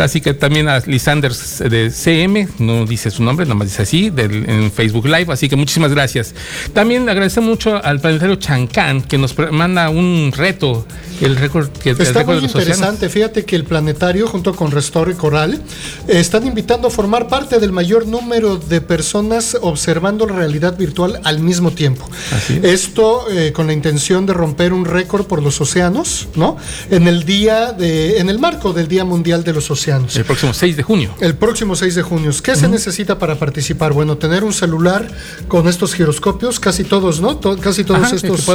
Así 0.00 0.20
que 0.20 0.34
también 0.34 0.68
a 0.68 0.80
Lisanders 0.80 1.60
de 1.60 1.90
No 2.58 2.86
dice 2.86 3.10
su 3.10 3.22
nombre, 3.22 3.44
nada 3.44 3.54
más 3.54 3.68
dice 3.68 3.82
así, 3.82 4.08
del, 4.08 4.48
en 4.48 4.72
Facebook 4.72 5.06
Live, 5.06 5.26
así 5.30 5.46
que 5.46 5.56
muchísimas 5.56 5.92
gracias. 5.92 6.34
También 6.72 7.06
agradecemos 7.06 7.50
mucho 7.50 7.84
al 7.84 8.00
planetario 8.00 8.36
Chancán, 8.36 9.02
que 9.02 9.18
nos 9.18 9.36
manda 9.52 9.90
un 9.90 10.32
reto, 10.34 10.86
el 11.20 11.36
récord 11.36 11.68
que 11.68 11.90
Está 11.90 12.04
el 12.04 12.14
récord 12.14 12.36
muy 12.36 12.46
interesante, 12.46 13.10
fíjate 13.10 13.44
que 13.44 13.56
el 13.56 13.64
planetario, 13.64 14.26
junto 14.26 14.54
con 14.54 14.70
Restore 14.70 15.16
Coral, 15.16 15.60
están 16.06 16.46
invitando 16.46 16.88
a 16.88 16.90
formar 16.90 17.28
parte 17.28 17.58
del 17.58 17.72
mayor 17.72 18.06
número 18.06 18.56
de 18.56 18.80
personas 18.80 19.58
observando 19.60 20.26
la 20.26 20.36
realidad 20.36 20.78
virtual 20.78 21.20
al 21.24 21.40
mismo 21.40 21.72
tiempo. 21.72 22.08
Así 22.32 22.58
Esto 22.62 23.26
eh, 23.30 23.52
con 23.52 23.66
la 23.66 23.74
intención 23.74 24.24
de 24.24 24.32
romper 24.32 24.72
un 24.72 24.86
récord 24.86 25.26
por 25.26 25.42
los 25.42 25.60
océanos, 25.60 26.28
¿no? 26.36 26.56
En 26.90 27.06
el 27.06 27.24
día 27.24 27.72
de, 27.72 28.18
en 28.18 28.30
el 28.30 28.38
marco 28.38 28.72
del 28.72 28.88
Día 28.88 29.04
Mundial 29.04 29.44
de 29.44 29.52
los 29.52 29.70
Océanos. 29.70 30.16
El 30.16 30.24
próximo 30.24 30.54
6 30.54 30.76
de 30.76 30.82
junio. 30.82 31.14
El 31.20 31.34
próximo 31.34 31.76
6 31.76 31.94
de 31.94 31.97
junio. 32.02 32.30
¿Qué 32.42 32.52
uh 32.52 32.54
-huh. 32.54 32.60
se 32.60 32.68
necesita 32.68 33.18
para 33.18 33.36
participar? 33.36 33.92
Bueno, 33.92 34.16
tener 34.16 34.44
un 34.44 34.52
celular 34.52 35.08
con 35.48 35.68
estos 35.68 35.94
giroscopios, 35.94 36.60
casi 36.60 36.84
todos, 36.84 37.20
¿no? 37.20 37.36
To 37.36 37.56
casi 37.56 37.84
todos 37.84 38.04
Ajá, 38.04 38.16
estos 38.16 38.46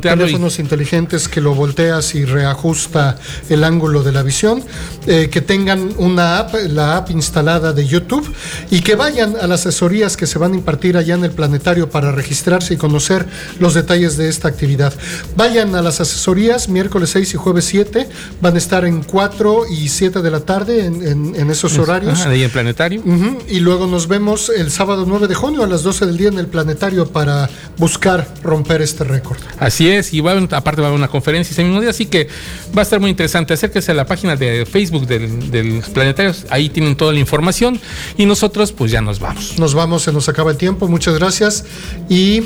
teléfonos 0.00 0.58
y... 0.58 0.62
inteligentes 0.62 1.28
que 1.28 1.40
lo 1.40 1.54
volteas 1.54 2.14
y 2.14 2.24
reajusta 2.24 3.18
el 3.48 3.64
ángulo 3.64 4.02
de 4.02 4.12
la 4.12 4.22
visión, 4.22 4.62
eh, 5.06 5.28
que 5.30 5.40
tengan 5.40 5.94
una 5.96 6.38
app, 6.38 6.54
la 6.68 6.96
app 6.96 7.10
instalada 7.10 7.72
de 7.72 7.86
YouTube, 7.86 8.26
y 8.70 8.80
que 8.80 8.94
vayan 8.94 9.36
a 9.40 9.46
las 9.46 9.62
asesorías 9.62 10.16
que 10.16 10.26
se 10.26 10.38
van 10.38 10.52
a 10.52 10.56
impartir 10.56 10.96
allá 10.96 11.14
en 11.14 11.24
el 11.24 11.30
planetario 11.30 11.88
para 11.88 12.12
registrarse 12.12 12.74
y 12.74 12.76
conocer 12.76 13.26
los 13.58 13.74
detalles 13.74 14.16
de 14.16 14.28
esta 14.28 14.48
actividad. 14.48 14.92
Vayan 15.36 15.74
a 15.74 15.82
las 15.82 16.00
asesorías 16.00 16.68
miércoles 16.68 17.10
6 17.10 17.34
y 17.34 17.36
jueves 17.36 17.64
7, 17.66 18.08
van 18.40 18.54
a 18.54 18.58
estar 18.58 18.84
en 18.84 19.02
4 19.02 19.66
y 19.70 19.88
7 19.88 20.20
de 20.20 20.30
la 20.30 20.40
tarde 20.40 20.84
en, 20.84 21.06
en, 21.06 21.34
en 21.36 21.50
esos 21.50 21.78
horarios. 21.78 22.20
Ajá, 22.20 22.30
ahí 22.30 22.42
en 22.42 22.50
planetario. 22.50 22.91
Uh 22.98 23.04
-huh. 23.04 23.38
Y 23.48 23.60
luego 23.60 23.86
nos 23.86 24.08
vemos 24.08 24.50
el 24.50 24.70
sábado 24.70 25.04
9 25.06 25.28
de 25.28 25.34
junio 25.34 25.62
a 25.62 25.66
las 25.66 25.82
12 25.82 26.06
del 26.06 26.16
día 26.16 26.28
en 26.28 26.38
el 26.38 26.46
planetario 26.46 27.06
para 27.06 27.48
buscar 27.78 28.26
romper 28.42 28.82
este 28.82 29.04
récord. 29.04 29.38
Así 29.58 29.88
es, 29.88 30.12
y 30.12 30.20
va, 30.20 30.32
aparte 30.32 30.80
va 30.80 30.88
a 30.88 30.90
haber 30.90 30.98
una 30.98 31.08
conferencia 31.08 31.52
ese 31.52 31.64
mismo 31.64 31.80
día, 31.80 31.90
así 31.90 32.06
que 32.06 32.28
va 32.76 32.80
a 32.80 32.84
estar 32.84 33.00
muy 33.00 33.10
interesante. 33.10 33.54
Acérquese 33.54 33.92
a 33.92 33.94
la 33.94 34.06
página 34.06 34.36
de 34.36 34.66
Facebook 34.66 35.06
del, 35.06 35.50
del 35.50 35.82
planetario, 35.92 36.32
ahí 36.50 36.68
tienen 36.68 36.96
toda 36.96 37.12
la 37.12 37.18
información 37.18 37.80
y 38.16 38.26
nosotros 38.26 38.72
pues 38.72 38.90
ya 38.90 39.00
nos 39.00 39.20
vamos. 39.20 39.58
Nos 39.58 39.74
vamos, 39.74 40.02
se 40.02 40.12
nos 40.12 40.28
acaba 40.28 40.50
el 40.50 40.56
tiempo, 40.56 40.88
muchas 40.88 41.14
gracias 41.14 41.64
y 42.08 42.42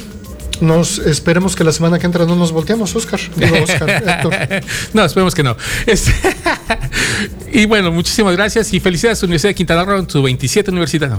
nos 0.61 0.99
esperemos 0.99 1.57
que 1.57 1.65
la 1.65 1.73
semana 1.73 1.99
que 1.99 2.07
entra 2.07 2.25
no 2.25 2.37
nos 2.37 2.53
volteemos, 2.53 2.95
Oscar. 2.95 3.21
Digo, 3.37 3.57
Oscar 3.63 4.63
no, 4.93 5.05
esperemos 5.05 5.35
que 5.35 5.43
no. 5.43 5.57
Y 7.53 7.65
bueno, 7.67 7.91
muchísimas 7.91 8.37
gracias 8.37 8.73
y 8.75 8.81
felicidades 8.81 9.23
a 9.23 9.23
la 9.23 9.29
Universidad 9.29 9.51
de 9.51 9.55
Quintana 9.55 9.85
Roo 9.85 9.99
en 9.99 10.11
su 10.11 10.23
27 10.23 10.71
universidad. 10.71 11.19